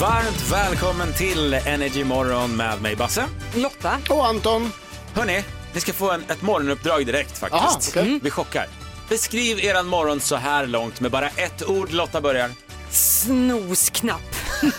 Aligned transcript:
Varmt 0.00 0.52
välkommen 0.52 1.12
till 1.12 1.54
Energy 1.54 2.04
Morgon 2.04 2.56
med 2.56 2.82
mig 2.82 2.96
Basse. 2.96 3.24
Lotta. 3.54 3.98
Och 4.08 4.26
Anton. 4.26 4.72
Hörni, 5.14 5.44
ni 5.72 5.80
ska 5.80 5.92
få 5.92 6.10
en, 6.10 6.24
ett 6.28 6.42
morgonuppdrag 6.42 7.06
direkt 7.06 7.38
faktiskt. 7.38 7.62
Aha, 7.62 7.80
okej. 7.88 8.02
Mm. 8.02 8.20
Vi 8.22 8.30
chockar. 8.30 8.66
Beskriv 9.08 9.58
eran 9.58 9.86
morgon 9.86 10.20
så 10.20 10.36
här 10.36 10.66
långt 10.66 11.00
med 11.00 11.10
bara 11.10 11.28
ett 11.28 11.68
ord. 11.68 11.92
Lotta 11.92 12.20
börjar. 12.20 12.50
Snosknapp. 12.90 14.34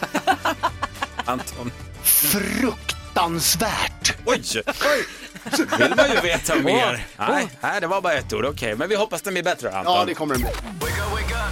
Anton. 1.26 1.72
Fruktansvärt. 2.04 4.16
Oj! 4.26 4.44
Oj. 4.66 5.06
vill 5.80 5.94
man 5.98 6.12
ju 6.12 6.22
veta 6.22 6.56
mer. 6.56 7.08
Nej, 7.18 7.48
nej, 7.62 7.82
det 7.82 7.88
var 7.88 8.02
bara 8.02 8.14
ett 8.14 8.34
ord. 8.34 8.46
Okej, 8.46 8.76
men 8.76 8.90
vi 8.90 8.96
hoppas 8.96 9.22
den 9.22 9.34
blir 9.34 9.44
bättre 9.44 9.72
Anton. 9.72 9.94
Ja, 9.94 10.06
det 10.06 10.14
kommer 10.14 10.36
den 10.36 10.42
bli. 10.42 10.52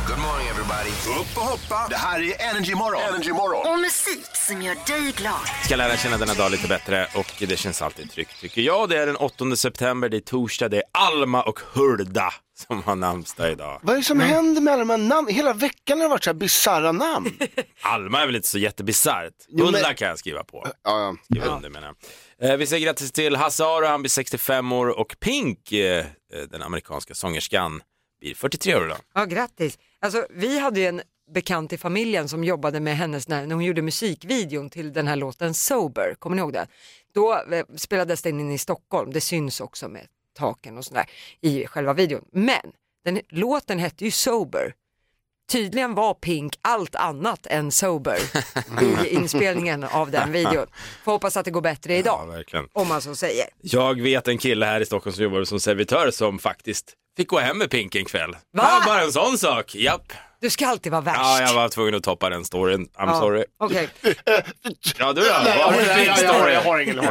Good 0.09 0.19
morning 0.19 0.47
everybody. 0.47 0.89
Upp 1.21 1.37
och 1.37 1.43
hoppa. 1.43 1.87
Det 1.89 1.95
här 1.95 2.21
är 2.21 2.49
Energy 2.49 2.75
Morgon. 2.75 3.01
Energy 3.01 3.31
Morgon. 3.31 3.73
Och 3.73 3.79
musik 3.79 4.25
som 4.47 4.61
gör 4.61 4.75
dig 4.87 5.11
glad. 5.11 5.39
ska 5.65 5.75
lära 5.75 5.97
känna 5.97 6.17
denna 6.17 6.33
dag 6.33 6.51
lite 6.51 6.67
bättre 6.67 7.07
och 7.15 7.33
det 7.39 7.57
känns 7.59 7.81
alltid 7.81 8.11
tryggt 8.11 8.41
tycker 8.41 8.61
jag. 8.61 8.89
Det 8.89 8.97
är 8.97 9.05
den 9.05 9.15
8 9.15 9.55
september, 9.55 10.09
det 10.09 10.17
är 10.17 10.21
torsdag, 10.21 10.69
det 10.69 10.77
är 10.77 10.83
Alma 10.93 11.43
och 11.43 11.59
Hulda 11.59 12.33
som 12.67 12.83
har 12.83 12.95
namnsdag 12.95 13.51
idag. 13.51 13.79
Vad 13.83 13.93
är 13.93 13.97
det 13.99 14.03
som 14.05 14.19
händer 14.19 14.61
med 14.61 14.73
alla 14.73 14.79
de 14.79 14.89
här 14.89 14.97
namnen? 14.97 15.35
Hela 15.35 15.53
veckan 15.53 15.97
har 15.99 16.05
det 16.05 16.09
varit 16.09 16.23
så 16.23 16.29
här 16.29 16.35
bisarra 16.35 16.91
namn. 16.91 17.37
Alma 17.81 18.21
är 18.21 18.25
väl 18.25 18.35
inte 18.35 18.47
så 18.47 18.57
jättebisarrt? 18.57 19.33
Men- 19.49 19.65
Hulda 19.65 19.93
kan 19.93 20.07
jag 20.07 20.19
skriva 20.19 20.43
på. 20.43 20.67
ja, 20.67 20.73
ja. 20.83 21.15
Skriva 21.23 21.45
under 21.55 21.69
menar 21.69 21.95
jag. 22.39 22.49
Eh, 22.51 22.57
Vi 22.57 22.67
säger 22.67 22.85
grattis 22.85 23.11
till 23.11 23.35
Hasse 23.35 23.63
Aro, 23.63 23.85
han 23.85 24.01
blir 24.01 24.09
65 24.09 24.71
år 24.71 24.87
och 24.99 25.15
Pink, 25.19 25.71
eh, 25.71 26.05
den 26.51 26.61
amerikanska 26.61 27.13
sångerskan, 27.15 27.81
blir 28.21 28.35
43 28.35 28.75
år 28.75 28.85
idag. 28.85 28.97
Ja, 29.15 29.25
grattis. 29.25 29.77
Alltså, 30.01 30.27
vi 30.29 30.59
hade 30.59 30.79
ju 30.79 30.85
en 30.85 31.01
bekant 31.31 31.73
i 31.73 31.77
familjen 31.77 32.29
som 32.29 32.43
jobbade 32.43 32.79
med 32.79 32.97
hennes 32.97 33.27
när, 33.27 33.53
hon 33.53 33.63
gjorde 33.63 33.81
musikvideon 33.81 34.69
till 34.69 34.93
den 34.93 35.07
här 35.07 35.15
låten 35.15 35.53
Sober, 35.53 36.15
kommer 36.19 36.35
ni 36.35 36.39
ihåg 36.39 36.53
det? 36.53 36.67
Då 37.13 37.43
eh, 37.51 37.65
spelades 37.75 38.21
den 38.21 38.39
in 38.39 38.51
i 38.51 38.57
Stockholm, 38.57 39.11
det 39.11 39.21
syns 39.21 39.61
också 39.61 39.87
med 39.87 40.07
taken 40.37 40.77
och 40.77 40.85
sådär 40.85 41.05
i 41.41 41.65
själva 41.65 41.93
videon. 41.93 42.25
Men 42.31 42.71
den, 43.03 43.19
låten 43.29 43.79
hette 43.79 44.05
ju 44.05 44.11
Sober. 44.11 44.73
Tydligen 45.49 45.95
var 45.95 46.13
Pink 46.13 46.53
allt 46.61 46.95
annat 46.95 47.45
än 47.49 47.71
sober 47.71 48.17
i 48.81 49.07
inspelningen 49.15 49.83
av 49.83 50.11
den 50.11 50.31
videon. 50.31 50.65
Får 51.03 51.11
hoppas 51.11 51.37
att 51.37 51.45
det 51.45 51.51
går 51.51 51.61
bättre 51.61 51.93
Ja, 51.93 51.99
idag, 51.99 52.27
verkligen. 52.27 52.67
om 52.73 52.87
man 52.87 53.01
så 53.01 53.15
säger. 53.15 53.45
Jag 53.61 54.01
vet 54.01 54.27
en 54.27 54.37
kille 54.37 54.65
här 54.65 54.81
i 54.81 54.85
Stockholm 54.85 55.13
som 55.15 55.23
jobbar 55.23 55.43
som 55.43 55.59
servitör 55.59 56.11
som 56.11 56.39
faktiskt 56.39 56.93
fick 57.17 57.27
gå 57.27 57.39
hem 57.39 57.57
med 57.57 57.69
Pink 57.69 57.95
en 57.95 58.05
kväll. 58.05 58.31
Va? 58.31 58.39
Ja, 58.53 58.81
bara 58.85 59.01
en 59.01 59.11
sån 59.11 59.37
sak, 59.37 59.75
japp. 59.75 60.13
Du 60.41 60.49
ska 60.49 60.67
alltid 60.67 60.91
vara 60.91 61.01
värst. 61.01 61.17
Ja, 61.19 61.41
jag 61.41 61.53
var 61.53 61.69
tvungen 61.69 61.95
att 61.95 62.03
toppa 62.03 62.29
den 62.29 62.45
storyn. 62.45 62.81
I'm 62.85 62.89
Ja, 62.97 63.19
sorry. 63.19 63.43
Okej. 63.59 63.89
Ja, 64.99 65.13
du 65.13 65.21
då? 65.21 65.27
Vad 65.29 65.43
har 65.45 65.71
du 65.71 66.15
story? 66.27 66.53
jag 66.53 66.61
har 66.61 66.79
ingen. 66.79 66.99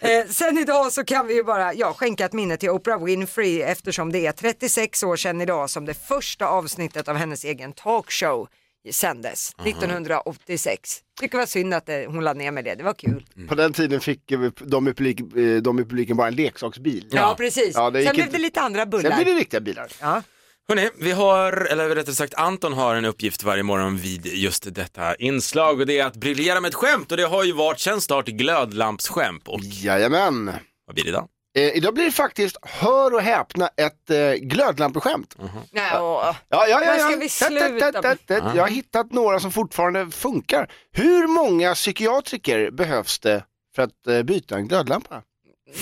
Eh, 0.00 0.26
sen 0.28 0.58
idag 0.58 0.92
så 0.92 1.04
kan 1.04 1.26
vi 1.26 1.34
ju 1.34 1.44
bara 1.44 1.74
ja, 1.74 1.92
skänka 1.92 2.24
ett 2.24 2.32
minne 2.32 2.56
till 2.56 2.70
Oprah 2.70 3.04
Winfrey 3.04 3.60
eftersom 3.62 4.12
det 4.12 4.26
är 4.26 4.32
36 4.32 5.02
år 5.02 5.16
sedan 5.16 5.40
idag 5.40 5.70
som 5.70 5.84
det 5.84 5.94
första 6.08 6.46
avsnittet 6.46 7.08
av 7.08 7.16
hennes 7.16 7.44
egen 7.44 7.72
talkshow 7.72 8.48
sändes 8.92 9.52
1986. 9.64 11.00
Tycker 11.20 11.32
det 11.32 11.42
var 11.42 11.46
synd 11.46 11.74
att 11.74 11.86
det, 11.86 12.06
hon 12.06 12.24
lade 12.24 12.38
ner 12.38 12.50
med 12.50 12.64
det, 12.64 12.74
det 12.74 12.84
var 12.84 12.94
kul. 12.94 13.26
På 13.48 13.54
den 13.54 13.72
tiden 13.72 14.00
fick 14.00 14.32
eh, 14.32 14.40
de 14.60 14.88
i, 14.88 14.94
publik, 14.94 15.20
eh, 15.20 15.56
de 15.62 15.78
i 15.80 15.82
publiken 15.84 16.16
bara 16.16 16.28
en 16.28 16.34
leksaksbil. 16.34 17.08
Ja, 17.10 17.34
precis. 17.38 17.72
Ja, 17.74 17.90
det 17.90 17.98
gick 17.98 18.08
Sen 18.08 18.14
blev 18.16 18.26
inte- 18.26 18.36
det 18.38 18.42
lite 18.42 18.60
andra 18.60 18.80
Sen 18.82 18.90
bullar. 18.90 19.16
blir 19.16 19.24
det 19.34 19.40
riktiga 19.40 19.60
bilar. 19.60 19.88
Ja. 20.00 20.22
Hörrni, 20.68 20.90
vi 20.98 21.12
har, 21.12 21.52
eller 21.52 21.88
rättare 21.88 22.14
sagt 22.14 22.34
Anton 22.34 22.72
har 22.72 22.94
en 22.94 23.04
uppgift 23.04 23.42
varje 23.42 23.62
morgon 23.62 23.96
vid 23.96 24.26
just 24.26 24.74
detta 24.74 25.14
inslag 25.14 25.80
och 25.80 25.86
det 25.86 25.98
är 25.98 26.06
att 26.06 26.16
briljera 26.16 26.60
med 26.60 26.68
ett 26.68 26.74
skämt 26.74 27.10
och 27.10 27.16
det 27.16 27.26
har 27.26 27.44
ju 27.44 27.52
varit 27.52 27.80
sedan 27.80 28.00
start 28.00 28.26
glödlampsskämt 28.26 29.48
och 29.48 29.60
Jajamän. 29.62 30.52
vad 30.86 30.94
blir 30.94 31.04
det 31.04 31.10
idag? 31.10 31.28
Eh, 31.56 31.76
idag 31.76 31.94
blir 31.94 32.04
det 32.04 32.10
faktiskt, 32.12 32.56
hör 32.62 33.14
och 33.14 33.20
häpna, 33.22 33.68
ett 33.76 34.10
eh, 34.10 34.32
glödlampeskämt. 34.32 35.36
Nej, 35.72 35.92
och, 35.98 36.00
Ja, 36.02 36.34
ja, 36.48 36.66
ja, 36.68 36.98
ska 36.98 37.16
vi 37.16 37.28
sluta? 37.28 38.16
Jag 38.28 38.62
har 38.62 38.68
hittat 38.68 39.12
några 39.12 39.40
som 39.40 39.52
fortfarande 39.52 40.10
funkar. 40.10 40.72
Hur 40.92 41.26
många 41.26 41.74
psykiatriker 41.74 42.70
behövs 42.70 43.18
det 43.18 43.44
för 43.76 43.82
att 43.82 44.06
eh, 44.06 44.22
byta 44.22 44.56
en 44.56 44.68
glödlampa? 44.68 45.22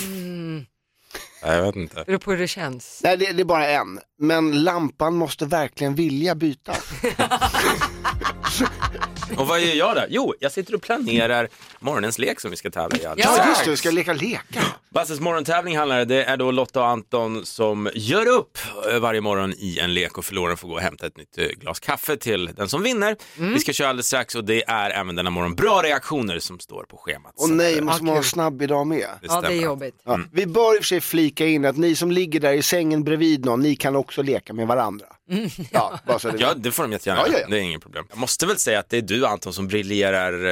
mm, 0.06 0.66
Nej, 1.42 1.56
jag 1.56 1.62
vet 1.62 1.76
inte. 1.76 2.04
beror 2.06 2.18
på 2.18 2.30
hur 2.30 2.38
det 2.38 2.48
känns. 2.48 3.00
Nej, 3.04 3.16
det, 3.16 3.32
det 3.32 3.42
är 3.42 3.44
bara 3.44 3.66
en. 3.68 4.00
Men 4.26 4.62
lampan 4.64 5.16
måste 5.16 5.46
verkligen 5.46 5.94
vilja 5.94 6.34
byta. 6.34 6.74
Och 9.36 9.46
vad 9.46 9.60
gör 9.60 9.74
jag 9.74 9.96
då? 9.96 10.02
Jo, 10.08 10.34
jag 10.40 10.52
sitter 10.52 10.74
och 10.74 10.82
planerar 10.82 11.48
morgonens 11.80 12.18
lek 12.18 12.40
som 12.40 12.50
vi 12.50 12.56
ska 12.56 12.70
tävla 12.70 12.98
i. 12.98 13.00
Ja. 13.02 13.14
Ja, 13.16 13.48
just 13.48 13.64
det, 13.64 13.70
vi 13.70 13.76
ska 13.76 13.90
leka 13.90 14.12
leka. 14.12 14.60
Basses 14.90 15.20
morgontävling 15.20 15.78
handlar 15.78 16.04
det, 16.04 16.24
är 16.24 16.36
då 16.36 16.50
Lotta 16.50 16.80
och 16.80 16.86
Anton 16.86 17.46
som 17.46 17.90
gör 17.94 18.26
upp 18.26 18.58
eh, 18.90 18.98
varje 18.98 19.20
morgon 19.20 19.52
i 19.52 19.78
en 19.78 19.94
lek 19.94 20.18
och 20.18 20.24
förloraren 20.24 20.56
får 20.56 20.68
gå 20.68 20.74
och 20.74 20.80
hämta 20.80 21.06
ett 21.06 21.16
nytt 21.16 21.38
eh, 21.38 21.46
glas 21.46 21.80
kaffe 21.80 22.16
till 22.16 22.50
den 22.56 22.68
som 22.68 22.82
vinner. 22.82 23.16
Vi 23.36 23.58
ska 23.58 23.72
köra 23.72 23.88
alldeles 23.88 24.06
strax 24.06 24.34
och 24.34 24.44
det 24.44 24.64
är 24.66 24.90
även 24.90 25.14
denna 25.14 25.30
morgon 25.30 25.54
bra 25.54 25.82
reaktioner 25.82 26.38
som 26.38 26.58
står 26.58 26.84
på 26.84 26.96
schemat. 26.96 27.32
Och 27.36 27.50
nej, 27.50 27.78
att, 27.78 27.84
måste 27.84 28.04
man 28.04 28.14
vara 28.14 28.24
snabb 28.24 28.62
idag 28.62 28.86
med. 28.86 28.98
det 28.98 29.26
Ja, 29.26 29.40
det 29.40 29.54
är 29.54 29.62
jobbigt. 29.62 29.94
Ja. 30.04 30.20
Vi 30.32 30.46
bör 30.46 30.74
i 30.74 30.78
och 30.78 30.82
för 30.82 30.86
sig 30.86 31.00
flika 31.00 31.46
in 31.46 31.64
att 31.64 31.76
ni 31.76 31.96
som 31.96 32.10
ligger 32.10 32.40
där 32.40 32.52
i 32.52 32.62
sängen 32.62 33.04
bredvid 33.04 33.44
någon, 33.44 33.60
ni 33.60 33.76
kan 33.76 33.96
också 33.96 34.13
leka 34.22 34.52
med 34.52 34.66
varandra. 34.66 35.06
Ja, 35.70 35.98
bara 36.06 36.18
så 36.18 36.30
det 36.30 36.38
Ja, 36.40 36.54
det 36.54 36.72
får 36.72 36.82
de 36.82 36.92
jättegärna 36.92 37.22
Ja, 37.26 37.32
ja, 37.32 37.38
ja. 37.38 37.46
Det 37.48 37.56
är 37.56 37.60
inget 37.60 37.82
problem. 37.82 38.04
Jag 38.10 38.18
måste 38.18 38.46
väl 38.46 38.58
säga 38.58 38.78
att 38.78 38.90
det 38.90 38.96
är 38.96 39.02
du 39.02 39.26
Anton 39.26 39.52
som 39.52 39.68
briljerar 39.68 40.50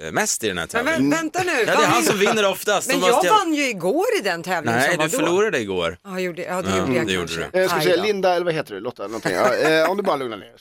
eh, 0.00 0.12
mest 0.12 0.44
i 0.44 0.48
den 0.48 0.58
här 0.58 0.68
Men 0.72 0.84
tävlingen. 0.84 1.12
vä- 1.12 1.16
vänta 1.16 1.42
nu, 1.42 1.50
Ja, 1.52 1.64
det 1.64 1.70
är 1.72 1.86
han 1.86 2.02
som 2.02 2.18
vinner 2.18 2.46
oftast. 2.50 2.88
men 2.88 3.00
jag 3.00 3.24
vann 3.24 3.54
ju 3.54 3.68
igår 3.68 4.04
i 4.20 4.22
den 4.22 4.42
tävlingen 4.42 4.80
Nej, 4.80 4.96
du 5.02 5.08
förlorade 5.08 5.60
igår. 5.60 5.98
Ja, 6.04 6.20
gjorde, 6.20 6.42
ja 6.42 6.62
det 6.62 6.70
Ja, 6.70 6.76
gjorde 6.78 6.92
jag 6.94 7.06
det 7.06 7.12
gjorde 7.12 7.28
kanske. 7.28 7.50
du. 7.52 7.60
Jag 7.60 7.70
ska 7.70 7.80
säga. 7.80 8.02
Linda, 8.02 8.34
eller 8.34 8.44
vad 8.44 8.54
heter 8.54 8.74
du, 8.74 8.80
Lotta? 8.80 9.02
Någonting. 9.06 9.32
Ja, 9.32 9.54
eh, 9.82 9.90
om 9.90 9.96
du 9.96 10.02
bara 10.02 10.16
lugnar 10.16 10.36
ner. 10.36 10.52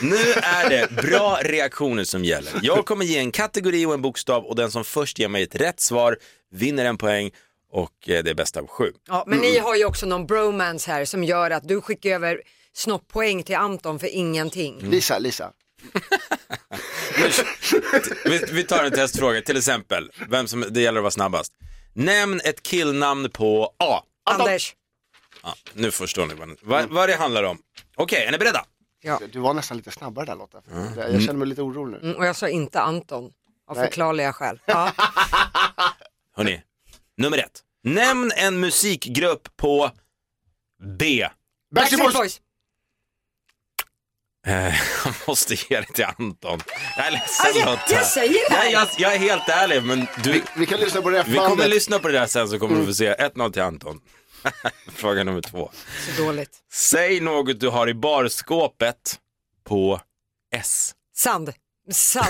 Nu 0.00 0.16
är 0.42 0.68
det 0.70 1.02
bra 1.02 1.38
reaktioner 1.42 2.04
som 2.04 2.24
gäller. 2.24 2.52
Jag 2.62 2.86
kommer 2.86 3.04
ge 3.04 3.18
en 3.18 3.30
kategori 3.32 3.86
och 3.86 3.94
en 3.94 4.02
bokstav 4.02 4.44
och 4.44 4.56
den 4.56 4.70
som 4.70 4.84
först 4.84 5.18
ger 5.18 5.28
mig 5.28 5.42
ett 5.42 5.54
rätt 5.54 5.80
svar 5.80 6.16
vinner 6.54 6.84
en 6.84 6.98
poäng 6.98 7.30
och 7.76 8.08
eh, 8.08 8.24
det 8.24 8.30
är 8.30 8.34
bäst 8.34 8.56
av 8.56 8.66
sju. 8.66 8.92
Ja, 9.08 9.24
men 9.26 9.38
ni 9.38 9.58
har 9.58 9.76
ju 9.76 9.84
också 9.84 10.06
någon 10.06 10.26
bromance 10.26 10.90
här 10.90 11.04
som 11.04 11.24
gör 11.24 11.50
att 11.50 11.68
du 11.68 11.80
skickar 11.80 12.10
över 12.10 12.42
snopppoäng 12.72 13.42
till 13.42 13.56
Anton 13.56 13.98
för 13.98 14.06
ingenting. 14.06 14.78
Lisa, 14.80 15.18
Lisa. 15.18 15.52
Vi, 18.24 18.38
vi 18.52 18.64
tar 18.64 18.84
en 18.84 18.92
testfråga, 18.92 19.42
till 19.42 19.56
exempel, 19.56 20.10
vem 20.28 20.46
som, 20.46 20.64
det 20.70 20.80
gäller 20.80 20.98
att 20.98 21.02
vara 21.02 21.10
snabbast. 21.10 21.52
Nämn 21.92 22.40
ett 22.44 22.62
killnamn 22.62 23.30
på 23.30 23.74
A. 23.78 24.02
Anders. 24.30 24.74
Ja, 25.42 25.54
nu 25.72 25.90
förstår 25.90 26.26
ni 26.26 26.34
vad, 26.34 26.56
vad, 26.62 26.90
vad 26.90 27.08
det 27.08 27.16
handlar 27.16 27.42
om. 27.42 27.58
Okej, 27.96 28.24
är 28.24 28.32
ni 28.32 28.38
beredda? 28.38 28.64
Ja. 29.02 29.20
Du 29.32 29.38
var 29.38 29.54
nästan 29.54 29.76
lite 29.76 29.90
snabbare 29.90 30.26
där 30.26 30.36
Lotta. 30.36 30.62
Jag 30.96 31.12
jag 31.12 31.22
känner 31.22 31.38
mig 31.38 31.48
lite 31.48 31.62
orolig 31.62 31.92
nu. 31.92 32.08
Mm, 32.08 32.16
och 32.16 32.26
jag 32.26 32.36
sa 32.36 32.48
inte 32.48 32.80
Anton 32.80 33.32
av 33.66 33.76
Nej. 33.76 33.86
förklarliga 33.86 34.32
skäl. 34.32 34.60
Ja. 34.66 34.92
Hörni, 36.36 36.62
nummer 37.16 37.38
ett. 37.38 37.62
Nämn 37.86 38.32
en 38.36 38.60
musikgrupp 38.60 39.56
på 39.56 39.90
B. 40.98 41.28
Backstreet 41.74 42.02
Boys! 42.02 42.14
Boys. 42.14 42.40
Eh, 44.46 44.74
Jag 45.04 45.14
måste 45.28 45.54
ge 45.54 45.80
det 45.80 45.92
till 45.94 46.04
Anton. 46.18 46.60
Jag 46.96 47.06
är 47.06 47.10
ledsen 47.10 47.46
Alltså, 47.46 47.64
Lotta. 47.70 47.82
jag 47.94 48.06
säger 48.06 48.50
det 48.50 48.54
här. 48.56 48.64
Nej, 48.64 48.72
jag, 48.72 48.88
jag 48.98 49.14
är 49.14 49.18
helt 49.18 49.48
ärlig, 49.48 49.82
men 49.82 50.06
du, 50.24 50.42
Vi 50.56 50.66
kan 50.66 50.80
lyssna 50.80 51.02
på 51.02 51.10
det 51.10 51.16
här 51.22 51.24
vi 51.30 51.36
kommer 51.36 51.68
lyssna 51.68 51.98
på 51.98 52.08
det 52.08 52.14
där 52.18 52.26
sen 52.26 52.48
så 52.48 52.58
kommer 52.58 52.80
du 52.80 52.86
få 52.86 52.94
se. 52.94 53.14
1-0 53.14 53.52
till 53.52 53.62
Anton. 53.62 54.00
Fråga 54.94 55.24
nummer 55.24 55.40
två. 55.40 55.70
Så 56.16 56.22
dåligt. 56.22 56.50
Säg 56.72 57.20
något 57.20 57.60
du 57.60 57.68
har 57.68 57.88
i 57.88 57.94
barskåpet 57.94 59.18
på 59.64 60.00
S. 60.54 60.94
Sand. 61.16 61.52
Salt. 61.90 62.28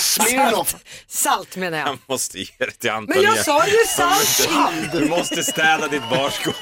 Smirnoff. 0.00 0.74
Salt 1.08 1.56
menar 1.56 1.78
jag. 1.78 1.88
Jag 1.88 1.98
måste 2.06 2.38
ge 2.38 2.46
det 2.58 2.70
till 2.70 2.90
Anton 2.90 3.14
Men 3.16 3.24
jag 3.24 3.44
sa 3.44 3.66
ju 3.66 3.84
salt. 3.96 4.92
Du 4.92 5.08
måste 5.08 5.42
städa 5.44 5.88
ditt 5.88 6.10
barskåp. 6.10 6.54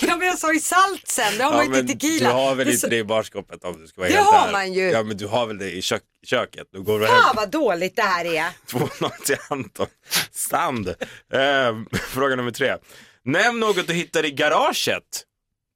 Ja, 0.00 0.16
men 0.16 0.26
jag 0.28 0.38
sa 0.38 0.52
ju 0.52 0.60
salt 0.60 1.08
sen, 1.08 1.38
det 1.38 1.44
har 1.44 1.52
man 1.52 1.66
ju 1.66 1.74
till 1.86 1.98
tequila. 1.98 2.28
du 2.28 2.34
har 2.34 2.54
väl 2.54 2.66
Det 2.66 2.72
inte 2.72 2.88
det 2.88 2.96
i 2.96 3.04
barskåpet 3.04 3.64
om 3.64 3.80
du 3.80 3.86
ska 3.86 4.00
vara 4.00 4.10
Det 4.10 4.16
helt 4.16 4.26
har 4.26 4.40
ärlig. 4.42 4.52
man 4.52 4.72
ju. 4.72 4.90
Ja 4.90 5.02
men 5.02 5.16
du 5.16 5.26
har 5.26 5.46
väl 5.46 5.58
det 5.58 5.70
i 5.70 5.82
kök 5.82 6.02
köket. 6.26 6.66
Då 6.72 6.82
går 6.82 7.00
du 7.00 7.06
Fan 7.06 7.24
hem. 7.24 7.36
vad 7.36 7.50
dåligt 7.50 7.96
det 7.96 8.02
här 8.02 8.24
är. 8.24 8.44
2-0 8.70 9.10
till 9.24 9.36
Anton. 9.48 9.86
Sand. 10.32 10.88
Eh, 10.88 11.98
fråga 12.08 12.36
nummer 12.36 12.50
tre. 12.50 12.76
Nämn 13.24 13.60
något 13.60 13.86
du 13.86 13.92
hittar 13.94 14.24
i 14.24 14.30
garaget 14.30 15.02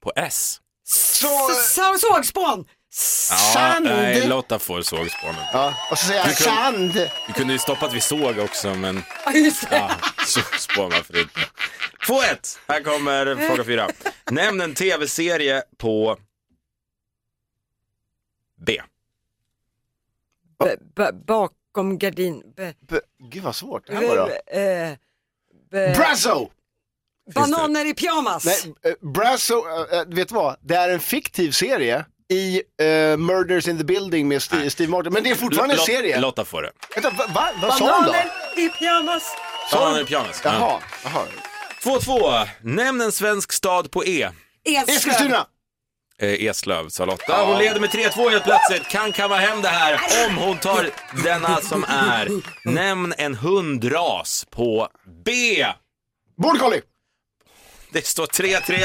på 0.03 0.13
S. 0.15 0.57
Så, 0.87 1.27
Så- 1.27 1.53
Sågspån. 2.91 3.37
Ja, 3.61 3.71
Sand. 3.73 3.85
nej, 3.85 4.27
Lotta 4.27 4.59
får 4.59 4.81
sågspånet. 4.81 5.37
ja, 5.53 5.73
och 5.91 5.97
så 5.97 6.05
säger 6.05 6.19
jag 6.25 6.37
sand. 6.37 6.93
Du 7.27 7.33
kunde 7.33 7.53
ju 7.53 7.59
stoppat 7.59 7.93
vid 7.93 8.03
såg 8.03 8.37
också 8.39 8.75
men 8.75 9.03
Ja, 9.25 9.31
just 9.31 9.69
det. 9.69 9.75
ja, 9.75 9.91
sågspån 10.25 10.89
varför 10.89 11.21
inte. 11.21 11.39
2-1. 12.07 12.57
Här 12.67 12.83
kommer 12.83 13.47
fråga 13.47 13.63
fyra. 13.63 13.89
Nämn 14.31 14.61
en 14.61 14.75
tv-serie 14.75 15.63
på 15.77 16.17
b- 20.59 20.75
b- 20.95 21.11
bakom 21.27 21.97
gardin... 21.97 22.43
B- 22.55 22.73
B- 22.79 22.99
Gud 23.19 23.43
vad 23.43 23.55
svårt 23.55 23.87
det 23.87 23.95
här 23.95 24.07
var 24.07 24.15
då. 24.17 24.57
eh, 24.59 24.93
b- 25.71 25.93
Brasso! 25.95 26.49
bananer 27.35 27.85
i 27.85 27.93
pyjamas. 27.93 28.45
Nej, 28.45 28.73
eh, 28.83 29.09
Brasso, 29.13 29.63
eh, 29.69 29.99
eh, 29.99 30.05
vet 30.07 30.27
du 30.29 30.35
vad? 30.35 30.57
Det 30.61 30.75
är 30.75 30.89
en 30.89 30.99
fiktiv 30.99 31.51
serie 31.51 32.05
i 32.29 32.61
eh, 32.81 33.17
Murders 33.17 33.67
in 33.67 33.77
the 33.77 33.83
Building 33.83 34.27
med 34.27 34.41
Steve, 34.41 34.69
Steve 34.69 34.89
Martin. 34.91 35.13
Men 35.13 35.23
det 35.23 35.29
är 35.29 35.35
fortfarande 35.35 35.73
en 35.75 35.79
serie. 35.79 36.19
Lotta 36.19 36.45
får 36.45 36.61
det. 36.61 36.71
Vänta, 36.95 37.09
va, 37.09 37.25
va, 37.33 37.49
vad 37.61 37.73
sa 37.77 37.95
hon 37.95 38.05
då? 38.05 38.11
Bananer 38.11 38.31
i 38.57 38.69
pyjamas. 38.69 39.23
Bananer 39.71 40.01
i 40.01 40.05
pyjamas. 40.05 40.41
Ja. 40.43 40.51
Jaha, 40.53 40.79
jaha. 41.03 41.25
2-2. 41.83 42.47
Nämn 42.61 43.01
en 43.01 43.11
svensk 43.11 43.51
stad 43.51 43.91
på 43.91 44.05
E. 44.05 44.29
Eskilstuna! 44.87 45.45
Eh, 46.21 46.43
Eslöv 46.45 46.89
sa 46.89 47.05
Lotta. 47.05 47.45
Hon 47.45 47.57
leder 47.57 47.79
med 47.79 47.89
3-2 47.89 48.29
helt 48.29 48.43
plötsligt. 48.43 48.87
Kan 48.87 49.11
kamma 49.11 49.35
hem 49.35 49.61
det 49.61 49.67
här 49.67 49.99
om 50.27 50.37
hon 50.37 50.57
tar 50.57 50.89
denna 51.23 51.61
som 51.61 51.85
är. 51.87 52.29
Nämn 52.65 53.13
en 53.17 53.35
hundras 53.35 54.45
på 54.49 54.87
B. 55.25 55.65
Border 56.37 56.59
collie! 56.59 56.81
Det 57.91 58.05
står 58.05 58.25
3-3. 58.25 58.61
Det 58.69 58.83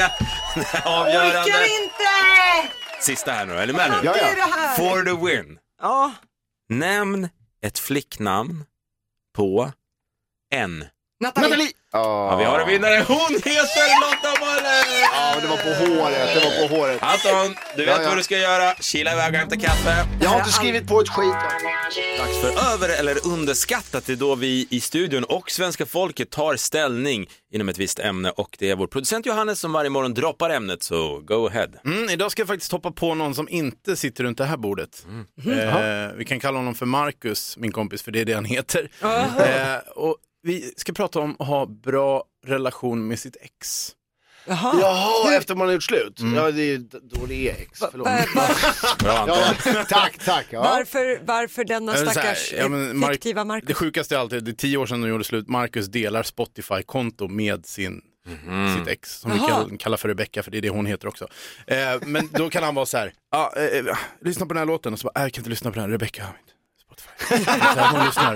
är 0.73 0.87
Avgörande. 0.87 1.51
Sista 3.05 3.31
här 3.31 3.45
nu, 3.45 3.53
är 3.53 3.67
ni 3.67 3.73
med 3.73 3.91
nu? 3.91 3.97
Ja, 4.03 4.15
ja. 4.17 4.73
For 4.75 5.03
the 5.03 5.25
win. 5.25 5.59
Ja. 5.81 6.11
Nämn 6.69 7.29
ett 7.61 7.79
flicknamn 7.79 8.65
på 9.35 9.71
N. 10.53 10.85
Nathalie. 11.19 11.49
Nathalie! 11.49 11.71
Ja, 11.91 12.35
vi 12.35 12.43
har 12.43 12.59
en 12.59 12.67
vinnare. 12.67 13.05
Hon 13.07 13.33
heter 13.33 14.01
Lotta 14.01 14.45
Möller! 14.45 14.84
Ja, 15.17 15.39
det 15.41 15.47
var 15.47 15.57
på 15.57 15.69
håret, 15.69 16.29
det 16.33 16.39
var 16.49 16.67
på 16.67 16.75
håret. 16.75 16.97
Anton, 17.03 17.55
du 17.75 17.85
vet 17.85 17.95
Ja, 17.95 18.01
ja. 18.03 18.09
vad 18.09 18.17
du 18.17 18.23
ska 18.23 18.37
göra. 18.37 18.75
Kila 18.79 19.13
iväg 19.13 19.33
och 19.33 19.39
hämta 19.39 19.55
kaffe. 19.55 20.07
Jag 20.21 20.29
har 20.29 20.37
inte 20.39 20.51
skrivit 20.51 20.87
på 20.87 20.99
ett 21.01 21.09
skit. 21.09 21.33
Dags 22.17 22.41
för 22.41 22.73
över 22.73 22.99
eller 22.99 23.27
underskattat. 23.27 24.05
Det 24.05 24.11
är 24.13 24.17
då 24.17 24.35
vi 24.35 24.67
i 24.69 24.79
studion 24.79 25.23
och 25.23 25.51
svenska 25.51 25.85
folket 25.85 26.29
tar 26.29 26.55
ställning 26.55 27.27
inom 27.53 27.69
ett 27.69 27.77
visst 27.77 27.99
ämne 27.99 28.29
och 28.29 28.55
det 28.59 28.69
är 28.71 28.75
vår 28.75 28.87
producent 28.87 29.25
Johannes 29.25 29.59
som 29.59 29.71
varje 29.73 29.89
morgon 29.89 30.13
droppar 30.13 30.49
ämnet, 30.49 30.83
så 30.83 31.19
go 31.19 31.47
ahead. 31.47 31.67
Mm, 31.85 32.09
idag 32.09 32.31
ska 32.31 32.41
jag 32.41 32.47
faktiskt 32.47 32.71
hoppa 32.71 32.91
på 32.91 33.15
någon 33.15 33.35
som 33.35 33.49
inte 33.49 33.95
sitter 33.95 34.23
runt 34.23 34.37
det 34.37 34.45
här 34.45 34.57
bordet. 34.57 35.05
Eh, 35.47 36.15
vi 36.17 36.25
kan 36.25 36.39
kalla 36.39 36.57
honom 36.57 36.75
för 36.75 36.85
Marcus, 36.85 37.57
min 37.57 37.71
kompis, 37.71 38.01
för 38.01 38.11
det 38.11 38.21
är 38.21 38.25
det 38.25 38.33
han 38.33 38.45
heter. 38.45 38.89
Eh, 39.01 39.77
och 39.95 40.17
vi 40.43 40.73
ska 40.77 40.93
prata 40.93 41.19
om 41.19 41.35
att 41.39 41.47
ha 41.47 41.65
bra 41.65 42.23
relation 42.47 43.07
med 43.07 43.19
sitt 43.19 43.37
ex. 43.41 43.91
Jaha. 44.47 44.79
Jaha, 44.81 45.35
efter 45.37 45.55
man 45.55 45.67
har 45.67 45.73
gjort 45.73 45.83
slut? 45.83 46.19
Ja, 46.35 46.51
det 46.51 46.61
är 46.73 46.77
då 47.17 47.25
det 47.25 47.49
är 47.49 47.53
ex. 47.53 47.79
Förlåt. 47.91 48.07
Va- 48.07 48.25
va- 48.35 48.47
Bra 48.99 49.17
Anton. 49.17 49.37
Ja, 49.75 49.85
tack, 49.89 50.17
tack. 50.25 50.45
Ja. 50.49 50.61
varför, 50.61 51.19
varför 51.25 51.63
denna 51.63 51.95
så 51.95 52.03
här, 52.05 52.11
stackars 52.11 52.53
ja, 52.57 52.67
men 52.69 52.97
Mark- 52.97 53.11
fiktiva 53.11 53.43
Marcus? 53.45 53.67
Det 53.67 53.73
sjukaste 53.73 54.15
är 54.15 54.19
alltid, 54.19 54.43
det 54.43 54.51
är 54.51 54.55
tio 54.55 54.77
år 54.77 54.85
sedan 54.85 55.01
de 55.01 55.07
gjorde 55.09 55.23
slut, 55.23 55.47
Marcus 55.47 55.87
delar 55.87 56.23
Spotify-konto 56.23 57.27
med 57.27 57.65
sin, 57.65 58.01
sitt 58.77 58.87
ex, 58.87 59.19
som 59.19 59.31
vi 59.31 59.37
Jaha. 59.37 59.47
kall, 59.49 59.77
kallar 59.77 59.97
för 59.97 60.07
Rebecca, 60.09 60.43
för 60.43 60.51
det 60.51 60.57
är 60.57 60.61
det 60.61 60.69
hon 60.69 60.85
heter 60.85 61.07
också. 61.07 61.27
Eh, 61.67 61.77
men 62.01 62.29
då 62.31 62.49
kan 62.49 62.63
han 62.63 62.75
vara 62.75 62.85
så 62.85 62.97
här, 62.97 63.13
ah, 63.31 63.49
eh, 63.57 63.63
eh, 63.79 63.97
lyssna 64.21 64.45
på 64.45 64.53
den 64.53 64.59
här 64.59 64.65
låten, 64.65 64.93
och 64.93 64.99
så 64.99 65.07
bara, 65.07 65.19
äh, 65.19 65.25
jag 65.25 65.33
kan 65.33 65.41
inte 65.41 65.49
lyssna 65.49 65.71
på 65.71 65.79
den, 65.79 65.89
Rebecca 65.91 66.23
har 66.23 66.29
inte 66.29 66.53
Spotify. 67.17 68.35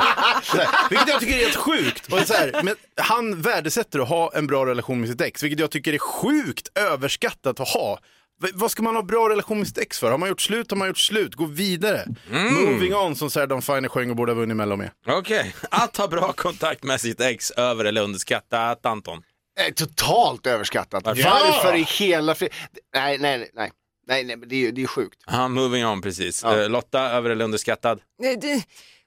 Vilket 0.90 1.08
jag 1.08 1.20
tycker 1.20 1.34
är 1.36 1.40
helt 1.40 1.56
sjukt. 1.56 2.14
Och 2.14 2.20
så 2.20 2.34
här, 2.34 2.62
men 2.64 2.76
han 2.98 3.42
värdesätter 3.42 4.00
att 4.00 4.10
ha 4.10 4.32
en 4.36 4.48
bra 4.48 4.66
relation 4.66 5.00
med 5.02 5.10
sitt 5.10 5.22
ex, 5.22 5.44
vilket 5.44 5.60
jag 5.60 5.72
tycker 5.72 5.94
är 5.94 5.98
sjukt 5.98 6.68
överskattat 6.78 7.60
att 7.60 7.70
ha. 7.70 8.00
V- 8.42 8.50
vad 8.54 8.72
ska 8.72 8.84
man 8.84 8.96
ha 8.96 9.04
bra 9.04 9.30
relation 9.30 9.58
med 9.58 9.68
sitt 9.68 9.78
ex 9.78 10.00
för? 10.00 10.12
Har 10.12 10.18
man 10.18 10.30
gjort 10.30 10.42
slut 10.42 10.72
har 10.72 10.78
man 10.78 10.88
gjort 10.88 10.98
slut, 10.98 11.36
gå 11.36 11.46
vidare. 11.46 12.06
Moving 12.30 12.96
on 12.96 13.16
som 13.16 13.30
Serdar 13.30 13.62
Finer 13.62 13.90
sjöng 13.90 14.10
och 14.10 14.16
borde 14.16 14.32
ha 14.32 14.38
vunnit 14.40 14.58
Mello 14.58 14.76
med. 14.76 14.90
Okej, 15.08 15.56
att 15.72 15.98
ha 15.98 16.08
bra 16.08 16.32
kontakt 16.34 16.84
med 16.84 17.02
sitt 17.02 17.22
ex, 17.22 17.52
över 17.52 17.86
eller 17.86 18.02
underskattat 18.02 18.86
Anton. 18.86 19.22
Eh, 19.60 19.74
Totalt 19.74 20.48
överskattat. 20.48 21.04
Varför? 21.06 21.24
Varför 21.24 21.76
i 21.76 21.82
hela 21.84 22.36
fri... 22.36 22.50
Nej, 22.96 23.18
nej, 23.18 23.50
nej. 23.54 23.72
Nej, 24.10 24.24
nej, 24.24 24.36
men 24.38 24.50
det 24.50 24.56
är 24.56 24.60
ju 24.60 24.72
det 24.72 24.84
är 24.84 24.88
sjukt. 24.88 25.24
Ja, 25.28 25.48
moving 25.48 25.86
on 25.86 26.02
precis. 26.02 26.44
Ja. 26.44 26.60
Eh, 26.62 26.70
Lotta, 26.70 27.00
över 27.02 27.30
eller 27.30 27.46
underskattad? 27.46 28.02
Nej, 28.22 28.38
det- 28.38 28.64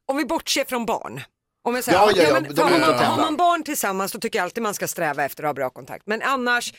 Om 0.07 0.17
vi 0.17 0.25
bortser 0.25 0.65
från 0.65 0.87
barn. 0.87 1.21
Om 1.65 1.75
jag 1.75 1.85
säger, 1.85 1.99
Ja, 1.99 2.11
ja, 2.17 2.23
ja, 2.23 2.33
men, 2.33 2.43
de 2.43 2.55
för 2.55 2.63
är 2.63 2.71
har, 2.71 2.79
man, 2.79 3.05
har 3.05 3.17
man 3.21 3.37
barn 3.37 3.63
tillsammans 3.65 4.13
så 4.13 4.21
tycker 4.21 4.39
jag 4.39 4.45
alltid 4.45 4.63
man 4.63 4.75
ska 4.75 4.89
sträva 4.89 5.25
efter 5.25 5.43
att 5.45 5.49
ha 5.49 5.55
bra 5.55 5.71
kontakt. 5.71 6.07
Men 6.07 6.23
annars, 6.23 6.75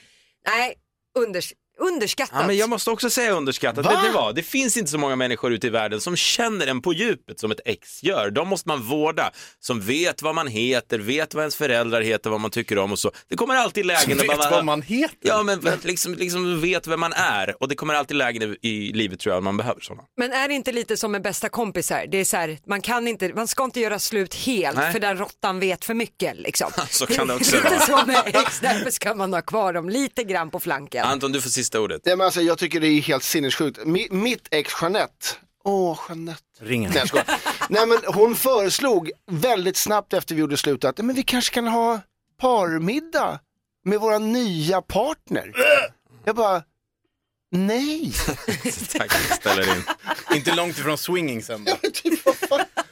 nej, 0.48 0.74
unders, 1.20 1.54
underskattat. 1.80 2.36
Ja, 2.40 2.48
men 2.48 2.58
jag 2.58 2.70
måste 2.70 2.92
också 2.92 3.10
säga 3.10 3.32
underskattat. 3.32 3.86
Va? 3.86 3.92
Vet 3.92 4.04
ni 4.04 4.10
vad? 4.10 4.36
Det 4.36 4.44
finns 4.44 4.78
inte 4.78 4.92
så 4.92 4.98
många 4.98 5.16
människor 5.16 5.54
ute 5.54 5.68
i 5.68 5.70
världen 5.70 6.02
som 6.02 6.16
känner 6.16 6.68
en 6.68 6.82
på 6.82 6.94
djupet 6.94 7.40
som 7.40 7.52
ett 7.52 7.60
ex 7.66 8.04
gör. 8.04 8.32
De 8.32 8.48
måste 8.48 8.68
man 8.68 8.82
vårda. 8.82 9.32
Som 9.60 9.82
vet 9.82 10.22
vad 10.22 10.36
man 10.36 10.48
heter, 10.48 11.00
vet 11.00 11.34
vad 11.34 11.42
ens 11.42 11.56
föräldrar 11.56 12.02
heter, 12.02 12.30
vad 12.30 12.42
man 12.42 12.52
tycker 12.52 12.78
om 12.78 12.92
och 12.92 13.00
så. 13.00 13.12
Det 13.30 13.36
kommer 13.36 13.56
alltid 13.56 13.86
lägen 13.86 14.18
där 14.18 14.28
Vet 14.28 14.52
vad 14.52 14.66
man 14.66 14.82
heter? 14.82 15.18
Ja, 15.22 15.44
men 15.44 15.62
liksom, 15.84 16.14
liksom 16.14 16.62
vet 16.62 16.88
vem 16.88 17.00
man 17.00 17.14
är. 17.14 17.64
Och 17.64 17.68
det 17.68 17.76
kommer 17.76 17.94
alltid 17.94 18.18
lägen 18.18 18.44
i, 18.44 18.58
i 18.62 18.94
livet 18.94 19.20
tror 19.20 19.34
jag 19.34 19.38
att 19.38 19.44
man 19.44 19.58
behöver 19.58 19.82
sådana. 19.82 20.04
Men 20.18 20.34
är 20.34 20.48
det 20.48 20.54
inte 20.54 20.72
lite 20.72 20.98
som 20.98 21.12
med 21.12 21.22
bästa 21.22 21.50
kompisar? 21.50 22.06
Det 22.12 22.18
är 22.18 22.26
så 22.26 22.38
här, 22.38 22.60
man, 22.68 22.82
kan 22.82 23.08
inte, 23.08 23.34
man 23.34 23.48
ska 23.48 23.64
inte 23.64 23.80
göra 23.80 24.00
slut 24.00 24.36
helt 24.36 24.78
Nej. 24.78 24.92
för 24.92 25.00
den 25.00 25.18
råttan 25.18 25.60
vet 25.60 25.86
för 25.86 25.94
mycket. 25.94 26.38
Liksom. 26.38 26.72
Så 26.90 27.06
kan 27.06 27.28
det 27.28 27.34
också 27.34 27.56
lite 27.56 27.70
vara. 27.70 27.80
så 27.80 28.06
med 28.06 28.22
ex, 28.26 28.60
därför 28.60 28.92
ska 28.92 29.16
man 29.16 29.34
ha 29.34 29.42
kvar 29.42 29.74
dem 29.74 29.90
lite 29.90 30.24
grann 30.24 30.50
på 30.52 30.60
flanken. 30.60 31.06
Anton, 31.06 31.32
du 31.32 31.42
får 31.42 31.50
sista 31.64 31.82
ordet. 31.82 32.02
Nej, 32.06 32.16
men 32.18 32.26
alltså, 32.26 32.42
jag 32.42 32.58
tycker 32.58 32.80
det 32.80 32.88
är 32.88 33.02
helt 33.02 33.24
sinnessjukt. 33.24 33.86
Mi, 33.86 34.08
mitt 34.12 34.48
ex 34.52 34.74
Jeanette, 34.82 35.26
åh 35.64 36.00
Jeanette. 36.10 36.42
Ring 36.60 36.82
Nej, 36.84 36.92
jag 36.96 37.08
skojar. 37.08 37.26
Nej 37.70 37.88
men 37.88 37.98
hon 38.08 38.36
föreslog 38.36 39.12
väldigt 39.32 39.78
snabbt 39.78 40.14
efter 40.14 40.36
vi 40.36 40.42
gjorde 40.42 40.58
slut 40.58 40.84
att 40.84 40.98
men 40.98 41.16
vi 41.16 41.24
kanske 41.24 41.54
kan 41.54 41.68
ha 41.68 42.00
parmiddag 42.42 43.40
med 43.86 44.00
våra 44.00 44.18
nya 44.18 44.82
partner. 44.82 45.52
Jag 46.26 46.36
bara, 46.36 46.64
nej. 47.54 48.12
Tack, 48.98 49.12
ställer 49.12 49.76
in. 49.76 49.84
Inte 50.36 50.56
långt 50.56 50.80
ifrån 50.80 50.98
swinging 50.98 51.44
sen 51.44 51.66
då. 51.66 51.78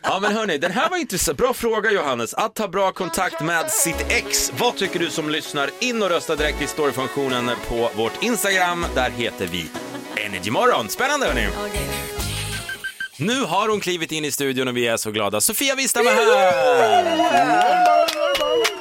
Ja 0.04 0.20
men 0.20 0.36
hörni, 0.36 0.58
den 0.58 0.72
här 0.72 0.90
var 0.90 0.98
intressant. 0.98 1.38
Bra 1.38 1.54
fråga 1.54 1.92
Johannes. 1.92 2.34
Att 2.34 2.58
ha 2.58 2.68
bra 2.68 2.92
kontakt 2.92 3.42
med 3.42 3.72
sitt 3.72 4.06
ex. 4.10 4.52
Vad 4.60 4.78
tycker 4.78 5.00
du 5.00 5.10
som 5.10 5.30
lyssnar? 5.30 5.70
In 5.80 6.04
och 6.04 6.10
rösta 6.10 6.36
direkt 6.36 6.62
i 6.62 6.68
storyfunktionen 6.68 7.52
på 7.68 7.92
vårt 7.96 8.24
Instagram. 8.24 8.86
Där 8.96 9.10
heter 9.10 9.48
vi 9.48 9.66
Energymorgon. 10.16 10.90
Spännande 10.90 11.26
hörni. 11.26 11.48
Nu 13.18 13.44
har 13.44 13.70
hon 13.70 13.80
klivit 13.80 14.12
in 14.12 14.26
i 14.26 14.32
studion 14.32 14.68
och 14.68 14.78
vi 14.78 14.88
är 14.88 14.98
så 14.98 15.12
glada. 15.12 15.42
Sofia 15.42 15.76
Wistam 15.76 16.08
är 16.08 16.12
här! 16.12 18.31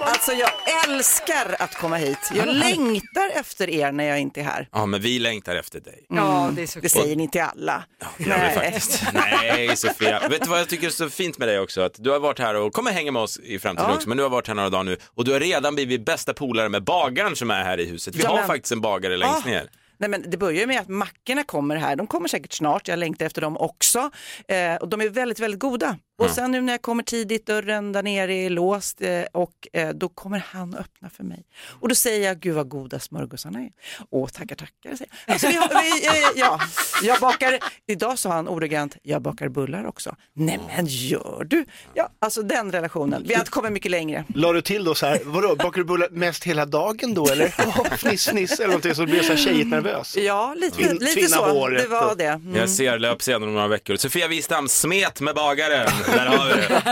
Alltså 0.01 0.33
jag 0.33 0.51
älskar 0.89 1.57
att 1.59 1.75
komma 1.75 1.97
hit. 1.97 2.19
Jag 2.35 2.49
längtar 2.49 3.31
efter 3.35 3.71
er 3.71 3.93
när 3.93 4.05
jag 4.05 4.21
inte 4.21 4.41
är 4.41 4.45
här. 4.45 4.69
Ja 4.73 4.87
men 4.87 5.01
vi 5.01 5.19
längtar 5.19 5.57
efter 5.57 5.81
dig. 5.81 6.05
Ja, 6.09 6.51
det 6.57 6.63
är 6.63 6.67
så 6.67 6.81
Det 6.81 6.89
säger 6.89 7.17
ni 7.17 7.29
till 7.29 7.41
alla. 7.41 7.85
Gör 8.19 8.49
vi 8.49 8.55
faktiskt. 8.55 9.03
Nej 9.15 9.77
Sofia. 9.77 10.29
Vet 10.29 10.43
du 10.43 10.49
vad 10.49 10.61
jag 10.61 10.69
tycker 10.69 10.87
är 10.87 10.91
så 10.91 11.11
fint 11.11 11.39
med 11.39 11.49
dig 11.49 11.59
också? 11.61 11.81
Att 11.81 11.95
du 11.99 12.11
har 12.11 12.19
varit 12.21 12.39
här 12.39 12.55
och 12.55 12.73
kommer 12.73 12.91
hänga 12.93 13.13
med 13.13 13.23
oss 13.23 13.39
i 13.39 13.59
framtiden 13.59 13.91
Ja. 13.91 13.97
också. 13.97 14.09
Men 14.09 14.17
du 14.17 14.23
har 14.23 14.31
varit 14.31 14.49
här 14.49 14.55
några 14.55 14.71
dagar 14.71 14.85
nu 14.85 14.97
och 15.15 15.25
du 15.25 15.33
har 15.33 15.41
redan 15.41 15.75
blivit 15.75 16.05
bästa 16.05 16.35
polare 16.35 16.69
med 16.69 16.85
bagaren 16.85 17.37
som 17.37 17.51
är 17.51 17.65
här 17.65 17.81
i 17.81 17.85
huset. 17.85 18.15
Vi 18.15 18.23
Ja, 18.23 18.29
har 18.29 18.37
men- 18.37 18.47
faktiskt 18.47 18.73
en 18.73 18.81
bagare 18.81 19.17
längst 19.17 19.43
Ja. 19.45 19.51
ner. 19.51 19.71
Nej, 20.01 20.11
men 20.11 20.31
det 20.31 20.37
börjar 20.37 20.67
med 20.67 20.81
att 20.81 20.89
mackorna 20.89 21.45
kommer 21.45 21.77
här. 21.77 21.97
De 21.97 22.07
kommer 22.07 22.29
säkert 22.29 22.53
snart. 22.53 22.89
Jag 22.89 22.99
längtar 22.99 23.27
efter 23.27 23.41
dem 23.41 23.57
också. 23.57 24.11
Eh, 24.49 24.75
och 24.75 24.89
de 24.89 25.01
är 25.01 25.09
väldigt, 25.09 25.41
väldigt 25.41 25.61
goda. 25.61 25.97
Och 26.21 26.31
sen 26.31 26.51
nu 26.51 26.61
när 26.61 26.73
jag 26.73 26.83
kommer 26.83 27.03
tidigt, 27.03 27.47
dörren 27.47 27.93
där 27.93 28.03
nere 28.03 28.35
är 28.35 28.51
låst 28.51 29.03
eh, 29.03 29.23
och 29.33 29.69
eh, 29.73 29.89
då 29.89 30.09
kommer 30.09 30.45
han 30.53 30.75
öppna 30.75 31.11
för 31.11 31.25
mig. 31.25 31.45
Och 31.81 31.89
då 31.89 31.95
säger 31.95 32.27
jag, 32.27 32.41
gud 32.41 32.55
vad 32.55 32.69
goda 32.69 32.99
smörgåsarna 32.99 33.61
är. 33.61 33.71
Åh, 34.11 34.29
tackar, 34.29 34.57
tackar. 34.57 34.73
jag. 34.83 34.99
Alltså, 35.27 35.47
vi 35.47 35.53
vi, 35.53 36.07
eh, 36.07 36.13
ja, 36.37 36.61
jag 37.03 37.21
bakar, 37.21 37.59
idag 37.87 38.19
sa 38.19 38.33
han 38.33 38.49
ordagrant, 38.49 38.97
jag 39.03 39.23
bakar 39.23 39.49
bullar 39.49 39.85
också. 39.87 40.17
Nej 40.35 40.61
men 40.77 40.87
gör 40.87 41.47
du? 41.51 41.65
Ja, 41.95 42.09
alltså 42.19 42.43
den 42.43 42.73
relationen. 42.73 43.23
Vi 43.27 43.35
har 43.35 43.41
inte 43.41 43.51
kommit 43.51 43.73
mycket 43.73 43.91
längre. 43.91 44.25
La 44.35 44.53
du 44.53 44.63
till 44.63 44.85
då 44.85 44.95
så 44.95 45.07
här, 45.07 45.21
vadå, 45.25 45.57
bakar 45.57 45.79
du 45.79 45.85
bullar 45.85 46.09
mest 46.11 46.45
hela 46.45 46.67
dagen 46.67 47.15
då 47.15 47.29
eller? 47.29 47.55
Oh, 47.71 47.97
fniss, 47.97 48.29
fniss 48.29 48.59
eller 48.59 48.67
någonting 48.67 48.95
så 48.95 49.05
blir 49.07 49.23
så 49.23 49.33
här 49.33 49.37
tjejigt 49.37 49.69
nervös. 49.71 49.90
Ja, 50.17 50.55
lite, 50.57 50.77
Tvin- 50.77 50.93
lite 51.01 51.13
tvinna 51.15 51.29
så. 51.29 51.45
håret 51.51 51.83
Det 51.83 51.89
var 51.89 52.11
och- 52.11 52.17
det. 52.17 52.25
Mm. 52.25 52.57
Jag 52.57 52.71
ser 52.71 52.99
löpsedeln 52.99 53.45
om 53.45 53.55
några 53.55 53.69
veckor. 53.69 53.97
Sofia 53.97 54.29
Wistam, 54.29 54.69
smet 54.69 55.21
med 55.21 55.35
bagaren. 55.35 55.89
Där 56.07 56.27
har 56.27 56.47
vi 56.47 56.53
det. 56.55 56.83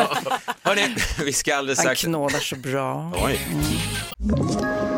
Hörni, 0.62 0.96
vi 1.24 1.32
ska 1.32 1.56
alldeles 1.56 1.78
Han 1.78 1.84
strax... 1.84 2.00
knådar 2.02 2.38
så 2.38 2.56
bra. 2.56 3.12
Oj. 3.24 3.40
Ett 4.94 4.97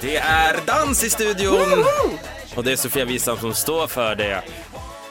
Det 0.00 0.16
är 0.16 0.66
dans 0.66 1.04
i 1.04 1.10
studion 1.10 1.84
och 2.56 2.64
det 2.64 2.72
är 2.72 2.76
Sofia 2.76 3.04
Wistam 3.04 3.38
som 3.38 3.54
står 3.54 3.86
för 3.86 4.14
det. 4.14 4.42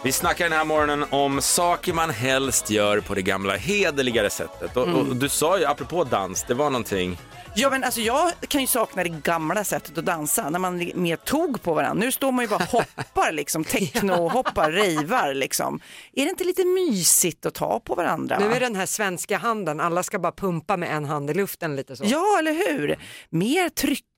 Vi 0.04 0.12
snackar 0.12 0.46
den 0.50 0.58
här 0.58 0.66
morgonen 0.66 1.06
om 1.10 1.42
saker 1.42 1.94
man 1.94 2.10
helst 2.10 2.70
gör 2.70 3.00
på 3.00 3.16
det 3.16 3.22
gamla 3.22 3.56
hederligare 3.56 4.30
sättet. 4.30 4.78
Och, 4.78 4.88
och 4.88 5.16
du 5.16 5.30
sa 5.30 5.60
ju 5.60 5.66
apropå 5.66 6.04
dans, 6.04 6.44
det 6.48 6.54
var 6.54 6.70
någonting. 6.70 7.18
Ja 7.56 7.70
men 7.70 7.84
alltså 7.84 8.02
jag 8.02 8.32
kan 8.48 8.62
ju 8.62 8.68
sakna 8.68 9.04
det 9.04 9.10
gamla 9.10 9.64
sättet 9.64 9.98
att 9.98 10.06
dansa 10.06 10.50
när 10.50 10.60
man 10.60 10.92
mer 10.96 11.16
tog 11.16 11.62
på 11.62 11.74
varandra. 11.74 12.06
Nu 12.06 12.12
står 12.12 12.32
man 12.32 12.46
ju 12.46 12.50
bara 12.50 12.64
och 12.64 12.72
hoppar 12.72 13.32
liksom, 13.32 13.64
techno-hoppar, 13.64 14.72
rejvar 14.72 15.34
liksom. 15.34 15.80
Är 16.14 16.24
det 16.24 16.30
inte 16.30 16.44
lite 16.44 16.66
mysigt 16.66 17.46
att 17.46 17.54
ta 17.54 17.80
på 17.80 17.96
varandra? 17.96 18.40
Nu 18.40 18.54
är 18.54 18.60
den 18.60 18.76
här 18.76 18.86
svenska 18.86 19.38
handen, 19.38 19.80
alla 19.80 20.04
ska 20.04 20.20
bara 20.20 20.32
pumpa 20.32 20.78
med 20.78 20.96
en 20.96 21.06
hand 21.06 21.30
i 21.30 21.34
luften 21.34 21.76
lite 21.76 21.96
så. 21.96 22.04
Ja 22.08 22.38
eller 22.40 22.54
hur? 22.54 23.00
Mer 23.30 23.70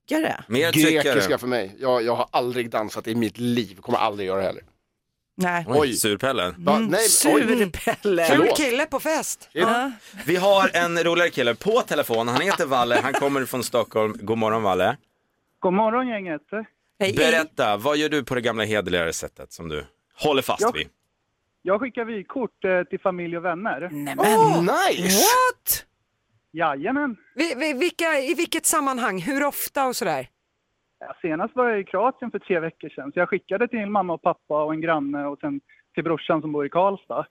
tryckare. 0.09 0.43
Mer 0.47 0.71
Grekiska 0.71 1.13
tryckare. 1.13 1.37
för 1.37 1.47
mig. 1.47 1.75
Jag, 1.79 2.03
jag 2.03 2.15
har 2.15 2.27
aldrig 2.31 2.69
dansat 2.69 3.07
i 3.07 3.15
mitt 3.15 3.37
liv, 3.37 3.75
kommer 3.81 3.97
aldrig 3.99 4.27
göra 4.27 4.39
det 4.39 4.45
heller. 4.47 4.63
Nej. 5.37 5.65
Oj, 5.67 5.93
surpellen. 5.93 6.55
Va? 6.57 6.79
Nej, 6.79 6.99
oj. 6.99 7.09
Surpelle. 7.09 8.27
Kul 8.27 8.37
Förlåt. 8.37 8.57
kille 8.57 8.85
på 8.85 8.99
fest. 8.99 9.49
Ja. 9.51 9.91
Vi 10.25 10.35
har 10.35 10.69
en 10.73 11.03
roligare 11.03 11.29
kille 11.29 11.55
på 11.55 11.81
telefon, 11.81 12.27
han 12.27 12.41
heter 12.41 12.65
Valle, 12.65 12.95
han 13.03 13.13
kommer 13.13 13.45
från 13.45 13.63
Stockholm. 13.63 14.17
God 14.21 14.37
morgon 14.37 14.63
Valle. 14.63 14.97
God 15.59 15.73
morgon 15.73 16.07
gänget. 16.07 16.41
Hej. 16.99 17.13
Berätta, 17.13 17.77
vad 17.77 17.97
gör 17.97 18.09
du 18.09 18.23
på 18.23 18.35
det 18.35 18.41
gamla 18.41 18.63
hederligare 18.63 19.13
sättet 19.13 19.53
som 19.53 19.69
du 19.69 19.85
håller 20.15 20.41
fast 20.41 20.61
Ja. 20.61 20.71
vid? 20.75 20.87
Jag 21.61 21.79
skickar 21.79 22.05
vykort 22.05 22.63
eh, 22.65 22.83
till 22.83 22.99
familj 22.99 23.37
och 23.37 23.45
vänner. 23.45 23.89
Nej, 23.91 24.15
Oh, 24.17 24.63
men. 24.63 24.75
nice! 24.89 25.03
What? 25.17 25.85
Jajamän. 26.53 27.15
Vi, 27.35 27.55
vi, 27.55 27.73
vilka, 27.73 28.19
I 28.19 28.33
vilket 28.33 28.65
sammanhang, 28.65 29.19
hur 29.21 29.43
ofta 29.45 29.87
och 29.87 29.95
sådär? 29.95 30.27
Ja, 30.99 31.15
senast 31.21 31.55
var 31.55 31.69
jag 31.69 31.79
i 31.79 31.83
Kroatien 31.83 32.31
för 32.31 32.39
tre 32.39 32.59
veckor 32.59 32.89
sedan. 32.89 33.11
Så 33.13 33.19
jag 33.19 33.29
skickade 33.29 33.67
till 33.67 33.85
mamma 33.85 34.13
och 34.13 34.21
pappa 34.21 34.63
och 34.63 34.73
en 34.73 34.81
granne 34.81 35.25
och 35.25 35.39
sen 35.39 35.61
till 35.93 36.03
brorsan 36.03 36.41
som 36.41 36.51
bor 36.51 36.65
i 36.65 36.69
Karlstad. 36.69 37.25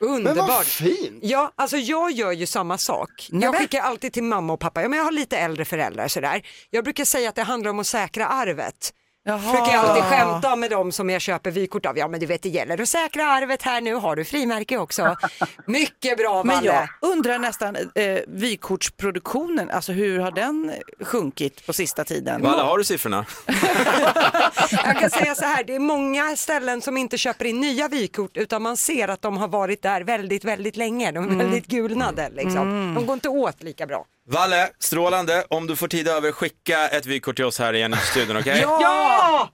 Men 0.00 0.08
vad 0.10 0.18
Underbart. 0.18 0.64
fint! 0.66 1.18
Ja, 1.22 1.52
alltså 1.54 1.76
jag 1.76 2.10
gör 2.10 2.32
ju 2.32 2.46
samma 2.46 2.78
sak. 2.78 3.10
Jag 3.30 3.40
Nämen. 3.40 3.54
skickar 3.60 3.80
alltid 3.80 4.12
till 4.12 4.22
mamma 4.22 4.52
och 4.52 4.60
pappa. 4.60 4.82
Ja, 4.82 4.88
men 4.88 4.98
jag 4.98 5.04
har 5.04 5.12
lite 5.12 5.36
äldre 5.38 5.64
föräldrar 5.64 6.08
sådär. 6.08 6.42
Jag 6.70 6.84
brukar 6.84 7.04
säga 7.04 7.28
att 7.28 7.34
det 7.34 7.42
handlar 7.42 7.70
om 7.70 7.78
att 7.78 7.86
säkra 7.86 8.26
arvet. 8.26 8.94
Jaha. 9.24 9.38
Försöker 9.38 9.72
jag 9.72 9.84
alltid 9.84 10.04
skämta 10.04 10.56
med 10.56 10.70
dem 10.70 10.92
som 10.92 11.10
jag 11.10 11.20
köper 11.20 11.50
vykort 11.50 11.86
av. 11.86 11.98
Ja 11.98 12.08
men 12.08 12.20
du 12.20 12.26
vet 12.26 12.42
det 12.42 12.48
gäller 12.48 12.82
att 12.82 12.88
säkra 12.88 13.26
arvet 13.26 13.62
här 13.62 13.80
nu. 13.80 13.94
Har 13.94 14.16
du 14.16 14.24
frimärke 14.24 14.78
också? 14.78 15.16
Mycket 15.66 16.18
bra 16.18 16.42
Men 16.44 16.56
Valle. 16.56 16.66
jag 16.66 16.88
undrar 17.10 17.38
nästan, 17.38 17.76
eh, 17.76 18.18
vykortsproduktionen, 18.26 19.70
alltså 19.70 19.92
hur 19.92 20.18
har 20.18 20.30
den 20.30 20.72
sjunkit 21.00 21.66
på 21.66 21.72
sista 21.72 22.04
tiden? 22.04 22.42
Valle, 22.42 22.62
har 22.62 22.78
du 22.78 22.84
siffrorna? 22.84 23.24
Jag 24.84 24.98
kan 24.98 25.10
säga 25.10 25.34
så 25.34 25.44
här, 25.44 25.64
det 25.64 25.74
är 25.74 25.78
många 25.78 26.36
ställen 26.36 26.80
som 26.82 26.96
inte 26.96 27.18
köper 27.18 27.44
in 27.44 27.60
nya 27.60 27.88
vykort 27.88 28.36
utan 28.36 28.62
man 28.62 28.76
ser 28.76 29.08
att 29.08 29.22
de 29.22 29.36
har 29.36 29.48
varit 29.48 29.82
där 29.82 30.00
väldigt, 30.00 30.44
väldigt 30.44 30.76
länge. 30.76 31.12
De 31.12 31.30
är 31.30 31.44
väldigt 31.44 31.66
gulnade 31.66 32.30
liksom. 32.32 32.94
De 32.94 33.06
går 33.06 33.14
inte 33.14 33.28
åt 33.28 33.62
lika 33.62 33.86
bra. 33.86 34.04
Valle, 34.28 34.70
strålande. 34.78 35.44
Om 35.48 35.66
du 35.66 35.76
får 35.76 35.88
tid 35.88 36.08
över, 36.08 36.32
skicka 36.32 36.88
ett 36.88 37.06
vykort 37.06 37.36
till 37.36 37.44
oss 37.44 37.58
här 37.58 37.72
igen 37.72 37.92
i 37.92 37.96
studion, 37.96 38.36
okej? 38.36 38.60
Ja! 38.60 39.50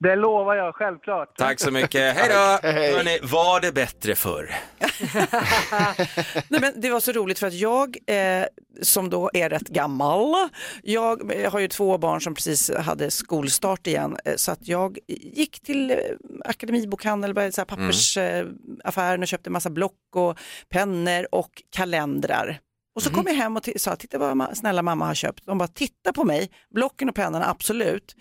Det 0.00 0.16
lovar 0.16 0.54
jag 0.54 0.74
självklart. 0.74 1.36
Tack 1.36 1.60
så 1.60 1.70
mycket. 1.70 2.16
Hej 2.16 2.28
då! 2.28 2.68
Hörrni, 2.68 3.18
var 3.22 3.60
det 3.60 3.72
bättre 3.72 4.14
förr? 4.14 4.54
Nej, 6.48 6.60
men 6.60 6.72
det 6.80 6.90
var 6.90 7.00
så 7.00 7.12
roligt 7.12 7.38
för 7.38 7.46
att 7.46 7.54
jag, 7.54 7.96
eh, 8.06 8.44
som 8.82 9.10
då 9.10 9.30
är 9.34 9.48
rätt 9.50 9.68
gammal, 9.68 10.34
jag, 10.82 11.32
jag 11.42 11.50
har 11.50 11.58
ju 11.60 11.68
två 11.68 11.98
barn 11.98 12.20
som 12.20 12.34
precis 12.34 12.70
hade 12.76 13.10
skolstart 13.10 13.86
igen, 13.86 14.16
eh, 14.24 14.36
så 14.36 14.52
att 14.52 14.68
jag 14.68 14.98
gick 15.08 15.60
till 15.62 15.90
eh, 15.90 15.96
Akademibokhandeln, 16.44 17.34
började 17.34 17.52
så 17.52 17.60
här 17.60 17.66
pappersaffären 17.66 19.22
och 19.22 19.28
köpte 19.28 19.50
massa 19.50 19.70
block 19.70 20.16
och 20.16 20.38
pennor 20.68 21.26
och 21.32 21.62
kalendrar. 21.70 22.58
Och 23.00 23.04
så 23.04 23.10
kom 23.14 23.26
jag 23.26 23.34
hem 23.34 23.56
och 23.56 23.68
sa, 23.76 23.96
titta 23.96 24.18
vad 24.18 24.30
ma- 24.36 24.54
snälla 24.54 24.82
mamma 24.82 25.06
har 25.06 25.14
köpt. 25.14 25.46
De 25.46 25.58
bara, 25.58 25.68
titta 25.68 26.12
på 26.12 26.24
mig, 26.24 26.50
blocken 26.74 27.08
och 27.08 27.14
pennorna, 27.14 27.50
absolut, 27.50 28.16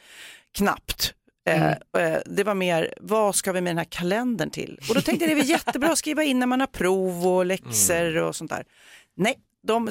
knappt. 0.58 1.14
Eh, 1.48 1.68
eh, 1.98 2.20
det 2.26 2.44
var 2.44 2.54
mer, 2.54 2.94
vad 3.02 3.36
ska 3.36 3.52
vi 3.52 3.62
med 3.62 3.72
den 3.72 3.78
här 3.78 3.86
kalendern 3.86 4.50
till? 4.50 4.80
Och 4.90 4.96
då 4.96 5.02
tänkte 5.02 5.26
jag 5.26 5.38
det 5.38 5.42
är 5.42 5.46
jättebra 5.46 5.92
att 5.92 5.98
skriva 5.98 6.24
in 6.24 6.40
när 6.40 6.48
man 6.48 6.60
har 6.60 6.68
prov 6.68 7.28
och 7.28 7.46
läxor 7.46 8.18
och 8.18 8.36
sånt 8.36 8.52
där. 8.52 8.64
Nej, 9.18 9.40
de, 9.68 9.90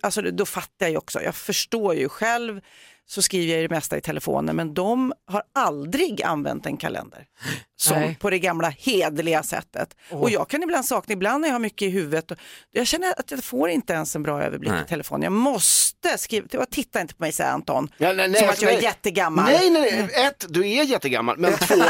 alltså, 0.00 0.22
då 0.22 0.46
fattar 0.46 0.86
jag 0.86 0.90
ju 0.90 0.96
också, 0.96 1.22
jag 1.22 1.34
förstår 1.34 1.94
ju 1.94 2.08
själv 2.08 2.60
så 3.06 3.22
skriver 3.22 3.54
jag 3.54 3.64
det 3.70 3.74
mesta 3.74 3.96
i 3.96 4.00
telefonen 4.00 4.56
men 4.56 4.74
de 4.74 5.12
har 5.26 5.42
aldrig 5.54 6.22
använt 6.22 6.66
en 6.66 6.76
kalender. 6.76 7.26
Som 7.80 7.96
Nej. 8.00 8.16
på 8.20 8.30
det 8.30 8.38
gamla 8.38 8.68
hedliga 8.68 9.42
sättet. 9.42 9.88
Och 10.10 10.30
jag 10.30 10.48
kan 10.48 10.62
ibland 10.62 10.84
sakna, 10.84 11.12
ibland 11.12 11.40
när 11.40 11.48
jag 11.48 11.54
har 11.54 11.60
mycket 11.60 11.82
i 11.88 11.90
huvudet, 11.90 12.30
och 12.30 12.36
jag 12.72 12.86
känner 12.86 13.10
att 13.20 13.30
jag 13.30 13.44
får 13.44 13.68
inte 13.70 13.92
ens 13.92 14.16
en 14.16 14.22
bra 14.22 14.42
överblick 14.42 14.70
Nej. 14.72 14.82
i 14.86 14.88
telefonen. 14.88 15.22
Jag 15.22 15.32
måste 15.32 16.18
skriva, 16.18 16.66
titta 16.70 17.00
inte 17.00 17.14
på 17.14 17.22
mig 17.22 17.32
säger 17.32 17.50
Anton, 17.50 17.88
Ja, 17.98 18.12
nej, 18.12 18.28
nej, 18.28 18.38
som 18.38 18.44
att 18.44 18.50
alltså, 18.50 18.64
jag 18.64 18.72
är 18.72 18.76
nej. 18.76 18.84
jättegammal. 18.84 19.44
Nej, 19.44 19.70
nej, 19.70 20.08
nej. 20.14 20.24
Ett, 20.26 20.46
du 20.48 20.68
är 20.68 20.82
jättegammal. 20.84 21.38
Men 21.38 21.52
två, 21.58 21.74
eh, 21.74 21.82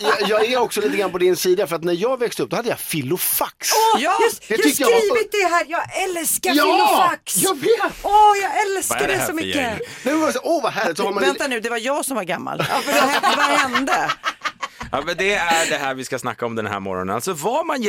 jag, 0.00 0.28
jag 0.28 0.44
är 0.52 0.58
också 0.60 0.80
lite 0.80 0.96
grann 0.96 1.12
på 1.12 1.18
din 1.18 1.36
sida 1.36 1.66
för 1.66 1.76
att 1.76 1.84
när 1.84 1.92
jag 1.92 2.18
växte 2.18 2.42
upp 2.42 2.50
då 2.50 2.56
hade 2.56 2.68
jag 2.68 2.78
filofax. 2.78 3.68
Ja, 3.94 3.98
Det 3.98 4.02
jag 4.04 4.10
har 4.10 4.62
tyckte 4.62 4.82
jag 4.82 4.90
var- 4.90 4.98
skrivit 4.98 5.32
det 5.32 5.48
här, 5.54 5.64
jag 5.68 6.02
älskar 6.02 6.52
Ja, 6.54 6.62
filofax! 6.64 7.36
jag 7.36 7.54
vet. 7.60 7.92
Åh, 8.02 8.32
jag 8.42 8.50
Vad 8.50 8.76
älskar 8.76 8.98
det 9.00 9.06
det, 9.06 9.12
här 9.12 9.20
så 9.20 9.26
för 9.26 9.34
mycket! 9.34 10.42
åh 10.42 10.62
vad 10.62 10.72
härligt, 10.72 10.96
så 10.96 11.04
har 11.04 11.12
man 11.12 11.22
Vänta 11.24 11.46
nu, 11.46 11.60
det 11.60 11.68
var 11.70 11.78
jag 11.78 12.04
som 12.04 12.16
var 12.16 12.24
gammal. 12.24 12.58
Vad 12.58 12.94
hände? 12.94 13.20
Vad 13.36 13.58
hände? 13.58 14.10
Ja, 14.92 15.02
men 15.06 15.16
det 15.16 15.34
är 15.34 15.70
det 15.70 15.76
här 15.76 15.94
vi 15.94 16.04
ska 16.04 16.18
snacka 16.18 16.46
om 16.46 16.54
den 16.54 16.66
här 16.66 16.80
morgonen. 16.80 17.14
Alltså 17.14 17.32
vad 17.32 17.66
man 17.66 17.82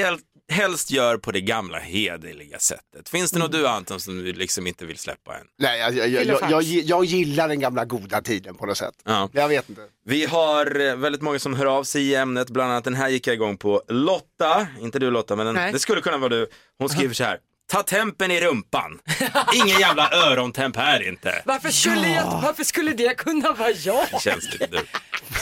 helst 0.52 0.92
gör 0.92 1.18
på 1.18 1.32
det 1.32 1.42
gamla 1.42 1.80
hederliga 1.80 2.60
sättet. 2.60 3.10
Finns 3.10 3.32
det 3.32 3.40
något 3.40 3.52
du 3.52 3.68
Anton 3.68 4.00
som 4.00 4.18
du 4.18 4.34
liksom 4.34 4.68
inte 4.68 4.86
vill 4.86 4.98
släppa 4.98 5.38
än? 5.38 5.48
Nej, 5.60 5.80
jag, 5.80 5.96
jag, 5.96 6.26
jag, 6.26 6.52
jag, 6.52 6.64
jag, 6.64 7.06
gillar 7.06 7.48
den 7.48 7.60
gamla 7.60 7.86
goda 7.86 8.22
tiden 8.22 8.56
på 8.56 8.66
något 8.66 8.78
sätt. 8.78 8.94
Ja. 9.04 9.30
Jag 9.34 9.48
vet 9.48 9.70
inte. 9.70 9.82
Vi 10.06 10.26
har 10.26 10.80
eh, 10.80 10.96
väldigt 10.96 11.22
många 11.22 11.40
som 11.40 11.54
hör 11.54 11.66
av 11.66 11.84
sig 11.84 12.10
i 12.10 12.16
ämnet, 12.16 12.50
bland 12.50 12.72
annat 12.72 12.84
den 12.84 12.96
här 12.96 13.10
gick 13.10 13.28
jag 13.28 13.34
igång 13.34 13.58
på. 13.58 13.82
Lotta, 13.88 14.68
inte 14.82 15.00
du 15.00 15.12
Lotta, 15.12 15.36
men 15.36 15.46
den, 15.46 15.74
det 15.74 15.80
skulle 15.80 16.02
kunna 16.02 16.18
vara 16.18 16.30
du. 16.30 16.48
Hon 16.78 16.90
skriver 16.90 17.14
så 17.14 17.24
här. 17.24 17.40
Ta 17.72 17.84
tempen 17.84 18.32
i 18.32 18.42
rumpan. 18.42 19.00
Ingen 19.56 19.80
jävla 19.80 20.10
örontemp 20.12 20.76
här 20.76 21.08
inte. 21.08 21.42
Varför 21.46 21.70
skulle, 21.70 22.10
jag, 22.10 22.42
varför 22.44 22.64
skulle 22.64 22.92
det 22.92 23.18
kunna 23.18 23.52
vara 23.52 23.72
jag? 23.72 24.06
Det 24.12 24.22
känns 24.22 24.50
du. 24.50 24.68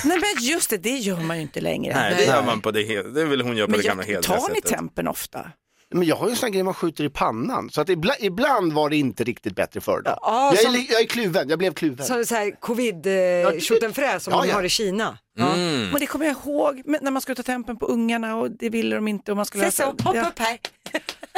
Nej 0.06 0.20
men 0.20 0.44
just 0.44 0.70
det, 0.70 0.78
det 0.78 0.98
gör 0.98 1.18
man 1.20 1.36
ju 1.38 1.42
inte 1.42 1.62
längre. 1.62 1.94
Nej, 1.96 2.16
det 2.18 2.26
gör 2.26 2.44
man 2.44 2.62
på 2.62 2.72
det, 2.72 3.02
det 3.14 3.26
vill 3.26 3.42
hon 3.42 3.58
göra 3.58 3.68
på 3.68 3.72
Men 3.72 3.80
det 3.80 3.86
gamla 3.88 4.04
jag, 4.04 4.08
hederliga 4.08 4.40
tar 4.40 4.50
ni 4.50 4.56
sättet. 4.56 4.72
tempen 4.72 5.08
ofta? 5.08 5.52
Men 5.94 6.04
jag 6.08 6.16
har 6.16 6.26
ju 6.28 6.32
en 6.32 6.38
sån 6.38 6.48
här 6.48 6.54
grej 6.54 6.64
man 6.64 6.74
skjuter 6.74 7.04
i 7.04 7.10
pannan. 7.10 7.70
Så 7.70 7.82
att 7.82 7.90
ibland, 7.90 8.18
ibland 8.22 8.74
var 8.74 8.90
det 8.90 8.96
inte 8.96 9.24
riktigt 9.24 9.56
bättre 9.56 9.82
förr 9.82 10.02
då. 10.06 10.18
Ja, 10.22 10.52
jag, 10.54 10.60
är, 10.60 10.64
som- 10.64 10.74
li- 10.74 10.88
jag 10.92 11.02
är 11.02 11.06
kluven, 11.06 11.50
jag 11.50 11.60
blev 11.60 11.74
kluven. 11.74 12.06
Så, 12.06 12.26
så 12.26 12.36
här 12.36 12.60
covid 12.60 13.08
eh, 13.08 13.60
tjottenfrä 13.60 14.20
som 14.20 14.34
Ja, 14.34 14.42
de 14.42 14.48
ja. 14.48 14.54
har 14.56 14.64
i 14.64 14.70
Kina. 14.70 15.18
Mm. 15.40 15.90
Men 15.90 16.00
det 16.00 16.06
kommer 16.08 16.26
jag 16.26 16.36
ihåg 16.46 16.82
men 16.86 17.00
när 17.04 17.12
man 17.12 17.22
skulle 17.22 17.36
ta 17.36 17.44
tempen 17.44 17.78
på 17.78 17.86
ungarna 17.86 18.36
och 18.36 18.52
det 18.52 18.70
ville 18.70 18.96
de 18.96 19.08
inte 19.08 19.32
och 19.32 19.38
man 19.38 19.46
skulle... 19.46 19.72
Se 19.72 19.72
så, 19.72 19.84
hoppa 19.86 20.12
Ja. 20.16 20.28
upp 20.28 20.40
här. 20.40 20.60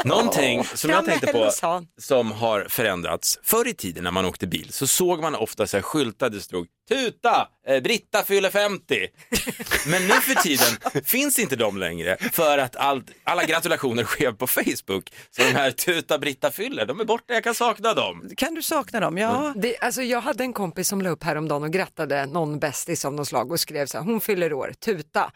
Någonting 0.06 0.64
som 0.64 0.90
jag 0.90 1.06
tänkte 1.06 1.28
på 1.28 1.52
som 1.98 2.32
har 2.32 2.66
förändrats. 2.70 3.40
Förr 3.44 3.68
i 3.68 3.74
tiden 3.74 4.04
när 4.04 4.12
man 4.12 4.26
åkte 4.26 4.48
bil 4.48 4.74
så 4.74 4.88
såg 4.88 5.22
man 5.22 5.36
ofta 5.36 5.68
så 5.68 5.78
här 5.78 5.82
skyltar 5.82 6.30
där 6.30 6.38
det 6.38 6.44
stod 6.44 6.68
tuta, 6.90 7.48
eh, 7.68 7.82
Britta 7.82 8.24
fyller 8.24 8.50
50. 8.50 9.08
Men 9.92 10.02
nu 10.02 10.14
för 10.14 10.36
tiden 10.36 11.04
finns 11.04 11.40
inte 11.40 11.56
de 11.56 11.78
längre 11.78 12.18
för 12.32 12.58
att 12.58 12.76
allt, 12.76 13.12
alla 13.24 13.44
gratulationer 13.46 14.04
sker 14.04 14.32
på 14.32 14.48
Facebook. 14.48 15.14
Så 15.32 15.42
de 15.42 15.52
här 15.52 15.72
tuta 15.72 16.20
Britta 16.20 16.52
fyller, 16.52 16.86
de 16.86 17.00
är 17.00 17.06
borta, 17.06 17.34
jag 17.34 17.44
kan 17.44 17.56
sakna 17.56 17.94
dem. 17.94 18.30
Kan 18.38 18.56
du 18.56 18.62
sakna 18.62 19.00
dem? 19.00 19.18
Ja. 19.18 19.54
Det, 19.56 19.78
alltså 19.82 20.02
jag 20.02 20.22
hade 20.22 20.44
en 20.44 20.54
kompis 20.54 20.88
som 20.88 21.02
la 21.02 21.10
upp 21.10 21.24
häromdagen 21.24 21.64
och 21.64 21.72
grattade 21.72 22.26
någon 22.26 22.60
bästis 22.60 23.06
av 23.06 23.14
något 23.14 23.28
slag 23.28 23.52
och 23.52 23.60
skrev 23.60 23.86
så 23.86 23.98
här, 23.98 24.06
hon 24.06 24.22
fyller 24.22 24.54
år, 24.54 24.74
tuta. 24.86 25.32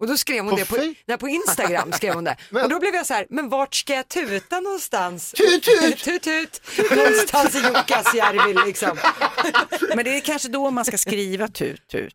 Och 0.00 0.06
då 0.06 0.16
skrev 0.16 0.40
hon 0.44 0.50
På 0.50 0.56
det 0.56 0.64
på, 0.68 0.76
nej, 1.06 1.18
på 1.18 1.28
Instagram. 1.28 1.92
skrev 1.92 2.14
hon 2.14 2.24
det. 2.24 2.36
Men- 2.50 2.62
Och 2.64 2.68
då 2.70 2.78
blev 2.80 2.94
jag 2.94 3.06
så 3.06 3.14
här, 3.14 3.26
men 3.30 3.48
vart 3.48 3.74
ska 3.74 3.94
jag 3.94 4.08
tuta 4.08 4.60
någonstans? 4.60 5.32
Tut, 5.32 5.62
tut! 5.62 5.98
tut, 6.04 6.22
tut. 6.22 6.60
Någonstans 6.96 7.54
i 7.54 7.58
Jukkasjärvi 7.58 8.66
liksom. 8.66 8.98
Men 9.96 10.04
det 10.04 10.16
är 10.16 10.20
kanske 10.20 10.48
då 10.48 10.70
man 10.70 10.84
ska 10.84 10.98
skriva 10.98 11.48
tut 11.48 11.88
tut 11.88 12.14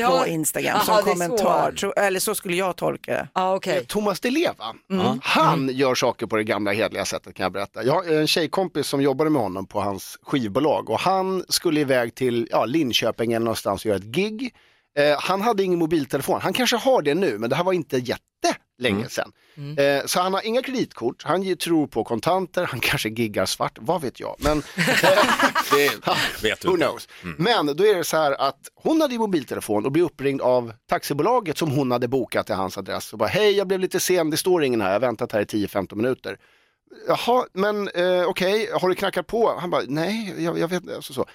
Ja. 0.00 0.20
på 0.20 0.26
Instagram 0.26 0.74
Aha, 0.76 0.84
som 0.84 0.96
så. 0.96 1.02
kommentar. 1.02 1.72
Tro- 1.72 1.92
Eller 1.96 2.20
så 2.20 2.34
skulle 2.34 2.56
jag 2.56 2.76
tolka 2.76 3.12
det. 3.12 3.28
Ja 3.34 3.54
okej. 3.56 3.84
Thomas 3.88 4.20
Di 4.20 4.30
Leva, 4.30 4.74
Mm. 4.90 5.20
han 5.22 5.68
gör 5.68 5.94
saker 5.94 6.26
på 6.26 6.36
det 6.36 6.44
gamla 6.44 6.72
hedliga 6.72 7.04
sättet 7.04 7.34
kan 7.34 7.42
jag 7.44 7.52
berätta. 7.52 7.84
Jag 7.84 7.92
har 7.94 8.04
en 8.04 8.26
tjejkompis 8.26 8.86
som 8.86 9.02
jobbade 9.02 9.30
med 9.30 9.42
honom 9.42 9.66
på 9.66 9.80
hans 9.80 10.18
skivbolag 10.22 10.90
och 10.90 11.00
han 11.00 11.44
skulle 11.48 11.80
iväg 11.80 12.14
till 12.14 12.48
ja, 12.50 12.64
Linköping 12.64 13.32
eller 13.32 13.44
någonstans 13.44 13.82
och 13.84 13.86
göra 13.88 13.96
ett 13.98 14.04
gig. 14.04 14.54
Eh, 14.98 15.16
han 15.20 15.40
hade 15.40 15.62
ingen 15.62 15.78
mobiltelefon, 15.78 16.40
han 16.40 16.52
kanske 16.52 16.76
har 16.76 17.02
det 17.02 17.14
nu, 17.14 17.38
men 17.38 17.50
det 17.50 17.56
här 17.56 17.64
var 17.64 17.72
inte 17.72 17.96
jättelänge 17.98 19.08
sedan. 19.08 19.32
Eh, 19.78 20.06
så 20.06 20.20
han 20.20 20.34
har 20.34 20.46
inga 20.46 20.62
kreditkort, 20.62 21.22
han 21.24 21.56
tror 21.56 21.86
på 21.86 22.04
kontanter, 22.04 22.64
han 22.64 22.80
kanske 22.80 23.08
giggar 23.08 23.46
svart, 23.46 23.78
vad 23.80 24.02
vet 24.02 24.20
jag. 24.20 24.36
Men, 24.38 24.62
Det 25.70 25.90
vet 26.42 26.60
du 26.60 26.68
Who 26.68 26.76
knows? 26.76 27.08
Men 27.38 27.66
då 27.66 27.86
är 27.86 27.94
det 27.94 28.04
så 28.04 28.16
här 28.16 28.40
att 28.40 28.60
hon 28.74 29.00
hade 29.00 29.18
mobiltelefon 29.18 29.84
och 29.84 29.92
blev 29.92 30.04
uppringd 30.04 30.40
av 30.40 30.72
taxibolaget 30.88 31.58
som 31.58 31.70
hon 31.70 31.90
hade 31.90 32.08
bokat 32.08 32.46
till 32.46 32.54
hans 32.54 32.78
adress. 32.78 33.12
Och 33.12 33.18
bara, 33.18 33.28
hej 33.28 33.56
jag 33.56 33.66
blev 33.68 33.80
lite 33.80 34.00
sen, 34.00 34.30
det 34.30 34.36
står 34.36 34.64
ingen 34.64 34.80
här, 34.80 34.88
jag 34.88 34.94
har 34.94 35.00
väntat 35.00 35.32
här 35.32 35.40
i 35.40 35.44
10-15 35.44 35.94
minuter. 35.94 36.38
Jaha, 37.08 37.46
men 37.52 37.88
eh, 37.88 38.24
okej, 38.24 38.70
har 38.72 38.88
du 38.88 38.94
knackat 38.94 39.26
på? 39.26 39.58
Han 39.60 39.70
bara, 39.70 39.82
nej, 39.88 40.34
jag, 40.38 40.58
jag 40.58 40.68
vet 40.68 40.82
inte. 40.82 41.02
Så, 41.02 41.12
så. 41.12 41.26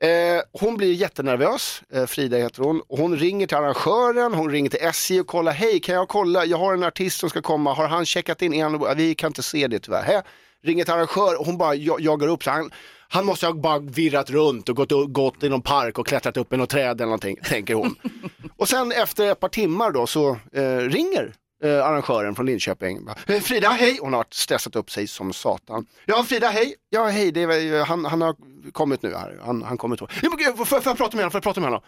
Eh, 0.00 0.42
hon 0.52 0.76
blir 0.76 0.92
jättenervös, 0.92 1.82
eh, 1.92 2.06
Frida 2.06 2.36
heter 2.36 2.62
hon, 2.62 2.82
hon 2.88 3.16
ringer 3.16 3.46
till 3.46 3.56
arrangören, 3.56 4.34
hon 4.34 4.50
ringer 4.50 4.70
till 4.70 4.82
SJ 4.82 5.20
och 5.20 5.26
kollar, 5.26 5.52
hej 5.52 5.80
kan 5.80 5.94
jag 5.94 6.08
kolla, 6.08 6.44
jag 6.44 6.58
har 6.58 6.74
en 6.74 6.82
artist 6.82 7.20
som 7.20 7.30
ska 7.30 7.42
komma, 7.42 7.74
har 7.74 7.88
han 7.88 8.06
checkat 8.06 8.42
in? 8.42 8.62
Han, 8.62 8.96
vi 8.96 9.14
kan 9.14 9.26
inte 9.28 9.42
se 9.42 9.66
det 9.66 9.78
tyvärr. 9.78 10.02
Hä? 10.02 10.22
Ringer 10.64 10.84
till 10.84 10.94
arrangör 10.94 11.40
och 11.40 11.46
hon 11.46 11.58
bara 11.58 11.74
ja- 11.74 11.98
jagar 12.00 12.28
upp, 12.28 12.44
så 12.44 12.50
han, 12.50 12.70
han 13.08 13.26
måste 13.26 13.46
ha 13.46 13.52
bara 13.52 13.78
virrat 13.78 14.30
runt 14.30 14.68
och 14.68 14.76
gått, 14.76 15.12
gått 15.12 15.42
i 15.42 15.48
någon 15.48 15.62
park 15.62 15.98
och 15.98 16.06
klättrat 16.06 16.36
upp 16.36 16.52
i 16.52 16.56
något 16.56 16.70
träd 16.70 16.96
eller 16.96 17.04
någonting, 17.06 17.36
tänker 17.44 17.74
hon. 17.74 17.94
och 18.56 18.68
sen 18.68 18.92
efter 18.92 19.32
ett 19.32 19.40
par 19.40 19.48
timmar 19.48 19.90
då 19.90 20.06
så 20.06 20.30
eh, 20.52 20.78
ringer 20.78 21.34
eh, 21.64 21.86
arrangören 21.86 22.34
från 22.34 22.46
Linköping. 22.46 23.08
"Eh, 23.26 23.40
Frida, 23.40 23.68
hej! 23.68 23.98
Hon 24.00 24.12
har 24.12 24.24
stressat 24.30 24.76
upp 24.76 24.90
sig 24.90 25.06
som 25.06 25.32
satan. 25.32 25.86
Ja, 26.04 26.24
Frida, 26.24 26.48
hej! 26.48 26.74
Ja, 26.90 27.06
hej, 27.06 27.32
det 27.32 27.42
är, 27.42 27.84
han, 27.84 28.04
han 28.04 28.20
har 28.20 28.36
kommit 28.72 29.02
nu 29.02 29.14
här. 29.14 29.38
Han, 29.44 29.62
han 29.62 29.78
kommer 29.78 29.96
gud, 30.36 30.66
Får 30.68 30.82
jag 30.84 30.96
prata 30.96 31.16
med 31.16 31.24
honom? 31.24 31.30
Får 31.30 31.38
jag 31.38 31.42
prata 31.42 31.60
med 31.60 31.66
honom? 31.70 31.82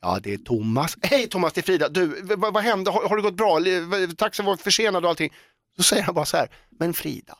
Ja, 0.00 0.18
det 0.22 0.32
är 0.34 0.38
Thomas. 0.38 0.96
Hej 1.02 1.28
Thomas, 1.28 1.52
det 1.52 1.60
är 1.60 1.62
Frida. 1.62 1.88
Du, 1.88 2.20
vad, 2.36 2.54
vad 2.54 2.62
hände? 2.62 2.90
Har, 2.90 3.08
har 3.08 3.16
det 3.16 3.22
gått 3.22 3.34
bra? 3.36 3.58
Taxin 4.16 4.44
var 4.44 4.56
försenad 4.56 5.04
och 5.04 5.10
allting. 5.10 5.32
Så 5.76 5.82
säger 5.82 6.02
han 6.02 6.14
bara 6.14 6.24
så 6.24 6.36
här, 6.36 6.48
men 6.78 6.94
Frida, 6.94 7.38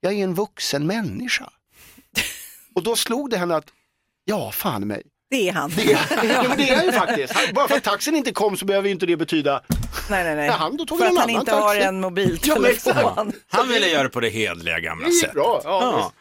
jag 0.00 0.12
är 0.12 0.24
en 0.24 0.34
vuxen 0.34 0.86
människa. 0.86 1.50
och 2.74 2.82
då 2.82 2.96
slog 2.96 3.30
det 3.30 3.36
henne 3.36 3.56
att, 3.56 3.64
ja, 4.24 4.50
fan 4.52 4.86
mig. 4.86 5.02
Det 5.30 5.48
är 5.48 5.52
han. 5.52 5.70
Det 5.76 5.92
är, 5.92 5.98
ja, 6.34 6.44
men 6.48 6.56
det 6.58 6.68
är 6.70 6.76
han 6.76 6.86
ju 6.86 6.92
faktiskt. 6.92 7.32
Han, 7.32 7.44
bara 7.54 7.68
för 7.68 7.76
att 7.76 7.84
taxin 7.84 8.16
inte 8.16 8.32
kom 8.32 8.56
så 8.56 8.64
behöver 8.64 8.88
ju 8.88 8.92
inte 8.94 9.06
det 9.06 9.16
betyda 9.16 9.62
Nej, 10.10 10.24
nej, 10.24 10.34
nej. 10.36 10.46
Ja, 10.46 10.52
han- 10.52 10.76
då 10.76 10.84
tog 10.84 10.98
För 10.98 11.06
att 11.06 11.18
han 11.18 11.30
inte 11.30 11.44
taxi. 11.50 11.62
har 11.62 11.74
en 11.76 11.82
Ja, 11.82 11.92
mobiltelefon. 11.92 12.64
exakt. 12.66 13.36
Han 13.48 13.68
ville 13.68 13.88
göra 13.88 14.02
det 14.02 14.08
på 14.08 14.20
det 14.20 14.28
hedliga 14.28 14.80
gamla 14.80 15.04
Det 15.06 15.10
gick 15.12 15.20
sättet. 15.20 15.34
bra, 15.34 15.60
ja, 15.64 15.80
Ja. 15.82 16.12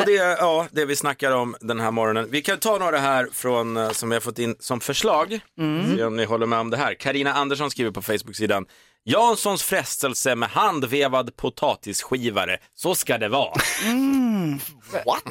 Och 0.00 0.06
det 0.06 0.16
är 0.16 0.30
ja, 0.36 0.66
det 0.72 0.84
vi 0.84 0.96
snackar 0.96 1.32
om 1.32 1.56
den 1.60 1.80
här 1.80 1.90
morgonen. 1.90 2.26
Vi 2.30 2.42
kan 2.42 2.58
ta 2.58 2.78
några 2.78 2.98
här 2.98 3.28
från, 3.32 3.76
eh, 3.76 3.90
som 3.90 4.08
vi 4.08 4.14
har 4.16 4.20
fått 4.20 4.38
in 4.38 4.56
som 4.60 4.80
förslag. 4.80 5.40
Se 5.96 6.04
om 6.04 6.16
ni 6.16 6.24
håller 6.24 6.46
med 6.46 6.58
om 6.58 6.70
det 6.70 6.76
här. 6.76 6.94
Karina 6.94 7.32
Andersson 7.34 7.70
skriver 7.70 7.90
på 7.90 8.02
Facebook-sidan. 8.02 8.66
Janssons 9.12 9.62
frestelse 9.62 10.34
med 10.34 10.48
handvevad 10.48 11.36
potatisskivare. 11.36 12.58
Så 12.74 12.94
ska 12.94 13.18
det 13.18 13.28
vara. 13.28 13.52
What? 15.06 15.22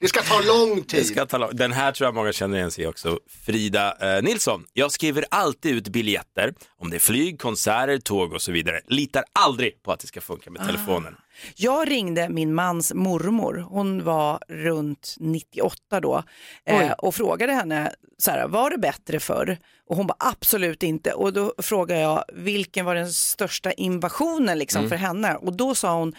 Det 0.00 0.08
ska 0.08 0.22
ta 0.22 0.40
lång 0.40 0.76
Det 0.76 0.82
tid. 0.84 1.06
ska 1.06 1.26
ta 1.26 1.38
lång- 1.38 1.50
Den 1.56 1.72
här 1.72 1.92
tror 1.92 2.06
jag 2.06 2.14
många 2.14 2.32
känner 2.32 2.56
igen 2.58 2.70
sig 2.70 2.84
i 2.84 2.86
också. 2.86 3.18
Frida 3.46 4.16
eh, 4.16 4.22
Nilsson. 4.22 4.64
Jag 4.72 4.92
skriver 4.92 5.24
alltid 5.30 5.74
ut 5.76 5.88
biljetter 5.88 6.54
om 6.78 6.90
det 6.90 6.96
är 6.96 7.00
flyg, 7.00 7.40
konserter, 7.40 7.98
tåg 7.98 8.32
och 8.32 8.42
så 8.42 8.52
vidare. 8.52 8.80
Litar 8.86 9.24
aldrig 9.32 9.82
på 9.82 9.92
att 9.92 10.00
det 10.00 10.06
ska 10.06 10.20
funka 10.20 10.50
med 10.50 10.66
telefonen. 10.66 11.14
Jag 11.56 11.90
ringde 11.90 12.28
min 12.28 12.54
mans 12.54 12.94
mormor, 12.94 13.64
hon 13.68 14.04
var 14.04 14.38
runt 14.48 15.16
98 15.18 16.00
då, 16.00 16.22
eh, 16.64 16.92
och 16.92 17.14
frågade 17.14 17.52
henne, 17.52 17.92
så 18.18 18.30
här, 18.30 18.48
var 18.48 18.70
det 18.70 18.78
bättre 18.78 19.20
förr? 19.20 19.58
Och 19.88 19.96
hon 19.96 20.06
bara 20.06 20.16
absolut 20.18 20.82
inte. 20.82 21.12
Och 21.12 21.32
då 21.32 21.54
frågade 21.58 22.00
jag, 22.00 22.24
vilken 22.32 22.84
var 22.86 22.94
den 22.94 23.12
största 23.12 23.72
invasionen 23.72 24.58
liksom 24.58 24.82
för 24.88 24.96
henne? 24.96 25.36
Och 25.36 25.56
då 25.56 25.74
sa 25.74 25.94
hon, 25.98 26.14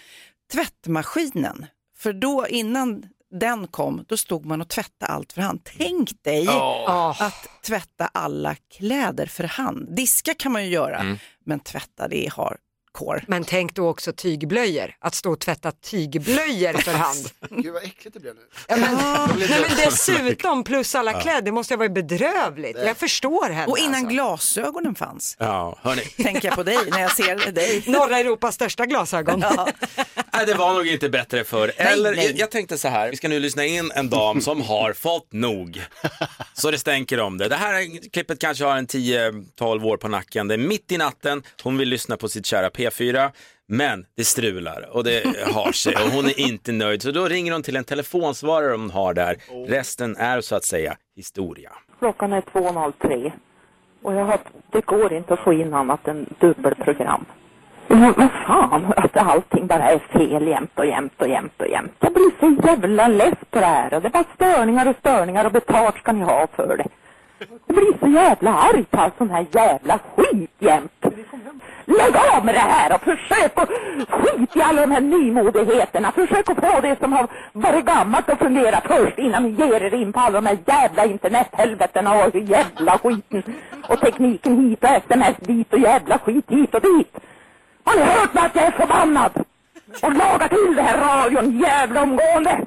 tvättmaskinen. 0.54 1.66
För 1.98 2.14
då 2.14 2.48
innan 2.48 3.04
den 3.40 3.68
kom, 3.68 4.06
då 4.08 4.18
stod 4.18 4.46
man 4.46 4.62
och 4.62 4.70
tvättade 4.70 5.12
allt 5.12 5.34
för 5.34 5.42
hand. 5.42 5.60
Tänk 5.78 6.24
dig 6.24 6.48
att 7.18 7.48
tvätta 7.66 8.10
alla 8.14 8.56
kläder 8.56 9.26
för 9.26 9.44
hand. 9.44 9.96
Diska 9.96 10.34
kan 10.34 10.52
man 10.52 10.64
ju 10.66 10.70
göra, 10.70 11.18
men 11.46 11.60
tvätta 11.60 12.08
det 12.08 12.30
har 12.34 12.58
kår. 12.92 13.24
Men 13.28 13.44
tänk 13.44 13.76
då 13.76 13.90
också 13.90 14.14
tygblöjor, 14.14 14.96
att 15.00 15.16
stå 15.16 15.32
och 15.32 15.40
tvätta 15.40 15.72
tygblöjor 15.72 16.74
för 16.74 16.92
hand. 16.94 17.30
Gud 17.50 17.74
vad 17.74 17.84
äckligt 17.84 18.14
det 18.14 18.20
blev 18.20 18.36
nu. 18.36 18.42
Ja, 18.68 18.78
men, 18.78 18.96
nej, 19.40 19.62
men 19.68 19.78
dessutom 19.78 20.64
plus 20.64 20.96
alla 20.96 21.22
kläder, 21.22 21.42
det 21.42 21.52
måste 21.52 21.74
ha 21.74 21.78
varit 21.80 21.94
bedrövligt. 21.94 22.78
Jag 22.86 22.98
förstår 22.98 23.50
henne. 23.50 23.68
Och 23.72 23.78
innan 23.78 23.94
alltså. 23.96 24.10
glasögonen 24.10 24.96
fanns, 24.96 25.36
Ja, 25.40 25.80
hörni. 25.82 26.02
tänker 26.02 26.48
jag 26.48 26.56
på 26.56 26.64
dig 26.64 26.78
när 26.92 27.02
jag 27.02 27.12
ser 27.16 27.52
dig. 27.52 27.84
Norra 27.88 28.20
Europas 28.20 28.56
största 28.56 28.86
glasögon. 28.86 29.40
Nej, 30.34 30.46
det 30.46 30.54
var 30.54 30.74
nog 30.74 30.88
inte 30.88 31.10
bättre 31.10 31.44
förr. 31.44 31.72
Nej, 31.78 31.88
Eller, 31.94 32.16
nej. 32.16 32.26
Jag, 32.26 32.40
jag 32.40 32.52
tänkte 32.52 32.78
så 32.78 32.88
här, 32.88 33.10
vi 33.10 33.18
ska 33.18 33.28
nu 33.28 33.40
lyssna 33.40 33.66
in 33.66 33.92
en 33.96 34.10
dam 34.10 34.42
som 34.42 34.62
har 34.62 34.94
fått 34.94 35.34
nog. 35.34 35.82
Så 36.54 36.72
det 36.72 36.80
stänker 36.80 37.20
om 37.20 37.38
det. 37.38 37.48
Det 37.48 37.56
här 37.56 38.10
klippet 38.12 38.40
kanske 38.40 38.66
har 38.66 38.78
en 38.78 38.88
10-12 38.88 39.84
år 39.86 39.98
på 39.98 40.08
nacken. 40.08 40.48
Det 40.48 40.54
är 40.54 40.58
mitt 40.58 40.92
i 40.92 40.98
natten, 40.98 41.44
hon 41.64 41.78
vill 41.78 41.90
lyssna 41.90 42.18
på 42.18 42.30
sitt 42.30 42.46
kära 42.46 42.70
P4. 42.90 43.32
Men 43.68 44.06
det 44.18 44.24
strular 44.24 44.90
och 44.92 45.04
det 45.04 45.24
har 45.54 45.72
sig 45.72 45.96
och 45.96 46.12
hon 46.12 46.26
är 46.26 46.40
inte 46.40 46.72
nöjd. 46.72 47.02
Så 47.02 47.12
då 47.12 47.26
ringer 47.26 47.52
hon 47.52 47.64
till 47.64 47.76
en 47.76 47.84
telefonsvarare 47.84 48.72
hon 48.72 48.90
har 48.90 49.14
där. 49.14 49.36
Resten 49.68 50.16
är 50.16 50.42
så 50.42 50.56
att 50.56 50.64
säga 50.64 50.96
historia. 51.16 51.72
Klockan 52.00 52.34
är 52.34 52.42
2.03 52.42 53.32
och 54.04 54.14
jag 54.14 54.26
har, 54.26 54.40
det 54.72 54.86
går 54.86 55.14
inte 55.14 55.34
att 55.34 55.40
få 55.40 55.54
in 55.54 55.74
annat 55.74 56.08
än 56.08 56.26
dubbelprogram. 56.40 57.26
Men 57.88 58.14
vad 58.18 58.30
fan, 58.48 58.94
att 58.98 59.18
allting 59.18 59.68
bara 59.68 59.84
är 59.84 60.00
fel 60.00 60.48
jämt 60.48 60.72
och 60.76 60.86
jämt 60.86 61.22
och 61.22 61.28
jämt 61.28 61.62
och 61.62 61.68
jämt. 61.68 61.92
Jag 62.00 62.14
blir 62.14 62.32
så 62.40 62.68
jävla 62.68 63.08
less 63.08 63.36
på 63.50 63.60
det 63.60 63.66
här 63.66 63.94
och 63.94 64.02
det 64.02 64.08
är 64.08 64.12
bara 64.12 64.26
störningar 64.36 64.90
och 64.90 64.96
störningar 65.00 65.46
och 65.46 65.52
betalt 65.52 65.98
ska 65.98 66.12
ni 66.12 66.22
ha 66.22 66.48
för 66.56 66.78
det. 66.78 66.88
Jag 67.68 67.76
blir 67.76 68.00
så 68.00 68.08
jävla 68.08 68.54
arg 68.54 68.84
på 68.90 68.98
all 68.98 69.12
sån 69.18 69.30
här 69.30 69.46
jävla 69.52 70.00
skit 70.16 70.52
jämt. 70.60 71.06
Lägg 71.98 72.16
av 72.34 72.46
med 72.46 72.56
det 72.56 72.60
här 72.60 72.96
och 72.96 73.02
försök 73.02 73.52
att 73.56 73.70
skit 74.10 74.56
i 74.56 74.62
alla 74.62 74.82
de 74.82 74.92
här 74.92 75.02
nymodigheterna. 75.02 76.12
Försök 76.12 76.50
att 76.50 76.60
få 76.60 76.82
det 76.82 77.00
som 77.00 77.14
har 77.14 77.28
varit 77.54 77.86
gammalt 77.86 78.30
att 78.30 78.40
fungera 78.40 78.82
först 78.82 79.18
innan 79.18 79.44
ni 79.44 79.50
ger 79.50 79.84
er 79.84 79.94
in 79.94 80.14
på 80.14 80.20
alla 80.20 80.42
de 80.42 80.48
här 80.48 80.58
jävla 80.66 81.06
internethelvetena 81.06 82.26
och 82.26 82.36
jävla 82.36 82.98
skiten. 82.98 83.44
Och 83.88 84.00
tekniken 84.00 84.62
hit 84.62 84.84
och 84.84 84.90
sms 84.90 85.38
dit 85.38 85.74
och 85.74 85.80
jävla 85.80 86.18
skit 86.20 86.46
hit 86.48 86.76
och 86.76 86.82
dit. 86.82 87.18
Har 87.84 87.96
ni 87.96 88.04
hört 88.04 88.34
mig 88.34 88.46
att 88.46 88.56
jag 88.56 88.66
är 88.66 88.72
förbannad? 88.72 89.32
Och 90.02 90.14
laga 90.14 90.48
till 90.48 90.76
det 90.76 90.82
här 90.82 90.98
radion 90.98 91.60
jävla 91.60 92.02
omgående. 92.02 92.66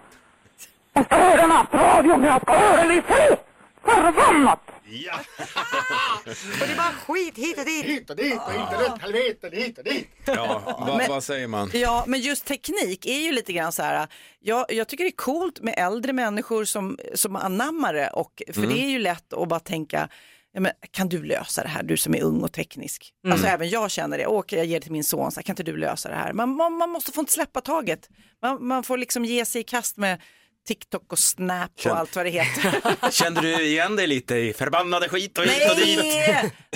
Jag 0.92 1.04
ska 1.04 1.16
höra 1.16 1.46
nattradion, 1.46 2.24
jag 2.24 2.42
ska 2.42 2.52
höra 2.52 2.82
den 2.82 2.98
i 2.98 3.02
fred. 3.02 3.38
Förbannat! 3.84 4.73
Och 6.60 6.66
det 6.66 6.72
är 6.72 6.76
bara 6.76 6.92
skit 7.06 7.38
hit 7.38 7.58
och 7.58 7.64
dit. 7.64 7.84
Hit 7.84 8.10
och 8.10 8.16
dit 8.16 8.40
och 8.46 8.54
internet, 8.54 8.92
helvete, 9.00 9.50
hit 9.52 9.78
och 9.78 9.84
dit. 9.84 10.08
Ja, 10.26 10.62
vad, 10.80 10.96
Men- 10.96 11.08
vad 11.08 11.24
säger 11.24 11.46
man? 11.48 11.70
Ja, 11.74 12.04
men 12.06 12.20
just 12.20 12.44
teknik 12.44 13.06
är 13.06 13.18
ju 13.20 13.32
lite 13.32 13.52
grann 13.52 13.72
så 13.72 13.82
här, 13.82 14.08
jag, 14.40 14.66
jag 14.72 14.88
tycker 14.88 15.04
det 15.04 15.10
är 15.10 15.16
coolt 15.16 15.60
med 15.60 15.74
äldre 15.76 16.12
människor 16.12 16.64
som, 16.64 16.98
som 17.14 17.36
anammar 17.36 17.94
det, 17.94 18.08
och, 18.08 18.42
för 18.52 18.62
det 18.66 18.78
är 18.84 18.88
ju 18.90 18.98
lätt 18.98 19.32
att 19.32 19.48
bara 19.48 19.60
tänka, 19.60 20.08
ja, 20.52 20.60
men, 20.60 20.72
kan 20.90 21.08
du 21.08 21.22
lösa 21.24 21.62
det 21.62 21.68
här, 21.68 21.82
du 21.82 21.96
som 21.96 22.14
är 22.14 22.22
ung 22.22 22.42
och 22.42 22.52
teknisk? 22.52 23.12
Alltså 23.28 23.46
även 23.46 23.68
jag 23.68 23.90
känner 23.90 24.18
det, 24.18 24.26
åker 24.26 24.56
jag 24.56 24.66
ger 24.66 24.80
det 24.80 24.82
till 24.82 24.92
min 24.92 25.04
son, 25.04 25.32
så 25.32 25.40
här, 25.40 25.42
kan 25.42 25.52
inte 25.52 25.62
du 25.62 25.76
lösa 25.76 26.08
det 26.08 26.14
här? 26.14 26.32
Man, 26.32 26.56
man, 26.56 26.72
man 26.72 26.90
måste 26.90 27.12
få 27.12 27.20
inte 27.20 27.32
släppa 27.32 27.60
taget, 27.60 28.08
man, 28.42 28.66
man 28.66 28.82
får 28.84 28.98
liksom 28.98 29.24
ge 29.24 29.44
sig 29.44 29.60
i 29.60 29.64
kast 29.64 29.96
med 29.96 30.20
TikTok 30.66 31.12
och 31.12 31.18
Snap 31.18 31.70
och 31.86 31.96
allt 31.98 32.16
vad 32.16 32.26
det 32.26 32.30
heter. 32.30 33.10
Kände 33.10 33.40
du 33.40 33.62
igen 33.66 33.96
dig 33.96 34.06
lite 34.06 34.34
i 34.36 34.52
förbannade 34.52 35.08
skit 35.08 35.38
och 35.38 35.44
hit 35.44 35.70
och 35.70 35.76
dit? 35.76 35.98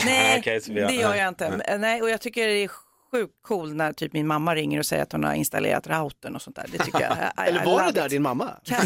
Nej, 0.05 0.61
Sofia. 0.63 0.87
det 0.89 0.95
gör 0.95 1.15
jag 1.15 1.29
inte. 1.29 1.77
Nej, 1.79 2.03
och 2.03 2.11
jag 2.11 2.21
tycker 2.21 2.47
det 2.49 2.53
är 2.65 2.71
sjukt 3.13 3.33
cool 3.47 3.75
när 3.75 3.93
typ 3.93 4.13
min 4.13 4.27
mamma 4.27 4.55
ringer 4.55 4.79
och 4.79 4.87
säger 4.87 5.03
att 5.03 5.13
hon 5.13 5.25
har 5.25 5.35
installerat 5.35 5.87
routern 5.87 6.35
och 6.37 6.43
sånt 6.43 6.57
där. 6.57 6.67
Det 6.73 6.79
tycker 6.79 7.01
jag. 7.01 7.13
I- 7.47 7.49
Eller 7.49 7.65
var 7.65 7.83
det 7.87 7.93
där 7.93 8.09
din 8.09 8.23
mamma? 8.23 8.51
Nej, 8.71 8.81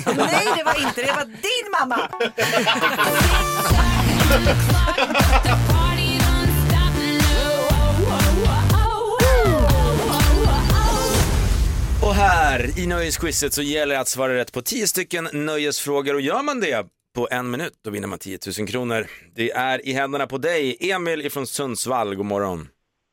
det 0.56 0.62
var 0.64 0.80
inte 0.86 1.02
det. 1.02 1.12
var 1.12 1.24
din 1.24 1.70
mamma. 1.80 2.08
Och 12.12 12.16
här 12.16 12.78
i 12.78 12.86
nöjesquizet 12.86 13.52
så 13.52 13.62
gäller 13.62 13.94
det 13.94 14.00
att 14.00 14.08
svara 14.08 14.34
rätt 14.34 14.52
på 14.52 14.62
10 14.62 14.86
stycken 14.86 15.28
nöjesfrågor 15.32 16.14
och 16.14 16.20
gör 16.20 16.42
man 16.42 16.60
det 16.60 16.86
på 17.14 17.28
en 17.30 17.50
minut 17.50 17.72
då 17.84 17.90
vinner 17.90 18.08
man 18.08 18.18
10 18.18 18.38
000 18.58 18.68
kronor. 18.68 19.06
Det 19.34 19.50
är 19.50 19.86
i 19.86 19.92
händerna 19.92 20.26
på 20.26 20.38
dig, 20.38 20.90
Emil 20.90 21.26
ifrån 21.26 21.46
Sundsvall, 21.46 22.14
god 22.14 22.26
morgon. 22.26 22.68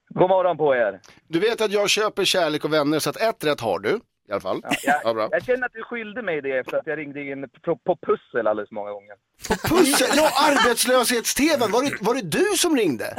God 0.09 0.29
morgon 0.29 0.57
på 0.57 0.75
er. 0.75 1.01
Du 1.27 1.39
vet 1.39 1.61
att 1.61 1.71
jag 1.71 1.89
köper 1.89 2.25
kärlek 2.25 2.65
och 2.65 2.73
vänner 2.73 2.99
så 2.99 3.09
att 3.09 3.17
ett 3.17 3.43
rätt 3.43 3.59
har 3.59 3.79
du. 3.79 3.99
I 4.29 4.31
alla 4.31 4.41
fall. 4.41 4.61
Jag, 4.83 4.95
Ja, 5.03 5.13
bra. 5.13 5.27
jag 5.31 5.43
känner 5.43 5.65
att 5.65 5.73
du 5.73 5.83
skyllde 5.83 6.21
mig 6.21 6.41
det 6.41 6.57
efter 6.57 6.77
att 6.77 6.87
jag 6.87 6.97
ringde 6.97 7.21
in 7.21 7.49
på, 7.65 7.75
på 7.75 7.97
pussel 8.07 8.47
alldeles 8.47 8.71
många 8.71 8.91
gånger. 8.91 9.15
Pussel, 9.69 10.07
ja, 10.15 10.29
arbetslöshets-tvn, 10.49 11.71
var 11.71 11.83
det, 11.83 11.97
var 12.01 12.13
det 12.15 12.21
du 12.21 12.45
som 12.57 12.75
ringde? 12.77 13.15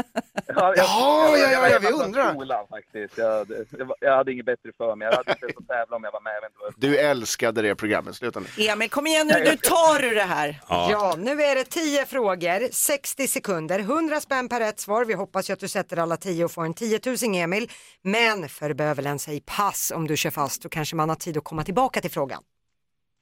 Ja, 0.47 0.75
Jaha, 0.77 1.39
ja, 1.39 1.49
ja, 1.53 1.69
ja, 1.69 1.79
vi 1.79 1.87
jag 1.87 1.95
undrar. 2.05 2.25
på 2.25 2.31
skolan 2.41 2.67
faktiskt. 2.71 3.19
Jag, 3.19 3.51
jag, 3.79 3.93
jag 4.01 4.17
hade 4.17 4.33
inget 4.33 4.47
bättre 4.47 4.71
för 4.77 4.97
mig. 4.97 5.09
Jag 5.11 5.17
hade 5.17 5.31
inte 5.33 5.55
fått 5.57 5.69
tävla 5.69 5.97
om 5.97 6.05
jag 6.05 6.13
var 6.13 6.21
med. 6.21 6.33
Jag 6.35 6.41
vet 6.41 6.51
inte 6.51 6.87
jag- 6.87 6.91
Du 6.91 6.99
älskade 6.99 7.63
det 7.63 7.75
programmet, 7.75 8.15
sluta 8.17 8.41
nu. 8.41 8.65
Emil, 8.67 8.91
kom 8.91 9.07
igen 9.07 9.27
nu, 9.27 9.45
nu 9.45 9.57
tar 9.57 10.03
du 10.03 10.15
det 10.15 10.23
här. 10.23 10.61
Ja. 10.69 11.15
nu 11.19 11.43
är 11.43 11.55
det 11.55 11.65
10 11.65 12.07
frågor, 12.07 12.73
60 12.73 13.29
sekunder, 13.29 13.79
100 13.79 14.21
spänn 14.21 14.49
per 14.49 14.61
rätt 14.61 14.81
svar. 14.81 15.05
Vi 15.05 15.15
hoppas 15.15 15.51
ju 15.51 15.55
att 15.55 15.61
du 15.61 15.69
sätter 15.69 15.97
alla 15.97 16.17
10 16.17 16.45
och 16.45 16.53
får 16.53 16.65
en 16.65 16.75
10 16.75 17.01
000 17.07 17.17
Emil. 17.35 17.71
Men 18.03 18.49
för 18.49 18.75
bövelen, 18.75 19.19
säg 19.19 19.41
pass 19.41 19.93
om 19.95 20.07
du 20.07 20.17
kör 20.17 20.31
fast, 20.31 20.63
då 20.63 20.69
kanske 20.69 20.97
man 21.01 21.09
har 21.09 21.17
tid 21.17 21.37
att 21.37 21.45
komma 21.45 21.65
tillbaka 21.65 22.01
till 22.01 22.11
frågan. 22.11 22.43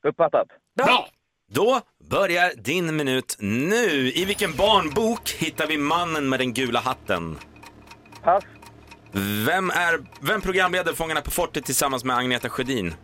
Uppfattat. 0.08 0.48
Bra! 0.76 1.08
Då 1.50 1.80
börjar 2.10 2.52
din 2.56 2.96
minut 2.96 3.36
nu. 3.38 4.12
I 4.14 4.24
vilken 4.24 4.52
barnbok 4.56 5.30
hittar 5.30 5.66
vi 5.66 5.78
mannen 5.78 6.28
med 6.28 6.40
den 6.40 6.54
gula 6.54 6.80
hatten? 6.80 7.38
Pass. 8.22 8.44
Vem, 9.46 9.70
är, 9.70 10.06
vem 10.20 10.40
programleder 10.40 10.92
Fångarna 10.92 11.20
på 11.20 11.30
fortet 11.30 11.64
tillsammans 11.64 12.04
med 12.04 12.16
Agneta 12.16 12.48
Sjödin? 12.48 12.94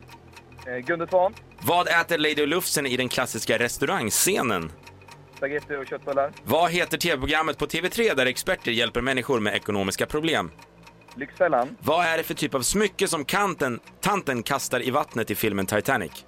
Eh, 0.67 0.77
Gunde 0.77 1.07
Svan, 1.07 1.35
Vad 1.63 1.89
äter 1.89 2.19
Lady 2.19 2.47
Lufsen 2.47 2.87
i 2.87 2.97
den 2.97 3.09
klassiska 3.09 3.59
restaurangscenen? 3.59 4.73
spagetti 5.37 5.77
och 5.77 5.87
köttbullar. 5.87 6.33
Vad 6.45 6.71
heter 6.71 6.99
tv-programmet 6.99 7.59
på 7.59 7.67
TV3 7.67 8.15
där 8.15 8.27
experter 8.27 8.73
hjälper 8.73 9.01
människor 9.01 9.41
med 9.41 9.55
ekonomiska 9.55 10.07
problem? 10.07 10.51
Lyxfällan, 11.17 11.77
Vad 11.81 12.07
är 12.07 12.17
det 12.17 12.23
för 12.23 12.35
typ 12.35 12.55
av 12.55 12.61
smycke 12.63 13.09
som 13.09 13.25
kanten, 13.25 13.81
tanten 14.01 14.43
kastar 14.43 14.83
i 14.83 14.91
vattnet 14.91 15.31
i 15.31 15.35
filmen 15.35 15.67
Titanic? 15.67 16.25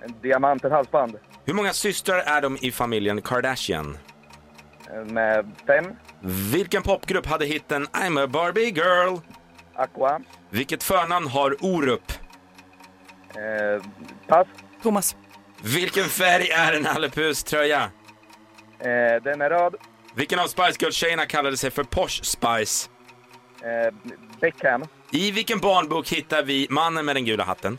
en 0.00 0.14
diamant, 0.22 0.64
ett 0.64 0.72
halsband. 0.72 1.18
Hur 1.44 1.54
många 1.54 1.72
systrar 1.72 2.18
är 2.18 2.40
de 2.40 2.56
i 2.60 2.72
familjen 2.72 3.22
Kardashian? 3.22 3.98
Eh, 4.94 5.04
Med 5.04 5.50
fem. 5.66 5.84
Vilken 6.52 6.82
popgrupp 6.82 7.26
hade 7.26 7.46
hitten 7.46 7.86
I'm 7.86 8.24
a 8.24 8.26
Barbie 8.26 8.70
girl? 8.70 9.16
Aqua. 9.74 10.20
Vilket 10.50 10.82
förnamn 10.82 11.26
har 11.26 11.56
Orup? 11.64 12.12
Eh, 13.34 13.82
pass. 14.26 14.46
Thomas. 14.82 15.16
Vilken 15.62 16.04
färg 16.04 16.48
är 16.50 16.72
en 16.72 16.82
Nalle 16.82 17.10
tröja? 17.46 17.82
Eh, 18.78 19.22
den 19.22 19.40
är 19.40 19.50
röd. 19.50 19.74
Vilken 20.14 20.38
av 20.38 20.46
Spice 20.46 20.74
Girls-tjejerna 20.78 21.26
kallade 21.26 21.56
sig 21.56 21.70
för 21.70 21.84
Posh 21.84 22.22
Spice? 22.22 22.88
Eh, 23.62 23.94
Beckham. 24.40 24.84
I 25.10 25.30
vilken 25.30 25.58
barnbok 25.58 26.08
hittar 26.08 26.42
vi 26.42 26.66
mannen 26.70 27.04
med 27.04 27.16
den 27.16 27.24
gula 27.24 27.44
hatten? 27.44 27.78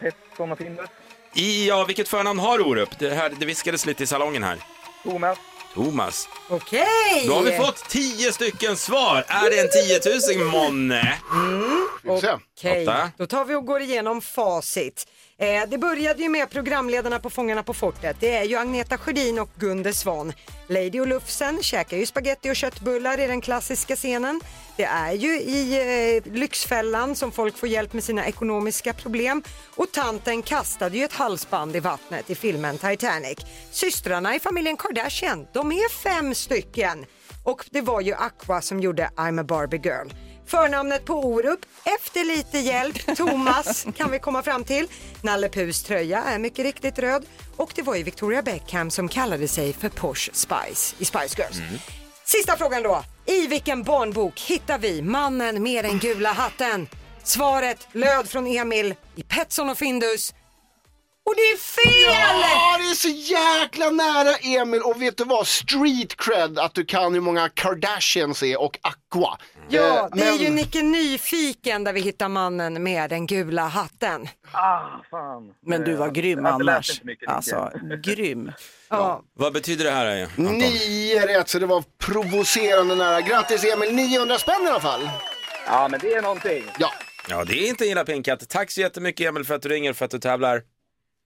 Petson 0.00 0.52
och 0.52 0.58
Findus. 0.58 0.88
I, 1.34 1.68
ja, 1.68 1.84
vilket 1.84 2.08
förnamn 2.08 2.38
har 2.38 2.60
Orup? 2.60 2.98
Det, 2.98 3.10
här, 3.10 3.32
det 3.40 3.46
viskades 3.46 3.86
lite 3.86 4.02
i 4.02 4.06
salongen 4.06 4.42
här. 4.42 4.58
Thomas. 5.02 5.38
Thomas. 5.74 6.28
Okej! 6.50 7.24
Då 7.26 7.34
har 7.34 7.42
vi 7.42 7.56
fått 7.56 7.88
tio 7.88 8.32
stycken 8.32 8.76
svar. 8.76 9.24
Är 9.28 9.50
det 9.50 9.60
en 9.60 9.68
10 10.34 10.40
000 10.40 10.50
månne? 10.52 11.18
Okej, 12.06 12.84
Lotta? 12.84 13.10
då 13.16 13.26
tar 13.26 13.44
vi 13.44 13.54
och 13.54 13.66
går 13.66 13.80
igenom 13.80 14.20
facit. 14.20 15.06
Eh, 15.40 15.68
det 15.68 15.78
började 15.78 16.22
ju 16.22 16.28
med 16.28 16.50
programledarna 16.50 17.18
på 17.18 17.30
Fångarna 17.30 17.62
på 17.62 17.74
fortet. 17.74 18.16
Det 18.20 18.36
är 18.36 18.44
ju 18.44 18.56
Agneta 18.56 18.98
Sjödin 18.98 19.38
och 19.38 19.50
Gunde 19.58 19.92
Svan. 19.92 20.32
Lady 20.68 21.00
och 21.00 21.06
Lufsen 21.06 21.62
käkar 21.62 21.96
ju 21.96 22.06
spaghetti 22.06 22.50
och 22.50 22.56
köttbullar 22.56 23.20
i 23.20 23.26
den 23.26 23.40
klassiska 23.40 23.96
scenen. 23.96 24.40
Det 24.76 24.84
är 24.84 25.12
ju 25.12 25.40
i 25.40 25.76
eh, 26.16 26.32
Lyxfällan 26.32 27.14
som 27.14 27.32
folk 27.32 27.56
får 27.56 27.68
hjälp 27.68 27.92
med 27.92 28.04
sina 28.04 28.26
ekonomiska 28.26 28.92
problem. 28.92 29.42
Och 29.74 29.92
tanten 29.92 30.42
kastade 30.42 30.98
ju 30.98 31.04
ett 31.04 31.12
halsband 31.12 31.76
i 31.76 31.80
vattnet 31.80 32.30
i 32.30 32.34
filmen 32.34 32.78
Titanic. 32.78 33.38
Systrarna 33.70 34.36
i 34.36 34.40
familjen 34.40 34.76
Kardashian, 34.76 35.46
de 35.52 35.72
är 35.72 35.88
fem 35.88 36.34
stycken. 36.34 37.06
Och 37.44 37.64
det 37.70 37.80
var 37.80 38.00
ju 38.00 38.14
Aqua 38.14 38.60
som 38.60 38.80
gjorde 38.80 39.10
I'm 39.16 39.40
a 39.40 39.44
Barbie 39.44 39.80
girl. 39.84 40.27
Förnamnet 40.48 41.04
på 41.04 41.14
Orup, 41.14 41.60
efter 41.84 42.24
lite 42.24 42.58
hjälp, 42.58 43.16
Thomas 43.16 43.86
kan 43.96 44.10
vi 44.10 44.18
komma 44.18 44.42
fram 44.42 44.64
till. 44.64 44.88
Nalle 45.22 45.48
Puhs 45.48 45.82
tröja 45.82 46.22
är 46.22 46.38
mycket 46.38 46.64
riktigt 46.64 46.98
röd 46.98 47.26
och 47.56 47.72
det 47.74 47.82
var 47.82 47.94
ju 47.94 48.02
Victoria 48.02 48.42
Beckham 48.42 48.90
som 48.90 49.08
kallade 49.08 49.48
sig 49.48 49.72
för 49.72 49.88
Posh 49.88 50.30
Spice 50.32 50.94
i 50.98 51.04
Spice 51.04 51.42
Girls. 51.42 51.56
Sista 52.24 52.56
frågan 52.56 52.82
då. 52.82 53.04
I 53.26 53.46
vilken 53.46 53.82
barnbok 53.82 54.40
hittar 54.40 54.78
vi 54.78 55.02
mannen 55.02 55.62
med 55.62 55.84
den 55.84 55.98
gula 55.98 56.32
hatten? 56.32 56.88
Svaret 57.22 57.88
löd 57.92 58.28
från 58.28 58.46
Emil 58.46 58.94
i 59.16 59.22
Petson 59.22 59.70
och 59.70 59.78
Findus. 59.78 60.34
Och 61.26 61.34
det 61.36 61.42
är 61.42 61.56
fel! 61.56 62.42
Ja, 62.54 62.78
det 62.78 62.84
är 62.90 62.94
så 62.94 63.08
jäkla 63.08 63.90
nära 63.90 64.36
Emil 64.36 64.82
och 64.82 65.02
vet 65.02 65.16
du 65.16 65.24
vad? 65.24 65.46
Street 65.46 66.16
cred 66.16 66.58
att 66.58 66.74
du 66.74 66.84
kan 66.84 67.14
hur 67.14 67.20
många 67.20 67.48
Kardashians 67.48 68.42
är 68.42 68.60
och 68.60 68.78
Aqua. 68.82 69.38
Ja, 69.70 69.98
Eh, 69.98 70.08
det 70.12 70.22
är 70.22 70.32
men- 70.32 70.36
ju 70.44 70.50
Nicke 70.50 70.82
Nyfiken 70.82 71.84
där 71.84 71.92
vi 71.92 72.00
hittar 72.00 72.28
mannen 72.28 72.82
med 72.82 73.10
den 73.10 73.26
gula 73.26 73.62
hatten. 73.62 74.28
Ah, 74.52 74.80
fan. 75.10 75.54
Men 75.66 75.84
du 75.84 75.94
var 75.94 76.06
Eh, 76.06 76.12
grym 76.12 76.42
läst 76.42 76.54
annars. 76.54 77.02
mycket. 77.04 77.28
Alltså, 77.28 77.70
grym. 78.02 78.52
Ja. 78.90 79.22
Vad 79.34 79.52
betyder 79.52 79.84
det 79.84 79.90
här 79.90 80.22
Anton? 80.22 80.58
Nio 80.58 81.26
rätt, 81.26 81.48
så 81.48 81.58
det 81.58 81.66
var 81.66 81.84
provocerande 81.98 82.94
nära. 82.94 83.20
Grattis 83.20 83.64
Emil, 83.64 83.94
900 83.94 84.38
spänn 84.38 84.62
i 84.64 84.68
alla 84.68 84.80
fall. 84.80 85.10
Ja, 85.66 85.88
men 85.90 86.00
det 86.00 86.12
är 86.14 86.22
någonting. 86.22 86.64
Ja. 86.78 86.92
Ja, 87.28 87.44
det 87.44 87.52
är 87.64 87.68
inte 87.68 87.84
illa 87.86 88.04
pinkat. 88.04 88.48
Tack 88.48 88.70
så 88.70 88.80
jättemycket 88.80 89.26
Emil 89.28 89.44
för 89.44 89.54
att 89.54 89.62
du 89.62 89.68
ringer 89.68 89.92
för 89.92 90.04
att 90.04 90.10
du 90.10 90.18
tävlar. 90.18 90.62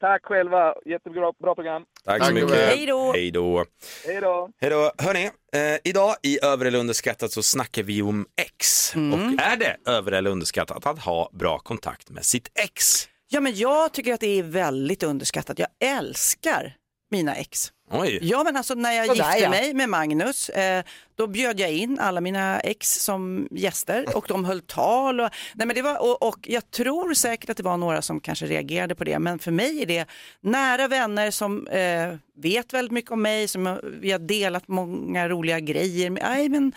Tack 0.03 0.25
själva. 0.25 0.75
Jättebra 0.87 1.33
bra 1.43 1.55
program. 1.55 1.83
Tack, 2.05 2.19
Tack 2.19 2.29
så 2.29 2.35
mycket. 2.35 2.49
gubben. 2.51 2.69
Hej 2.69 2.87
då. 2.87 3.13
Hej 3.13 3.31
då. 3.31 3.65
Hej 4.07 4.21
då. 4.21 4.51
Hej 4.61 4.71
då. 4.71 4.93
Hörni, 4.99 5.25
eh, 5.53 5.79
idag 5.85 6.15
i 6.23 6.45
Över 6.45 6.65
eller 6.67 6.79
underskattat 6.79 7.33
så 7.33 7.43
snackar 7.43 7.83
vi 7.83 8.03
om 8.03 8.27
ex. 8.37 8.95
Mm. 8.95 9.13
Och 9.13 9.43
är 9.43 9.57
det 9.57 9.77
över 9.91 10.13
eller 10.13 10.31
underskattat 10.31 10.87
att 10.87 10.99
ha 10.99 11.31
bra 11.33 11.59
kontakt 11.59 12.11
med 12.11 12.25
sitt 12.25 12.51
ex? 12.65 13.09
Ja, 13.29 13.41
men 13.41 13.55
jag 13.55 13.93
tycker 13.93 14.15
att 14.15 14.21
det 14.21 14.39
är 14.39 14.43
väldigt 14.43 15.03
underskattat. 15.03 15.59
Jag 15.59 15.69
älskar 15.85 16.75
mina 17.11 17.35
ex. 17.35 17.73
Oj. 17.93 18.19
Ja, 18.23 18.45
men 18.45 18.57
alltså 18.57 18.75
när 18.75 18.93
jag 18.93 19.07
Sådär, 19.07 19.25
gifte 19.25 19.43
ja. 19.43 19.51
mig 19.51 19.75
med 19.75 19.89
Magnus, 19.89 20.49
eh, 20.49 20.85
då 21.15 21.27
bjöd 21.27 21.61
jag 21.61 21.73
in 21.73 21.99
alla 21.99 22.21
mina 22.21 22.61
ex 22.61 23.05
som 23.05 23.49
gäster 23.51 24.07
och 24.17 24.25
de 24.29 24.45
höll 24.45 24.61
tal. 24.61 25.21
Och, 25.21 25.31
nej, 25.55 25.67
men 25.67 25.77
det 25.77 25.83
var, 25.83 26.03
och, 26.03 26.23
och 26.23 26.39
jag 26.43 26.71
tror 26.71 27.15
säkert 27.15 27.51
att 27.51 27.57
det 27.57 27.63
var 27.63 27.77
några 27.77 28.03
som 28.03 28.21
kanske 28.21 28.47
reagerade 28.47 28.95
på 28.95 29.05
det, 29.05 29.19
men 29.19 29.39
för 29.39 29.51
mig 29.51 29.83
är 29.83 29.87
det 29.87 30.09
nära 30.41 30.89
vänner 30.89 31.31
som 31.31 31.67
eh, 31.67 32.15
vet 32.37 32.73
väldigt 32.73 32.93
mycket 32.93 33.11
om 33.11 33.23
mig, 33.23 33.49
som 33.49 33.81
vi 34.01 34.13
har 34.13 34.19
delat 34.19 34.69
många 34.69 35.29
roliga 35.29 35.61
grejer 35.61 36.11
med. 36.11 36.23
Nej, 36.23 36.49
men, 36.49 36.73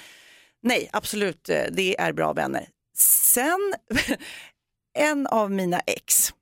nej, 0.63 0.89
absolut, 0.93 1.49
eh, 1.49 1.63
det 1.71 1.99
är 1.99 2.13
bra 2.13 2.33
vänner. 2.33 2.67
Sen, 2.97 3.73
en 4.97 5.27
av 5.27 5.51
mina 5.51 5.79
ex 5.79 6.33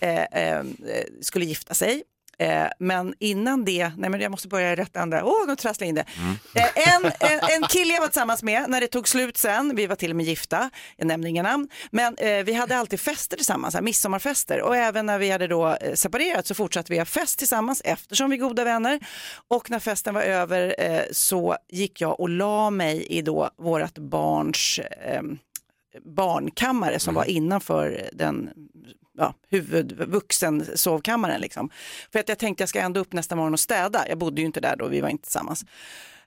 eh, 0.00 0.22
eh, 0.22 0.64
skulle 1.20 1.44
gifta 1.44 1.74
sig. 1.74 2.02
Eh, 2.38 2.66
men 2.78 3.14
innan 3.18 3.64
det, 3.64 3.92
nej 3.96 4.10
men 4.10 4.20
jag 4.20 4.30
måste 4.30 4.48
börja 4.48 4.72
i 4.72 4.76
rätt 4.76 4.96
ända, 4.96 5.24
åh 5.24 5.46
nu 5.46 5.56
trasslar 5.56 5.84
jag 5.84 5.88
in 5.88 5.94
det. 5.94 6.04
Eh, 6.54 6.94
en, 6.94 7.04
en, 7.04 7.40
en 7.50 7.68
kille 7.68 7.94
jag 7.94 8.00
var 8.00 8.08
tillsammans 8.08 8.42
med, 8.42 8.64
när 8.68 8.80
det 8.80 8.86
tog 8.86 9.08
slut 9.08 9.36
sen, 9.36 9.76
vi 9.76 9.86
var 9.86 9.96
till 9.96 10.10
och 10.10 10.16
med 10.16 10.26
gifta, 10.26 10.70
jag 10.96 11.06
nämner 11.06 11.28
inga 11.28 11.42
namn, 11.42 11.68
men 11.90 12.16
eh, 12.16 12.44
vi 12.44 12.52
hade 12.52 12.76
alltid 12.76 13.00
fester 13.00 13.36
tillsammans, 13.36 13.74
här, 13.74 13.82
midsommarfester. 13.82 14.62
Och 14.62 14.76
även 14.76 15.06
när 15.06 15.18
vi 15.18 15.30
hade 15.30 15.46
då 15.46 15.68
eh, 15.68 15.94
separerat 15.94 16.46
så 16.46 16.54
fortsatte 16.54 16.92
vi 16.92 16.98
ha 16.98 17.04
fest 17.04 17.38
tillsammans 17.38 17.82
eftersom 17.84 18.30
vi 18.30 18.36
är 18.36 18.40
goda 18.40 18.64
vänner. 18.64 19.00
Och 19.48 19.70
när 19.70 19.78
festen 19.78 20.14
var 20.14 20.22
över 20.22 20.74
så 21.12 21.56
gick 21.68 22.00
jag 22.00 22.20
och 22.20 22.28
la 22.28 22.70
mig 22.70 23.06
i 23.06 23.22
då 23.22 23.50
vårat 23.58 23.98
barns 23.98 24.80
barnkammare 26.04 26.98
som 26.98 27.14
var 27.14 27.24
innanför 27.24 28.08
den 28.12 28.50
ja, 29.18 29.34
huvudvuxen 29.50 30.66
sovkammaren. 30.74 31.40
Liksom. 31.40 31.70
För 32.12 32.18
att 32.18 32.28
jag 32.28 32.38
tänkte 32.38 32.62
jag 32.62 32.68
ska 32.68 32.80
ändå 32.80 33.00
upp 33.00 33.12
nästa 33.12 33.36
morgon 33.36 33.52
och 33.52 33.60
städa. 33.60 34.08
Jag 34.08 34.18
bodde 34.18 34.40
ju 34.40 34.46
inte 34.46 34.60
där 34.60 34.76
då, 34.76 34.88
vi 34.88 35.00
var 35.00 35.08
inte 35.08 35.24
tillsammans. 35.24 35.64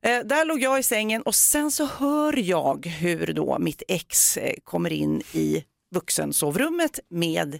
Eh, 0.01 0.19
där 0.19 0.45
låg 0.45 0.61
jag 0.61 0.79
i 0.79 0.83
sängen 0.83 1.21
och 1.21 1.35
sen 1.35 1.71
så 1.71 1.85
hör 1.85 2.37
jag 2.37 2.85
hur 2.85 3.33
då 3.33 3.59
mitt 3.59 3.83
ex 3.87 4.37
eh, 4.37 4.55
kommer 4.63 4.93
in 4.93 5.21
i 5.33 5.63
vuxensovrummet 5.95 6.99
med 7.09 7.59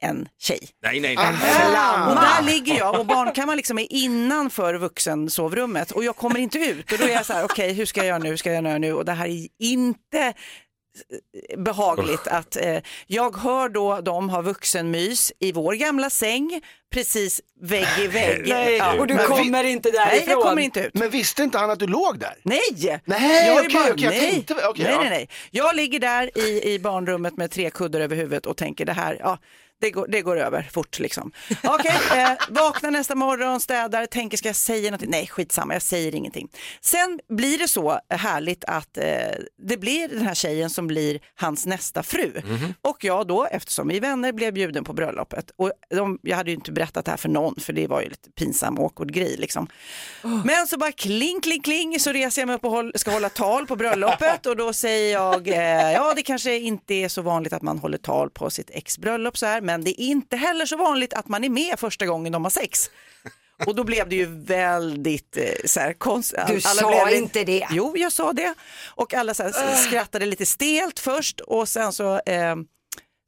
en 0.00 0.28
tjej. 0.38 0.68
Nej, 0.82 1.00
nej, 1.00 1.16
nej. 1.16 1.34
Och 2.08 2.14
där 2.14 2.42
ligger 2.42 2.78
jag 2.78 3.00
och 3.00 3.06
barnkammaren 3.06 3.56
liksom 3.56 3.78
är 3.78 3.92
innanför 3.92 4.74
vuxensovrummet 4.74 5.90
och 5.90 6.04
jag 6.04 6.16
kommer 6.16 6.38
inte 6.38 6.58
ut. 6.58 6.92
Och 6.92 6.98
då 6.98 7.04
är 7.04 7.08
jag 7.08 7.26
så 7.26 7.32
här, 7.32 7.44
okej 7.44 7.72
hur 7.72 7.86
ska 7.86 8.00
jag 8.00 8.06
göra 8.06 8.18
nu, 8.18 8.28
hur 8.28 8.36
ska 8.36 8.52
jag 8.52 8.64
göra 8.64 8.78
nu? 8.78 8.92
Och 8.92 9.04
det 9.04 9.12
här 9.12 9.26
är 9.26 9.48
inte 9.58 10.34
eh, 11.50 11.58
behagligt 11.60 12.26
att 12.26 12.56
eh, 12.56 12.78
jag 13.06 13.36
hör 13.36 13.68
då 13.68 14.00
de 14.00 14.28
har 14.30 14.42
vuxenmys 14.42 15.32
i 15.38 15.52
vår 15.52 15.72
gamla 15.74 16.10
säng 16.10 16.60
precis 16.92 17.40
vägg 17.60 17.86
i 18.02 18.06
vägg. 18.06 18.42
Nej, 18.48 18.98
och 18.98 19.06
du 19.06 19.14
men- 19.14 19.26
kommer 19.26 19.64
inte 19.64 19.90
Nej, 19.94 19.98
därifrån. 20.10 20.30
jag 20.30 20.42
kommer 20.42 20.62
inte 20.62 20.80
ut. 20.80 20.94
Men 20.94 21.10
visste 21.10 21.42
inte 21.42 21.58
han 21.58 21.70
att 21.70 21.78
du 21.78 21.86
låg 21.86 22.18
där? 22.18 22.34
Nej! 22.42 22.60
Nej, 23.04 23.46
jag 23.46 23.54
nej. 23.56 23.72
tänkte- 23.72 24.08
nej, 24.08 24.44
ja. 24.58 24.72
nej, 24.76 25.10
nej. 25.10 25.28
Jag 25.50 25.76
ligger 25.76 25.98
där 26.00 26.38
i, 26.38 26.72
i 26.74 26.78
barnrummet 26.78 27.36
med 27.36 27.50
tre 27.50 27.70
kuddar 27.70 28.00
över 28.00 28.16
huvudet 28.16 28.46
och 28.46 28.56
tänker 28.56 28.84
det 28.84 28.92
här, 28.92 29.16
ja, 29.20 29.38
det 29.80 29.90
går, 29.90 30.06
det 30.08 30.22
går 30.22 30.36
över 30.36 30.70
fort 30.72 30.98
liksom. 30.98 31.32
Okej, 31.62 31.96
eh, 32.22 32.30
vaknar 32.48 32.90
nästa 32.90 33.14
morgon, 33.14 33.60
städar, 33.60 34.06
tänker 34.06 34.36
ska 34.36 34.48
jag 34.48 34.56
säga 34.56 34.90
någonting? 34.90 35.10
Nej, 35.10 35.26
skitsamma, 35.26 35.72
jag 35.72 35.82
säger 35.82 36.14
ingenting. 36.14 36.48
Sen 36.80 37.20
blir 37.28 37.58
det 37.58 37.68
så 37.68 38.00
härligt 38.10 38.64
att 38.64 38.98
eh, 38.98 39.04
det 39.62 39.76
blir 39.76 40.08
den 40.08 40.26
här 40.26 40.34
tjejen 40.34 40.70
som 40.70 40.86
blir 40.86 41.20
hans 41.34 41.66
nästa 41.66 42.02
fru. 42.02 42.32
Och 42.82 43.04
jag 43.04 43.26
då, 43.26 43.46
eftersom 43.46 43.88
vi 43.88 43.96
är 43.96 44.00
vänner, 44.00 44.32
blev 44.32 44.52
bjuden 44.52 44.84
på 44.84 44.92
bröllopet. 44.92 45.50
Och 45.56 45.72
de, 45.90 46.18
jag 46.22 46.36
hade 46.36 46.50
ju 46.50 46.54
inte 46.54 46.72
berättat 46.72 47.04
det 47.04 47.10
här 47.10 47.18
för 47.18 47.28
någon, 47.28 47.54
för 47.60 47.72
det 47.72 47.86
var 47.86 48.00
ju 48.00 48.08
lite 48.08 48.30
pinsam 48.30 48.78
awkward 48.78 49.12
grej 49.12 49.36
liksom. 49.38 49.68
Men 50.44 50.66
så 50.66 50.78
bara 50.78 50.92
kling, 50.92 51.40
kling, 51.40 51.62
kling 51.62 52.00
så 52.00 52.12
reser 52.12 52.42
jag 52.42 52.46
mig 52.46 52.56
upp 52.56 52.64
och 52.64 52.70
håll, 52.70 52.92
ska 52.94 53.10
hålla 53.10 53.28
tal 53.28 53.66
på 53.66 53.76
bröllopet 53.76 54.46
och 54.50 54.56
då 54.56 54.72
säger 54.72 55.12
jag, 55.12 55.48
eh, 55.48 55.92
ja 55.92 56.12
det 56.16 56.22
kanske 56.22 56.58
inte 56.58 56.94
är 56.94 57.08
så 57.08 57.22
vanligt 57.22 57.52
att 57.52 57.62
man 57.62 57.78
håller 57.78 57.98
tal 57.98 58.30
på 58.30 58.50
sitt 58.50 58.70
ex 58.70 58.98
bröllop 58.98 59.38
så 59.38 59.46
här, 59.46 59.60
men 59.60 59.73
det 59.80 60.02
är 60.02 60.04
inte 60.04 60.36
heller 60.36 60.66
så 60.66 60.76
vanligt 60.76 61.12
att 61.12 61.28
man 61.28 61.44
är 61.44 61.48
med 61.48 61.78
första 61.78 62.06
gången 62.06 62.32
de 62.32 62.44
har 62.44 62.50
sex. 62.50 62.90
Och 63.66 63.74
då 63.74 63.84
blev 63.84 64.08
det 64.08 64.16
ju 64.16 64.26
väldigt 64.26 65.36
eh, 65.36 65.44
så 65.64 65.80
här, 65.80 65.92
konst... 65.92 66.34
Du 66.48 66.60
sa 66.60 67.10
inte 67.10 67.44
det. 67.44 67.66
Jo, 67.70 67.96
jag 67.96 68.12
sa 68.12 68.32
det. 68.32 68.54
Och 68.86 69.14
alla 69.14 69.34
så 69.34 69.42
här, 69.42 69.74
skrattade 69.74 70.26
lite 70.26 70.46
stelt 70.46 70.98
först 70.98 71.40
och 71.40 71.68
sen 71.68 71.92
så 71.92 72.20
eh, 72.26 72.56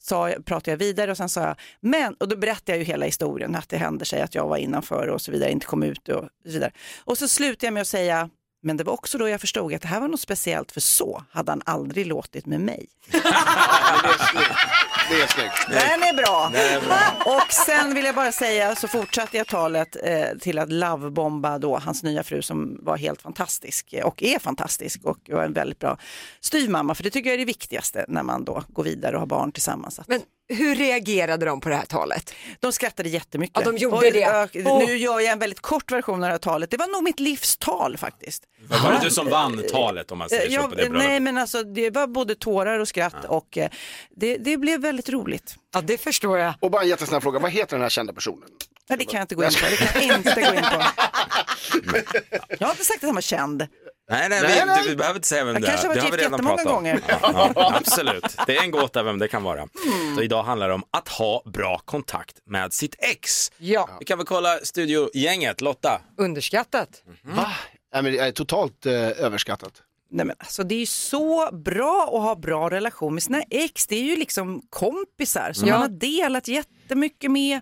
sa, 0.02 0.32
pratade 0.44 0.70
jag 0.70 0.78
vidare 0.78 1.10
och 1.10 1.16
sen 1.16 1.28
sa 1.28 1.40
jag, 1.40 1.56
men, 1.80 2.14
och 2.14 2.28
då 2.28 2.36
berättade 2.36 2.72
jag 2.72 2.78
ju 2.78 2.84
hela 2.84 3.06
historien, 3.06 3.54
att 3.54 3.68
det 3.68 3.76
hände 3.76 4.04
sig 4.04 4.22
att 4.22 4.34
jag 4.34 4.48
var 4.48 4.56
innanför 4.56 5.06
och 5.06 5.20
så 5.20 5.32
vidare, 5.32 5.50
inte 5.50 5.66
kom 5.66 5.82
ut 5.82 6.08
och 6.08 6.24
så 6.44 6.52
vidare. 6.52 6.72
Och 7.04 7.18
så 7.18 7.28
slutade 7.28 7.66
jag 7.66 7.74
med 7.74 7.80
att 7.80 7.88
säga, 7.88 8.30
men 8.62 8.76
det 8.76 8.84
var 8.84 8.92
också 8.92 9.18
då 9.18 9.28
jag 9.28 9.40
förstod 9.40 9.74
att 9.74 9.82
det 9.82 9.88
här 9.88 10.00
var 10.00 10.08
något 10.08 10.20
speciellt, 10.20 10.72
för 10.72 10.80
så 10.80 11.24
hade 11.30 11.52
han 11.52 11.62
aldrig 11.64 12.06
låtit 12.06 12.46
med 12.46 12.60
mig. 12.60 12.88
Det 15.08 15.22
är 15.22 15.26
snyggt. 15.26 15.66
Den 15.68 16.02
är 16.02 16.14
bra. 16.14 16.50
Den 16.52 16.76
är 16.76 16.80
bra. 16.80 17.34
Och 17.34 17.52
sen 17.52 17.94
vill 17.94 18.04
jag 18.04 18.14
bara 18.14 18.32
säga 18.32 18.74
så 18.74 18.88
fortsatte 18.88 19.36
jag 19.36 19.46
talet 19.46 19.96
eh, 20.02 20.38
till 20.40 20.58
att 20.58 20.72
lovebomba 20.72 21.58
då 21.58 21.78
hans 21.78 22.02
nya 22.02 22.22
fru 22.22 22.42
som 22.42 22.78
var 22.82 22.96
helt 22.96 23.22
fantastisk 23.22 23.92
eh, 23.92 24.06
och 24.06 24.22
är 24.22 24.38
fantastisk 24.38 25.04
och 25.04 25.18
var 25.28 25.44
en 25.44 25.52
väldigt 25.52 25.78
bra 25.78 25.98
styvmamma 26.40 26.94
för 26.94 27.02
det 27.02 27.10
tycker 27.10 27.30
jag 27.30 27.34
är 27.34 27.38
det 27.38 27.44
viktigaste 27.44 28.04
när 28.08 28.22
man 28.22 28.44
då 28.44 28.62
går 28.68 28.84
vidare 28.84 29.14
och 29.14 29.20
har 29.20 29.26
barn 29.26 29.52
tillsammans. 29.52 29.98
Att... 29.98 30.08
Men 30.08 30.20
hur 30.48 30.74
reagerade 30.74 31.46
de 31.46 31.60
på 31.60 31.68
det 31.68 31.76
här 31.76 31.84
talet? 31.84 32.34
De 32.60 32.72
skrattade 32.72 33.08
jättemycket. 33.08 33.62
Ja, 33.64 33.72
de 33.72 33.76
gjorde 33.76 33.96
och, 33.96 34.02
det. 34.12 34.64
Åh. 34.66 34.78
Nu 34.86 34.96
gör 34.96 35.20
jag 35.20 35.32
en 35.32 35.38
väldigt 35.38 35.60
kort 35.60 35.92
version 35.92 36.14
av 36.14 36.20
det 36.20 36.26
här 36.26 36.38
talet. 36.38 36.70
Det 36.70 36.76
var 36.76 36.86
nog 36.86 37.02
mitt 37.02 37.20
livstal 37.20 37.96
faktiskt. 37.96 38.42
Var 38.68 38.92
det 38.92 38.98
du 39.02 39.10
som 39.10 39.28
vann 39.28 39.62
talet 39.72 40.12
om 40.12 40.18
man 40.18 40.28
säger 40.28 40.46
så 40.46 40.52
Ja, 40.52 40.62
på 40.62 40.68
det 40.68 40.76
bröllopet? 40.76 41.08
nej 41.08 41.20
men 41.20 41.38
alltså 41.38 41.62
det 41.62 41.90
var 41.90 42.06
både 42.06 42.34
tårar 42.34 42.78
och 42.78 42.88
skratt 42.88 43.24
och 43.28 43.58
eh, 43.58 43.70
det, 44.16 44.36
det 44.36 44.56
blev 44.56 44.80
väldigt 44.80 44.95
roligt. 45.08 45.56
Ja 45.74 45.80
det 45.80 45.98
förstår 45.98 46.38
jag. 46.38 46.54
Och 46.60 46.70
bara 46.70 46.82
en 46.82 46.88
jättesnabb 46.88 47.22
fråga, 47.22 47.38
vad 47.38 47.50
heter 47.50 47.76
den 47.76 47.82
här 47.82 47.88
kända 47.90 48.12
personen? 48.12 48.48
Nej, 48.88 48.98
det 48.98 49.04
kan 49.04 49.14
jag 49.14 49.24
inte 49.24 49.34
gå 49.34 49.44
in 49.44 49.50
på. 49.50 49.66
Det 49.70 49.76
kan 49.76 50.06
jag 50.08 50.16
inte 50.18 50.34
gå 50.34 50.54
in 50.54 50.62
på. 50.62 50.82
Jag 52.58 52.66
har 52.66 52.72
inte 52.72 52.84
sagt 52.84 52.96
att 52.96 53.08
han 53.08 53.14
var 53.14 53.22
känd. 53.22 53.66
Nej, 54.10 54.28
nej, 54.28 54.40
Nej, 54.42 54.60
vi, 54.60 54.66
nej. 54.66 54.82
Du, 54.82 54.88
vi 54.88 54.96
behöver 54.96 55.16
inte 55.18 55.28
säga 55.28 55.44
vem 55.44 55.54
Jag 55.54 55.62
det 55.62 55.68
är. 55.68 55.94
Det 55.94 56.00
har 56.00 56.10
vi 56.10 56.16
redan 56.16 56.40
pratat 56.40 56.66
om. 56.66 56.72
gånger. 56.72 57.00
Ja, 57.08 57.18
ja, 57.54 57.72
absolut, 57.76 58.36
det 58.46 58.56
är 58.56 58.62
en 58.62 58.70
gåta 58.70 59.02
vem 59.02 59.18
det 59.18 59.28
kan 59.28 59.42
vara. 59.42 59.68
Så 60.16 60.22
idag 60.22 60.42
handlar 60.42 60.68
det 60.68 60.74
om 60.74 60.84
att 60.90 61.08
ha 61.08 61.42
bra 61.46 61.80
kontakt 61.84 62.36
med 62.46 62.72
sitt 62.72 62.96
ex. 62.98 63.52
Ja. 63.58 63.88
Vi 63.98 64.04
kan 64.04 64.18
väl 64.18 64.26
kolla 64.26 64.58
studiogänget. 64.62 65.60
Lotta? 65.60 66.00
Underskattat. 66.18 66.88
Va? 67.22 67.52
Nej, 67.94 68.02
men 68.02 68.12
det 68.12 68.18
är 68.18 68.32
totalt 68.32 68.86
eh, 68.86 68.92
överskattat. 68.94 69.72
Nej, 70.16 70.26
men 70.26 70.36
alltså, 70.38 70.64
det 70.64 70.74
är 70.74 70.78
ju 70.78 70.86
så 70.86 71.48
bra 71.52 72.02
att 72.12 72.22
ha 72.22 72.34
bra 72.36 72.70
relation 72.70 73.14
med 73.14 73.22
sina 73.22 73.42
ex. 73.50 73.86
Det 73.86 73.96
är 73.96 74.02
ju 74.02 74.16
liksom 74.16 74.62
kompisar 74.70 75.52
som 75.52 75.68
Ja. 75.68 75.74
man 75.74 75.82
har 75.82 75.88
delat 75.88 76.48
jättemycket 76.48 77.30
med. 77.30 77.60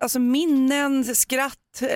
Alltså 0.00 0.18
minnen, 0.18 1.04
skratt. 1.14 1.82
Eh, 1.82 1.88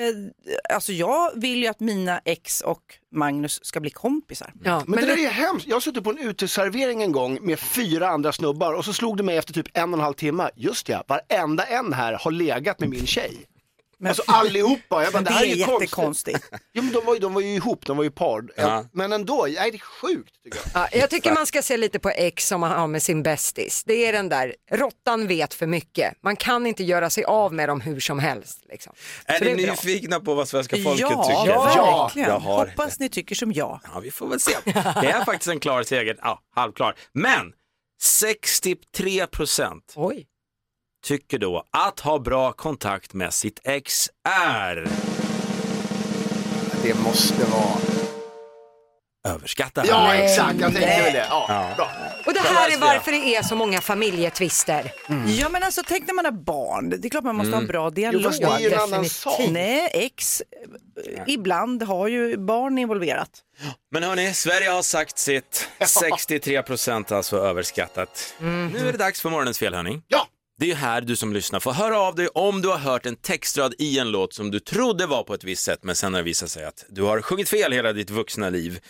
alltså 0.74 0.92
jag 0.92 1.30
vill 1.40 1.62
ju 1.62 1.66
att 1.66 1.80
mina 1.80 2.18
ex 2.24 2.60
och 2.60 2.82
Magnus 3.12 3.64
ska 3.64 3.80
bli 3.80 3.90
kompisar. 3.90 4.52
Ja, 4.64 4.82
Men, 4.86 5.00
det 5.00 5.06
där 5.06 5.18
är 5.24 5.28
hemskt. 5.30 5.66
Jag 5.66 5.76
har 5.76 5.80
suttit 5.80 6.04
på 6.04 6.10
en 6.10 6.18
uteservering 6.18 7.02
en 7.02 7.12
gång 7.12 7.38
med 7.42 7.58
fyra 7.58 8.08
andra 8.08 8.32
snubbar 8.32 8.72
och 8.72 8.84
så 8.84 8.92
slog 8.92 9.16
det 9.16 9.22
mig 9.22 9.36
efter 9.36 9.52
typ 9.52 9.66
en 9.74 9.92
och 9.94 9.98
en 9.98 10.04
halv 10.04 10.14
timme. 10.14 10.50
Just 10.56 10.88
ja, 10.88 11.04
varenda 11.08 11.64
en 11.64 11.92
här 11.92 12.12
har 12.20 12.30
legat 12.30 12.80
med 12.80 12.88
min 12.88 13.06
tjej. 13.06 13.36
Alltså 14.06 14.22
allihopa. 14.26 15.04
Jag 15.04 15.12
bara, 15.12 15.18
det, 15.22 15.24
Det 15.28 15.32
här 15.32 15.44
är 15.44 15.48
är 15.50 15.54
jättekonstigt. 15.56 16.48
Ja, 16.72 16.82
men 16.82 16.92
de, 16.92 17.04
var 17.04 17.14
ju, 17.14 17.20
de 17.20 17.34
var 17.34 17.40
ju 17.40 17.54
ihop, 17.54 17.86
de 17.86 17.96
var 17.96 18.04
ju 18.04 18.10
par. 18.10 18.42
Ja. 18.56 18.84
Men 18.92 19.12
ändå, 19.12 19.46
nej, 19.50 19.70
det 19.70 19.76
är 19.76 19.78
sjukt 19.78 20.42
tycker 20.44 20.60
jag. 20.74 20.82
Ja, 20.92 20.98
jag 20.98 21.10
tycker 21.10 21.32
man 21.32 21.46
ska 21.46 21.62
se 21.62 21.76
lite 21.76 21.98
på 21.98 22.10
ex 22.10 22.46
som 22.48 22.60
man 22.60 22.70
har 22.70 22.86
med 22.86 23.02
sin 23.02 23.22
bästis. 23.22 23.84
Det 23.84 24.06
är 24.06 24.12
den 24.12 24.28
där, 24.28 24.54
råttan 24.70 25.26
vet 25.26 25.54
för 25.54 25.66
mycket. 25.66 26.14
Man 26.22 26.36
kan 26.36 26.66
inte 26.66 26.84
göra 26.84 27.10
sig 27.10 27.24
av 27.24 27.52
med 27.54 27.68
dem 27.68 27.80
hur 27.80 28.00
som 28.00 28.18
helst. 28.18 28.58
Liksom. 28.68 28.92
Är 29.26 29.38
Så 29.38 29.44
ni 29.44 29.54
bra. 29.54 29.70
nyfikna 29.70 30.20
på 30.20 30.34
vad 30.34 30.48
svenska 30.48 30.76
folket 30.76 31.00
Ja, 31.00 31.24
tycker? 31.24 31.54
verkligen. 31.54 32.28
Jag 32.28 32.38
har... 32.40 32.66
Hoppas 32.66 32.98
ni 32.98 33.08
tycker 33.08 33.34
som 33.34 33.52
jag. 33.52 33.80
Ja, 33.94 34.00
vi 34.00 34.10
får 34.10 34.28
väl 34.28 34.40
se. 34.40 34.52
Det 34.64 34.70
är 35.10 35.24
faktiskt 35.24 35.48
en 35.48 35.60
klar 35.60 35.82
seger, 35.82 36.18
ja, 36.22 36.40
halvklar. 36.54 36.94
Men 37.12 37.52
63 38.02 39.26
procent 39.26 39.92
Oj. 39.96 40.26
Tycker 41.04 41.38
då 41.38 41.64
att 41.70 42.00
ha 42.00 42.18
bra 42.18 42.52
kontakt 42.52 43.12
med 43.14 43.34
sitt 43.34 43.60
ex 43.64 44.10
är 44.28 44.88
Det 46.82 46.94
måste 46.94 47.44
vara. 47.44 47.78
överskattat. 49.34 49.86
Ja, 49.88 50.14
exakt, 50.14 50.60
jag 50.60 50.72
tänkte 50.72 51.02
väl 51.02 51.12
det. 51.12 51.26
Ja, 51.30 51.68
bra. 51.76 51.90
Och 52.26 52.32
det 52.34 52.40
här 52.40 52.70
är 52.72 52.78
varför 52.78 53.12
det 53.12 53.36
är 53.36 53.42
så 53.42 53.56
många 53.56 53.80
familjetvister. 53.80 54.92
Ja 55.26 55.48
men 55.48 55.62
alltså 55.62 55.82
tänk 55.88 56.06
när 56.06 56.14
man 56.14 56.24
har 56.24 56.32
barn, 56.32 56.90
det 56.90 57.06
är 57.08 57.10
klart 57.10 57.24
man 57.24 57.36
måste 57.36 57.52
ha 57.52 57.60
en 57.60 57.66
bra 57.66 57.84
Jo, 57.84 57.90
dialog. 57.90 58.22
fast 58.24 58.40
det 58.40 58.46
är 58.46 58.58
ju 58.58 58.66
en 58.72 58.74
annan 58.74 58.90
definitivt. 58.90 59.12
sak. 59.12 59.40
Nej, 59.50 59.90
ex 59.94 60.42
eh, 61.16 61.22
ibland 61.26 61.82
har 61.82 62.08
ju 62.08 62.36
barn 62.36 62.78
involverat. 62.78 63.30
Men 63.92 64.02
hörni, 64.02 64.34
Sverige 64.34 64.70
har 64.70 64.82
sagt 64.82 65.18
sitt. 65.18 65.68
63 65.86 66.62
procent 66.62 67.12
alltså 67.12 67.36
överskattat. 67.38 68.34
Nu 68.38 68.88
är 68.88 68.92
det 68.92 68.98
dags 68.98 69.20
för 69.20 69.30
morgonens 69.30 69.58
felhörning. 69.58 70.02
Ja, 70.08 70.26
Det 70.58 70.70
är 70.70 70.74
här 70.74 71.00
du 71.00 71.16
som 71.16 71.32
lyssnar 71.32 71.60
får 71.60 71.72
höra 71.72 71.98
av 72.00 72.14
dig 72.14 72.28
om 72.28 72.62
du 72.62 72.68
har 72.68 72.78
hört 72.78 73.06
en 73.06 73.16
textrad 73.16 73.74
i 73.78 73.98
en 73.98 74.10
låt 74.10 74.32
som 74.34 74.50
du 74.50 74.60
trodde 74.60 75.06
var 75.06 75.22
på 75.22 75.34
ett 75.34 75.44
visst 75.44 75.62
sätt 75.64 75.78
men 75.82 75.96
sen 75.96 76.14
har 76.14 76.20
det 76.20 76.24
visat 76.24 76.50
sig 76.50 76.64
att 76.64 76.84
du 76.88 77.02
har 77.02 77.20
sjungit 77.22 77.48
fel 77.48 77.72
hela 77.72 77.92
ditt 77.92 78.10
vuxna 78.10 78.50
liv 78.50 78.80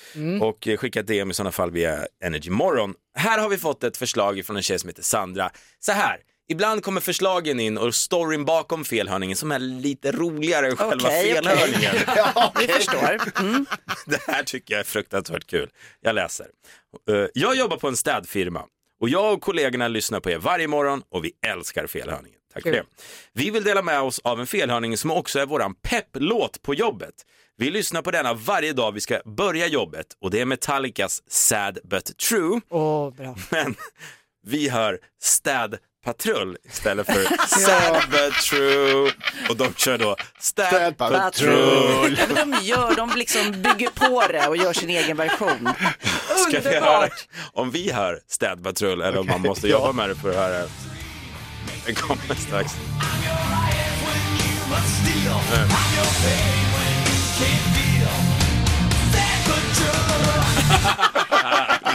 och 0.40 0.68
eh, 0.68 0.76
skickat 0.76 1.06
DM 1.06 1.30
i 1.30 1.34
sådana 1.34 1.52
fall 1.52 1.70
via 1.70 2.06
Energy 2.24 2.50
Morgon. 2.50 2.94
Här 3.16 3.38
har 3.38 3.48
vi 3.48 3.58
fått 3.58 3.84
ett 3.84 3.96
förslag 3.96 4.46
från 4.46 4.56
en 4.56 4.62
tjej 4.62 4.78
som 4.78 4.88
heter 4.88 5.02
Sandra. 5.02 5.50
Så 5.80 5.92
här, 5.92 6.16
ibland 6.50 6.82
kommer 6.82 7.00
förslagen 7.00 7.60
in 7.60 7.78
och 7.78 7.94
storyn 7.94 8.44
bakom 8.44 8.84
felhörningen 8.84 9.36
som 9.36 9.52
är 9.52 9.58
lite 9.58 10.12
roligare 10.12 10.66
än 10.66 10.76
själva 10.76 11.08
okej. 11.08 11.34
felhörningen. 11.34 11.94
Vi 12.58 12.66
förstår. 12.68 13.20
Mm. 13.40 13.66
Det 14.06 14.20
här 14.26 14.42
tycker 14.42 14.74
jag 14.74 14.80
är 14.80 14.84
fruktansvärt 14.84 15.46
kul. 15.46 15.70
Jag 16.00 16.14
läser. 16.14 16.46
Eh, 17.10 17.26
Jag 17.34 17.56
jobbar 17.56 17.76
på 17.76 17.88
en 17.88 17.96
städfirma 17.96 18.62
och 19.04 19.08
jag 19.08 19.34
och 19.34 19.40
kollegorna 19.40 19.88
lyssnar 19.88 20.20
på 20.20 20.30
er 20.30 20.38
varje 20.38 20.68
morgon 20.68 21.02
och 21.08 21.24
vi 21.24 21.32
älskar 21.46 21.86
felhörningen. 21.86 22.38
Tack 22.54 22.62
för 22.62 22.72
det. 22.72 22.84
Vi 23.32 23.50
vill 23.50 23.64
dela 23.64 23.82
med 23.82 24.00
oss 24.00 24.20
av 24.24 24.40
en 24.40 24.46
felhörning 24.46 24.96
som 24.96 25.10
också 25.10 25.38
är 25.38 25.46
våran 25.46 25.74
pepplåt 25.74 26.62
på 26.62 26.74
jobbet. 26.74 27.14
Vi 27.56 27.70
lyssnar 27.70 28.02
på 28.02 28.10
denna 28.10 28.34
varje 28.34 28.72
dag 28.72 28.92
vi 28.92 29.00
ska 29.00 29.20
börja 29.24 29.66
jobbet 29.66 30.06
och 30.20 30.30
det 30.30 30.40
är 30.40 30.44
Metallicas 30.44 31.22
Sad 31.26 31.78
But 31.84 32.18
True. 32.18 32.60
Åh, 32.70 33.14
bra. 33.14 33.36
Men 33.50 33.74
vi 34.46 34.68
hör 34.68 34.98
städpatrull 36.04 36.56
istället 36.64 37.06
för 37.06 37.24
True 38.48 39.12
och 39.48 39.56
de 39.56 39.74
kör 39.74 39.98
då 39.98 40.16
Städ 40.38 40.98
Patrull. 40.98 42.18
Ja, 42.18 42.26
men 42.34 42.50
de, 42.50 42.58
gör, 42.62 42.94
de 42.94 43.10
liksom 43.16 43.52
bygger 43.52 43.90
på 43.90 44.24
det 44.32 44.48
och 44.48 44.56
gör 44.56 44.72
sin 44.72 44.90
egen 44.90 45.16
version. 45.16 45.68
Ska 46.48 46.60
vi 46.60 46.76
höra 46.76 47.08
om 47.52 47.70
vi 47.70 47.92
hör 47.92 48.20
städpatrull 48.28 49.02
eller 49.02 49.18
om 49.18 49.26
man 49.26 49.40
måste 49.40 49.68
jobba 49.68 49.92
med 49.92 50.08
det 50.08 50.14
för 50.14 50.30
att 50.30 50.36
höra? 50.36 50.68
Det 51.86 51.94
kommer 51.94 52.34
strax. 52.34 52.72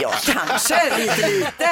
Ja, 0.02 0.12
kanske 0.24 0.98
lite 0.98 1.28
lite. 1.28 1.68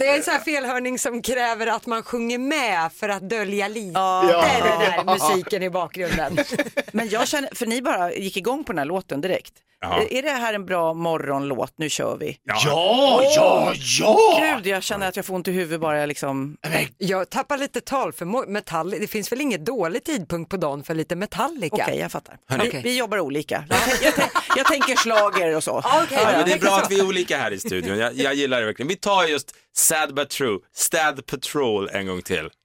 Det 0.00 0.08
är 0.08 0.16
en 0.16 0.22
sån 0.22 0.32
här 0.34 0.40
felhörning 0.40 0.98
som 0.98 1.22
kräver 1.22 1.66
att 1.66 1.86
man 1.86 2.02
sjunger 2.02 2.38
med 2.38 2.90
för 2.96 3.08
att 3.08 3.30
dölja 3.30 3.68
lite 3.68 3.90
Ja. 3.94 4.44
den 4.62 4.78
där 4.78 5.04
musiken 5.04 5.62
i 5.62 5.70
bakgrunden. 5.70 6.38
Men 6.92 7.08
jag 7.08 7.28
känner, 7.28 7.50
för 7.54 7.66
ni 7.66 7.82
bara 7.82 8.12
gick 8.12 8.36
igång 8.36 8.64
på 8.64 8.72
den 8.72 8.78
här 8.78 8.84
låten 8.86 9.20
direkt. 9.20 9.52
Ja. 9.82 10.02
Är 10.10 10.22
det 10.22 10.30
här 10.30 10.54
en 10.54 10.66
bra 10.66 10.94
morgonlåt? 10.94 11.72
Nu 11.76 11.88
kör 11.90 12.16
vi. 12.16 12.38
ja, 12.44 13.22
ja, 13.36 13.72
ja! 14.00 14.54
Gud, 14.56 14.66
jag 14.66 14.82
känner 14.82 15.08
att 15.08 15.16
jag 15.16 15.24
får 15.26 15.34
ont 15.34 15.48
i 15.48 15.52
huvudet 15.52 15.80
bara 15.80 15.98
jag 16.00 16.08
liksom... 16.08 16.56
Jag 16.98 17.30
tappar 17.30 17.58
lite 17.58 17.80
tal 17.80 18.12
för 18.12 18.46
metall. 18.46 18.90
Det 18.90 19.06
finns 19.06 19.32
väl 19.32 19.40
ingen 19.40 19.64
dålig 19.64 20.04
tidpunkt 20.04 20.50
på 20.50 20.56
dagen 20.56 20.82
för 20.84 20.94
lite 20.94 21.16
Metallica? 21.16 21.76
Okej, 21.76 21.98
jag 21.98 22.12
fattar. 22.12 22.36
Hörni. 22.48 22.80
Vi, 22.84 22.98
jobbar 22.98 23.18
olika. 23.20 23.64
Jag, 23.68 23.78
jag, 24.02 24.28
jag 24.56 24.66
tänker 24.66 24.96
slager 24.96 25.56
och 25.56 25.64
så. 25.64 25.78
Okej, 26.02 26.18
Ja, 26.22 26.32
men 26.32 26.44
det 26.46 26.52
är 26.52 26.58
bra 26.58 26.70
så. 26.70 26.76
att 26.84 26.90
vi 26.90 27.00
är 27.00 27.06
olika 27.06 27.36
här 27.38 27.50
i 27.50 27.58
studion. 27.58 27.98
Jag, 27.98 28.14
jag 28.14 28.34
gillar 28.34 28.60
det 28.60 28.66
verkligen. 28.66 28.88
Vi 28.88 28.96
tar 28.96 29.24
just 29.24 29.54
Sad 29.76 30.14
but 30.14 30.30
true. 30.30 30.58
Stad 30.74 31.26
Patrol 31.26 31.88
en 31.92 32.06
gång 32.06 32.22
till. 32.22 32.50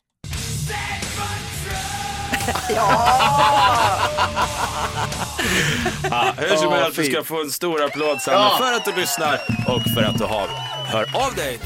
Ja, 6.10 6.34
hur 6.38 6.56
som 6.56 6.72
helst, 6.74 6.98
du 6.98 7.04
ska 7.04 7.24
få 7.24 7.42
en 7.42 7.52
stor 7.52 7.84
applåd 7.84 8.22
Sanna 8.22 8.38
Ja. 8.38 8.58
för 8.58 8.74
att 8.74 8.86
du 8.86 9.02
lyssnar 9.02 9.40
och 9.68 9.82
för 9.94 10.04
att 10.04 10.18
du 10.18 10.24
har, 10.24 10.48
hör 10.86 11.26
av 11.28 11.36
dig. 11.36 11.60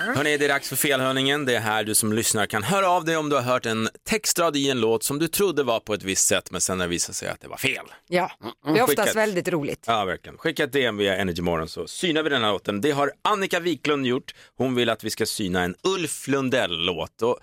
Hörrni, 0.00 0.36
det 0.36 0.44
är 0.44 0.48
dags 0.48 0.68
för 0.68 0.76
felhörningen. 0.76 1.44
Det 1.44 1.54
är 1.56 1.60
här 1.60 1.84
du 1.84 1.94
som 1.94 2.12
lyssnar 2.12 2.46
kan 2.46 2.62
höra 2.62 2.88
av 2.90 3.04
dig 3.04 3.16
om 3.16 3.28
du 3.28 3.36
har 3.36 3.42
hört 3.42 3.66
en 3.66 3.88
textrad 4.08 4.56
i 4.56 4.70
en 4.70 4.80
låt 4.80 5.02
som 5.04 5.18
du 5.18 5.28
trodde 5.28 5.62
var 5.62 5.80
på 5.80 5.94
ett 5.94 6.02
visst 6.02 6.26
sätt 6.26 6.50
men 6.50 6.60
sen 6.60 6.78
när 6.78 6.84
det 6.84 6.88
visar 6.90 7.12
sig 7.12 7.28
att 7.28 7.40
det 7.40 7.48
var 7.48 7.56
fel. 7.56 7.84
Ja, 8.08 8.30
det 8.64 8.78
är 8.78 8.82
oftast 8.82 9.08
ett- 9.10 9.16
väldigt 9.16 9.48
roligt. 9.48 9.84
Ja, 9.86 10.04
verkligen. 10.04 10.38
Skicka 10.38 10.64
ett 10.64 10.72
DM 10.72 10.96
via 10.96 11.16
Energy 11.16 11.42
Morgon 11.42 11.68
så 11.68 11.86
synar 11.86 12.22
vi 12.22 12.30
den 12.30 12.44
här 12.44 12.52
låten. 12.52 12.80
Det 12.80 12.90
har 12.90 13.12
Annika 13.24 13.60
Wiklund 13.60 14.06
gjort. 14.06 14.34
Hon 14.56 14.74
vill 14.74 14.90
att 14.90 15.04
vi 15.04 15.10
ska 15.10 15.26
syna 15.26 15.62
en 15.62 15.74
Ulf 15.84 16.28
Lundell-låt. 16.28 17.22
Och 17.22 17.38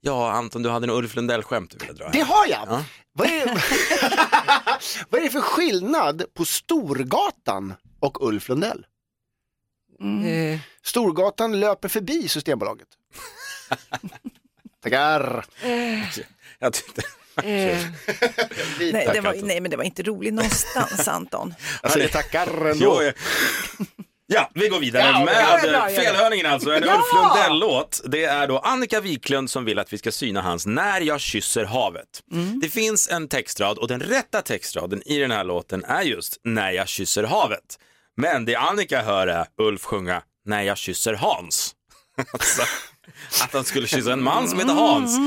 ja, 0.00 0.30
Anton, 0.32 0.62
du 0.62 0.68
hade 0.70 0.84
en 0.84 0.90
Ulf 0.90 1.16
Lundell-skämt 1.16 1.70
du 1.70 1.86
ville 1.86 1.98
dra. 1.98 2.04
här. 2.04 2.12
Det 2.12 2.20
har 2.20 2.46
jag. 2.46 2.64
Ja. 2.68 2.84
Vad, 3.12 3.26
är, 3.28 3.44
vad 5.10 5.20
är 5.20 5.24
det 5.24 5.30
för 5.30 5.40
skillnad 5.40 6.22
på 6.34 6.44
Storgatan 6.44 7.74
och 8.00 8.26
Ulf 8.28 8.48
Lundell? 8.48 8.86
Eh, 10.00 10.58
Storgatan 10.84 11.60
löper 11.60 11.88
förbi 11.88 12.28
Systembolaget. 12.28 12.88
Tackar. 14.82 15.44
Jag 16.58 16.72
tyckte... 16.72 17.02
eh, 17.36 17.44
Nej, 18.92 19.08
det 19.12 19.20
var, 19.20 19.30
Anton. 19.30 19.48
nej, 19.48 19.60
men 19.60 19.70
det 19.70 19.76
var 19.76 19.84
inte 19.84 20.02
roligt 20.02 20.34
någonstans 20.34 21.08
Anton. 21.08 21.54
Jag 21.82 21.92
säger 21.92 22.08
tackar 22.08 22.66
ändå. 22.70 23.02
Ja. 24.26 24.50
Vi 24.54 24.68
går 24.68 24.80
vidare 24.80 25.02
Ja, 25.02 25.24
med 25.24 25.34
ja. 25.72 25.88
felhörningen 25.88 26.46
alltså. 26.46 26.70
En 26.70 26.82
Ja! 26.82 26.94
Ulf 26.94 27.04
Lundell-låt. 27.14 28.00
Det 28.04 28.24
är 28.24 28.46
då 28.48 28.58
Annika 28.58 29.00
Wiklund 29.00 29.50
som 29.50 29.64
vill 29.64 29.78
att 29.78 29.92
vi 29.92 29.98
ska 29.98 30.12
syna 30.12 30.42
hans 30.42 30.66
När 30.66 31.00
jag 31.00 31.20
kysser 31.20 31.64
havet. 31.64 32.22
Mm. 32.32 32.60
Det 32.60 32.68
finns 32.68 33.08
en 33.08 33.28
textrad 33.28 33.78
och 33.78 33.88
den 33.88 34.00
rätta 34.00 34.42
textraden 34.42 35.02
i 35.06 35.18
den 35.18 35.30
här 35.30 35.44
låten 35.44 35.84
är 35.84 36.02
just 36.02 36.40
När 36.44 36.70
jag 36.70 36.88
kysser 36.88 37.22
havet. 37.24 37.78
Men 38.16 38.44
det 38.44 38.56
Annika 38.56 39.02
hör 39.02 39.26
är 39.26 39.46
Ulf 39.56 39.84
sjunga 39.84 40.22
När 40.44 40.62
jag 40.62 40.78
kysser 40.78 41.14
Hans. 41.14 41.74
alltså, 42.32 42.62
att 43.44 43.52
han 43.52 43.64
skulle 43.64 43.86
kyssa 43.86 44.12
en 44.12 44.22
man 44.22 44.48
som 44.48 44.58
heter 44.58 44.74
Hans. 44.74 45.18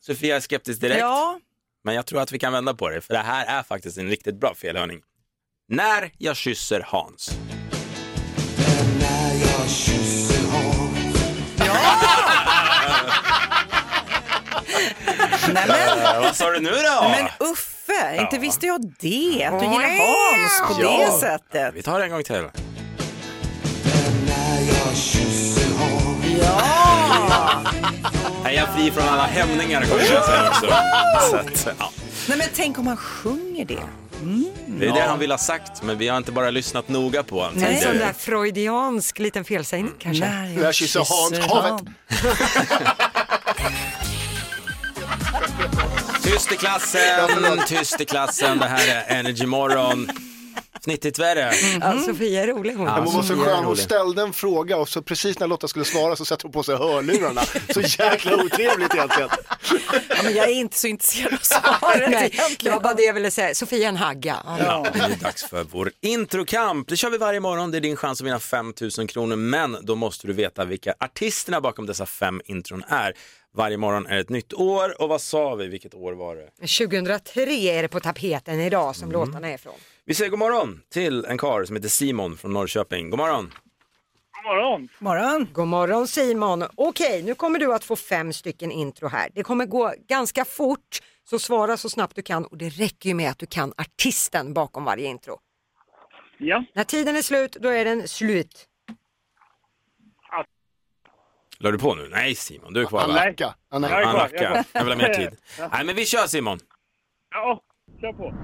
Sofia 0.00 0.36
är 0.36 0.40
skeptisk 0.40 0.80
direkt. 0.80 1.00
Ja, 1.00 1.40
Men 1.84 1.94
jag 1.94 2.06
tror 2.06 2.20
att 2.20 2.32
vi 2.32 2.38
kan 2.38 2.52
vända 2.52 2.74
på 2.74 2.88
det, 2.88 3.00
för 3.00 3.14
det 3.14 3.20
här 3.20 3.58
är 3.58 3.62
faktiskt 3.62 3.98
en 3.98 4.08
riktigt 4.08 4.40
bra 4.40 4.54
felhörning. 4.54 5.00
När 5.68 6.12
jag 6.18 6.36
kysser 6.36 6.80
Hans. 6.86 7.38
Nej 15.54 15.64
men, 15.68 15.98
Eh, 16.14 16.20
vad 16.20 16.36
sa 16.36 16.50
du 16.50 16.60
nu 16.60 16.70
då? 16.70 17.08
men 17.08 17.48
Uffe, 17.50 18.16
inte 18.20 18.36
Ja. 18.36 18.40
visste 18.40 18.66
jag 18.66 18.80
det, 19.00 19.44
att 19.44 19.60
du 19.60 19.66
gillar 19.66 19.98
Hans 19.98 20.76
på 20.76 20.82
Ja. 20.82 21.06
det 21.06 21.12
sättet. 21.20 21.74
Vi 21.74 21.82
tar 21.82 21.98
det 21.98 22.04
en 22.04 22.10
gång 22.10 22.22
till. 22.22 22.44
Ja! 26.40 27.62
Är 28.44 28.50
jag 28.52 28.68
fri 28.74 28.90
från 28.90 29.08
alla 29.08 29.22
hämningar 29.26 29.80
kommer 29.84 30.00
jag 30.04 30.24
säga 30.24 30.48
också. 30.48 30.66
Så 31.30 31.36
att, 31.36 31.76
ja. 31.78 31.90
Nej 32.28 32.38
men 32.38 32.46
tänk 32.54 32.78
om 32.78 32.86
han 32.86 32.96
sjunger 32.96 33.64
det. 33.64 33.78
Det 34.66 34.86
är 34.88 34.92
det 34.92 35.00
han 35.00 35.18
vill 35.18 35.30
ha 35.30 35.38
sagt, 35.38 35.82
men 35.82 35.98
vi 35.98 36.08
har 36.08 36.16
inte 36.16 36.32
bara 36.32 36.50
lyssnat 36.50 36.88
noga 36.88 37.22
på 37.22 37.40
honom. 37.42 37.62
en 37.62 37.80
sån 37.80 37.98
där 37.98 38.12
freudiansk 38.18 39.18
liten 39.18 39.44
felsägning 39.44 39.92
kanske. 39.98 40.24
När 40.24 40.62
Jag 40.62 40.74
kysser 40.74 41.00
Hans 41.00 41.46
havet. 41.50 41.82
Tyst 46.38 46.52
i 46.52 46.56
klassen, 46.56 47.58
tyst 47.66 48.00
i 48.00 48.04
klassen. 48.04 48.58
Det 48.58 48.66
här 48.66 48.88
är 48.88 49.18
Energy 49.18 49.46
Morgon. 49.46 50.08
Snittigt 50.80 51.18
värre. 51.18 51.52
Ja, 51.80 51.98
Sofia 52.06 52.42
är 52.42 52.46
rolig 52.46 52.74
hon. 52.74 52.86
Ja, 52.86 52.92
Hon 53.04 53.14
var 53.14 53.22
så 53.22 53.34
skön, 53.36 53.56
hon 53.56 53.64
rolig. 53.64 53.84
ställde 53.84 54.22
en 54.22 54.32
fråga 54.32 54.76
och 54.76 54.88
så 54.88 55.02
precis 55.02 55.38
när 55.38 55.46
Lotta 55.46 55.68
skulle 55.68 55.84
svara 55.84 56.16
så 56.16 56.24
satte 56.24 56.44
hon 56.46 56.52
på 56.52 56.62
sig 56.62 56.76
hörlurarna. 56.76 57.42
Så 57.74 57.80
jäkla 57.80 58.34
otrevligt 58.44 58.94
egentligen. 58.94 59.28
Ja, 60.08 60.16
men 60.24 60.34
jag 60.34 60.48
är 60.48 60.52
inte 60.54 60.78
så 60.78 60.86
intresserad 60.86 61.32
av 61.34 61.38
svaret 61.42 62.10
Nej, 62.10 62.28
det 62.30 62.36
egentligen. 62.38 62.74
var 62.74 62.82
bara 62.82 62.94
det 62.94 63.02
jag 63.02 63.14
ville 63.14 63.30
säga. 63.30 63.54
Sofia 63.54 63.84
är 63.84 63.88
en 63.88 63.96
hagga. 63.96 64.36
Ja. 64.46 64.56
Ja, 64.60 64.86
det 64.94 65.00
är 65.14 65.16
dags 65.16 65.44
för 65.44 65.64
vår 65.70 65.92
introkamp. 66.02 66.88
Det 66.88 66.96
kör 66.96 67.10
vi 67.10 67.18
varje 67.18 67.40
morgon. 67.40 67.70
Det 67.70 67.76
är 67.78 67.80
din 67.80 67.96
chans 67.96 68.20
att 68.20 68.26
vinna 68.26 68.40
5 68.40 68.72
000 68.98 69.08
kronor. 69.08 69.36
Men 69.36 69.76
då 69.82 69.94
måste 69.94 70.26
du 70.26 70.32
veta 70.32 70.64
vilka 70.64 70.94
artisterna 71.00 71.60
bakom 71.60 71.86
dessa 71.86 72.06
fem 72.06 72.40
intron 72.44 72.84
är. 72.88 73.12
Varje 73.54 73.76
morgon 73.76 74.06
är 74.06 74.18
ett 74.18 74.28
nytt 74.28 74.52
år. 74.54 75.02
Och 75.02 75.08
vad 75.08 75.20
sa 75.20 75.54
vi? 75.54 75.66
Vilket 75.68 75.94
år 75.94 76.12
var 76.12 76.36
det? 76.36 76.50
2003 76.66 77.40
är 77.52 77.82
det 77.82 77.88
på 77.88 78.00
tapeten 78.00 78.60
idag 78.60 78.96
som 78.96 79.08
Mm. 79.08 79.20
låtarna 79.20 79.48
är 79.48 79.54
ifrån. 79.54 79.74
Vi 80.04 80.14
säger 80.14 80.30
god 80.30 80.38
morgon 80.38 80.80
till 80.92 81.24
en 81.24 81.38
karl 81.38 81.64
som 81.66 81.76
heter 81.76 81.88
Simon 81.88 82.36
från 82.36 82.52
Norrköping. 82.52 83.10
God 83.10 83.18
morgon. 83.18 83.52
God 84.32 84.44
morgon. 84.54 84.88
Morgon. 84.98 85.48
God 85.52 85.66
morgon 85.68 86.08
Simon. 86.08 86.64
Okej, 86.74 87.22
nu 87.22 87.34
kommer 87.34 87.58
du 87.58 87.74
att 87.74 87.84
få 87.84 87.96
fem 87.96 88.32
stycken 88.32 88.70
intro 88.72 89.08
här. 89.08 89.28
Det 89.34 89.42
kommer 89.42 89.66
gå 89.66 89.94
ganska 90.08 90.44
fort, 90.44 90.98
så 91.30 91.38
svara 91.38 91.76
så 91.76 91.88
snabbt 91.88 92.16
du 92.16 92.22
kan 92.22 92.44
och 92.44 92.58
det 92.58 92.68
räcker 92.68 93.08
ju 93.08 93.14
med 93.14 93.30
att 93.30 93.38
du 93.38 93.46
kan 93.46 93.72
artisten 93.76 94.54
bakom 94.54 94.84
varje 94.84 95.06
intro. 95.08 95.38
Ja. 96.38 96.64
När 96.74 96.84
tiden 96.84 97.16
är 97.16 97.22
slut, 97.22 97.56
då 97.60 97.68
är 97.68 97.84
den 97.84 98.08
slut. 98.08 98.66
La 101.60 101.70
du 101.70 101.78
på 101.78 101.94
nu? 101.94 102.08
Nej 102.08 102.34
Simon, 102.34 102.72
du 102.72 102.80
är 102.82 102.86
kvar 102.86 102.98
va? 103.00 103.04
Anlacka. 103.04 103.54
Ah, 103.70 103.78
nej. 103.78 103.90
Jag 103.90 104.00
är 104.00 104.02
kvar, 104.04 104.12
jag 104.32 104.42
är 104.42 104.46
Anlacka. 104.46 104.62
kvar. 104.62 104.64
Jag 104.80 104.84
vill 104.84 104.92
ha 104.92 104.98
mer 105.08 105.14
tid. 105.14 105.30
Nej 105.72 105.84
men 105.84 105.96
vi 105.96 106.06
kör 106.06 106.26
Simon. 106.26 106.58
Ja, 107.34 107.60
kör 108.00 108.12
på. 108.12 108.34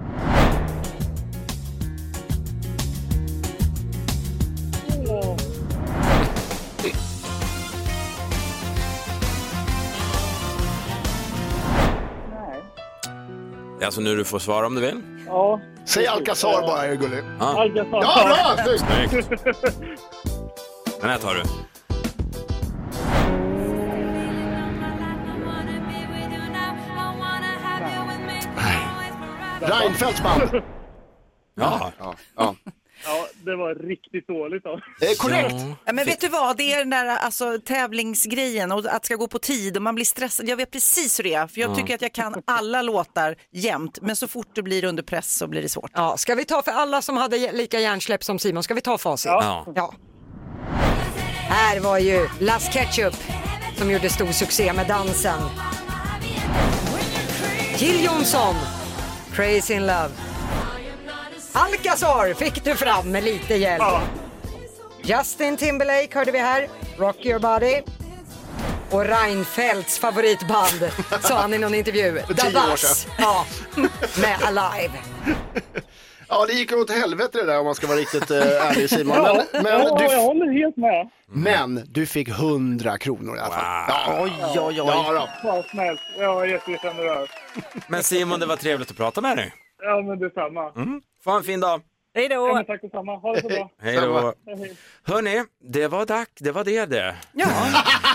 Åh. 5.08 5.36
Nej. 12.30 12.62
Det 13.78 13.82
är 13.84 13.86
alltså 13.86 14.00
nu 14.00 14.16
du 14.16 14.24
får 14.24 14.38
svara 14.38 14.66
om 14.66 14.74
du 14.74 14.80
vill. 14.80 15.02
Ja. 15.26 15.60
Säg 15.86 16.06
Alcazar 16.06 16.60
bara, 16.62 16.84
är 16.86 16.90
du 16.90 16.96
gullig. 16.96 17.24
Ja, 17.40 17.60
Alcazar. 17.62 18.02
Ja, 18.02 18.56
bra! 18.66 18.78
Snyggt. 18.78 19.28
Den 21.00 21.10
här 21.10 21.18
tar 21.18 21.34
du. 21.34 21.42
Reinfeldts 29.66 30.22
band. 30.22 30.42
Ja. 31.54 31.92
Ja, 31.98 32.14
ja. 32.36 32.54
Ja, 33.06 33.26
det 33.44 33.56
var 33.56 33.74
riktigt 33.74 34.26
dåligt. 34.26 34.64
Då. 34.64 34.80
Det 35.00 35.06
är 35.06 35.14
korrekt. 35.14 35.54
Ja, 35.84 35.92
men 35.92 36.04
vet 36.04 36.20
du 36.20 36.28
vad, 36.28 36.56
det 36.56 36.72
är 36.72 36.78
den 36.78 36.90
där 36.90 37.06
alltså, 37.06 37.58
tävlingsgrejen 37.64 38.72
och 38.72 38.78
att 38.78 39.02
det 39.02 39.06
ska 39.06 39.14
gå 39.16 39.28
på 39.28 39.38
tid 39.38 39.76
och 39.76 39.82
man 39.82 39.94
blir 39.94 40.04
stressad. 40.04 40.48
Jag 40.48 40.56
vet 40.56 40.70
precis 40.70 41.18
hur 41.18 41.24
det 41.24 41.34
är, 41.34 41.46
för 41.46 41.60
jag 41.60 41.76
tycker 41.76 41.94
att 41.94 42.02
jag 42.02 42.12
kan 42.12 42.42
alla 42.44 42.82
låtar 42.82 43.36
jämt, 43.52 43.98
men 44.02 44.16
så 44.16 44.28
fort 44.28 44.48
det 44.54 44.62
blir 44.62 44.84
under 44.84 45.02
press 45.02 45.36
så 45.36 45.46
blir 45.46 45.62
det 45.62 45.68
svårt. 45.68 45.90
Ja, 45.94 46.16
ska 46.16 46.34
vi 46.34 46.44
ta 46.44 46.62
för 46.62 46.72
alla 46.72 47.02
som 47.02 47.16
hade 47.16 47.52
lika 47.52 47.80
hjärnsläpp 47.80 48.24
som 48.24 48.38
Simon, 48.38 48.62
ska 48.62 48.74
vi 48.74 48.80
ta 48.80 48.98
facit? 48.98 49.26
Ja. 49.30 49.66
Ja. 49.74 49.94
Här 51.48 51.80
var 51.80 51.98
ju 51.98 52.28
Las 52.40 52.72
Ketchup 52.72 53.14
som 53.76 53.90
gjorde 53.90 54.10
stor 54.10 54.26
succé 54.26 54.72
med 54.72 54.86
dansen. 54.86 55.40
Jill 57.76 58.04
Johnson, 58.04 58.54
Crazy 59.34 59.74
in 59.74 59.86
Love. 59.86 60.10
Alcazar 61.52 62.34
fick 62.34 62.64
du 62.64 62.74
fram 62.76 63.10
med 63.10 63.24
lite 63.24 63.54
hjälp. 63.54 63.82
Justin 65.02 65.56
Timberlake 65.56 66.18
hörde 66.18 66.30
vi 66.32 66.38
här, 66.38 66.68
Rock 66.98 67.16
Your 67.26 67.38
Body. 67.38 67.82
Och 68.90 69.04
Reinfeldts 69.04 69.98
favoritband, 69.98 70.90
sa 71.22 71.40
han 71.40 71.54
i 71.54 71.58
någon 71.58 71.74
intervju, 71.74 72.22
tio 72.36 72.58
år 72.58 72.70
Buzz. 72.70 72.80
sedan. 72.80 73.12
Ja, 73.18 73.46
med 74.20 74.36
Alive. 74.42 74.92
Ja, 76.28 76.46
det 76.46 76.52
gick 76.52 76.72
åt 76.72 76.90
helvete 76.90 77.38
det 77.38 77.44
där 77.46 77.58
om 77.58 77.64
man 77.64 77.74
ska 77.74 77.86
vara 77.86 77.98
riktigt 77.98 78.30
uh, 78.30 78.36
ärlig 78.70 78.90
Simon. 78.90 79.16
Ja, 79.16 79.44
Men, 79.52 79.62
men, 79.62 79.72
ja, 79.72 79.96
jag 80.02 80.10
du, 80.10 80.16
håller 80.16 80.52
helt 80.52 80.76
med. 80.76 81.10
men 81.26 81.82
du 81.88 82.06
fick 82.06 82.28
100 82.28 82.98
kronor 82.98 83.36
i 83.36 83.40
alla 83.40 83.54
fall. 83.54 83.84
Ja, 83.88 84.18
Oj, 84.22 84.32
oj, 84.56 84.60
oj. 84.68 84.74
ja. 84.76 85.28
Vad 85.44 85.64
snällt. 85.64 86.00
Jag 86.18 86.34
var 86.34 86.44
jättegenerös. 86.46 87.30
Men 87.88 88.02
Simon, 88.02 88.40
det 88.40 88.46
var 88.46 88.56
trevligt 88.56 88.90
att 88.90 88.96
prata 88.96 89.20
med 89.20 89.36
dig. 89.36 89.54
Ja, 89.82 90.02
men 90.02 90.18
detsamma. 90.18 90.70
Mm. 90.76 91.00
Få 91.24 91.30
en 91.30 91.42
fin 91.42 91.60
dag. 91.60 91.82
Hej 92.14 92.26
Ja, 92.30 92.36
då! 92.36 92.54
men 92.54 92.64
tack 92.64 92.82
detsamma. 92.82 93.16
Ha 93.16 93.34
det 93.34 93.40
så 93.42 93.48
bra. 93.48 93.70
Hej 93.82 93.96
då. 93.96 94.34
Hörni, 95.04 95.44
det 95.72 95.88
var 95.88 96.06
dack, 96.06 96.28
det 96.40 96.52
var 96.52 96.64
det 96.64 96.86
det. 96.86 97.14
Ja, 97.32 97.46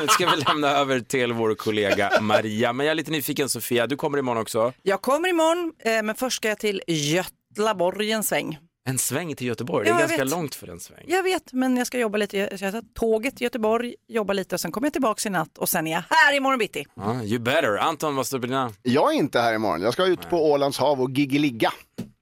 Nu 0.00 0.06
ska 0.08 0.30
vi 0.30 0.36
lämna 0.36 0.68
över 0.70 1.00
till 1.00 1.32
vår 1.32 1.54
kollega 1.54 2.12
Maria. 2.20 2.72
Men 2.72 2.86
jag 2.86 2.90
är 2.90 2.94
lite 2.94 3.10
nyfiken 3.10 3.48
Sofia, 3.48 3.86
du 3.86 3.96
kommer 3.96 4.18
imorgon 4.18 4.42
också. 4.42 4.72
jag 4.82 5.02
kommer 5.02 5.28
imorgon, 5.28 5.72
eh, 5.84 6.02
men 6.02 6.14
först 6.14 6.36
ska 6.36 6.48
jag 6.48 6.58
till 6.58 6.82
Götlaborg 6.86 8.12
en 8.12 8.22
sväng. 8.22 8.58
En 8.88 8.98
sväng 8.98 9.34
till 9.36 9.46
Göteborg, 9.46 9.84
det 9.84 9.90
är 9.90 9.94
Ja, 9.94 9.98
ganska 9.98 10.16
vet. 10.18 10.30
långt 10.30 10.54
för 10.54 10.68
en 10.68 10.80
sväng. 10.80 11.04
Jag 11.06 11.22
vet, 11.22 11.52
men 11.52 11.76
jag 11.76 11.86
ska 11.86 11.98
jobba 11.98 12.18
lite. 12.18 12.36
Jag 12.38 12.60
tar 12.72 12.82
tåget 12.94 13.36
till 13.36 13.44
Göteborg, 13.44 13.94
jobba 14.08 14.32
lite 14.32 14.54
och 14.54 14.60
sen 14.60 14.72
kommer 14.72 14.86
jag 14.86 14.92
tillbaka 14.92 15.28
i 15.28 15.32
natt 15.32 15.58
och 15.58 15.68
sen 15.68 15.86
är 15.86 15.92
jag 15.92 16.02
här 16.10 16.36
imorgon 16.36 16.58
bitti. 16.58 16.84
Ja, 16.96 17.22
you 17.22 17.38
better. 17.38 17.76
Anton, 17.76 18.16
vad 18.16 18.26
står 18.26 18.38
på 18.38 18.46
dina? 18.46 18.72
Jag 18.82 19.12
är 19.14 19.16
inte 19.16 19.40
här 19.40 19.54
imorgon, 19.54 19.82
jag 19.82 19.92
ska 19.92 20.06
ut 20.06 20.30
på 20.30 20.50
Ålands 20.52 20.78
hav 20.78 21.00
och 21.00 21.10
giggeligga. 21.10 21.72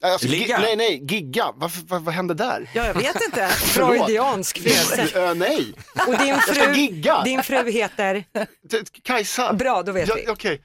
Alltså, 0.04 0.28
Ligga? 0.28 0.58
nej, 0.58 0.76
nej, 0.76 1.04
gigga. 1.10 1.52
Varför, 1.56 1.82
vad, 1.88 2.02
vad 2.02 2.14
hände 2.14 2.34
där? 2.34 2.70
Ja, 2.72 2.86
jag 2.86 2.94
vet 2.94 3.24
inte. 3.24 3.48
Freudiansk 3.48 4.58
födelse. 4.58 5.08
Ö, 5.18 5.34
nej, 5.34 5.74
Och 6.06 6.18
din 6.18 6.28
jag 6.28 6.42
ska 6.42 6.54
fru, 6.54 6.74
gigga. 6.74 7.22
din 7.22 7.42
fru 7.42 7.70
heter? 7.70 8.24
Kajsa. 9.04 9.52
Bra, 9.52 9.82
då 9.82 9.92
vet 9.92 10.08
Ja, 10.08 10.14
vi. 10.14 10.24
Okej. 10.28 10.60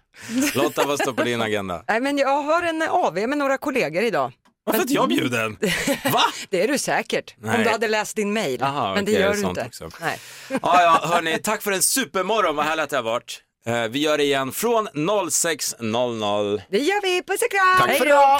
Lotta, 0.54 0.86
vad 0.86 1.00
står 1.00 1.14
på 1.14 1.24
din 1.24 1.42
agenda? 1.42 1.84
Nej, 1.88 2.00
men 2.02 2.18
jag 2.18 2.42
har 2.44 2.64
en 2.64 2.82
AV 2.82 3.14
med 3.14 3.38
några 3.38 3.58
kollegor 3.58 4.04
idag. 4.04 4.32
Varför 4.66 4.80
är 4.80 4.82
inte 4.82 4.94
jag 4.94 5.10
bjuden? 5.10 5.58
Va? 6.14 6.22
Det 6.50 6.64
är 6.64 6.68
du 6.68 6.78
säkert, 6.78 7.36
om 7.44 7.50
Nej. 7.50 7.64
du 7.64 7.70
hade 7.70 7.88
läst 7.88 8.16
din 8.16 8.34
mail. 8.34 8.60
Men 8.60 8.96
det 8.96 9.02
okej, 9.12 9.14
gör 9.14 9.34
du 9.34 9.40
inte. 9.42 9.66
också. 9.68 9.90
Nej. 10.02 10.20
Ja, 10.50 10.58
ja, 10.62 11.00
hörni, 11.04 11.38
tack 11.44 11.62
för 11.62 11.72
en 11.72 11.82
supermorgon, 11.82 12.56
vad 12.56 12.66
härligt 12.66 12.90
det 12.90 12.96
har 12.96 13.04
varit. 13.04 13.42
Eh, 13.66 13.84
Vi 13.84 14.00
gör 14.00 14.18
det 14.18 14.24
igen 14.24 14.52
från 14.52 14.88
06.00. 14.88 16.62
Det 16.70 16.78
gör 16.80 17.02
vi, 17.02 17.24
puss 17.24 17.42
och 17.42 17.52
kram! 17.52 17.88
Tack 17.88 17.98
för 17.98 18.06
idag. 18.06 18.40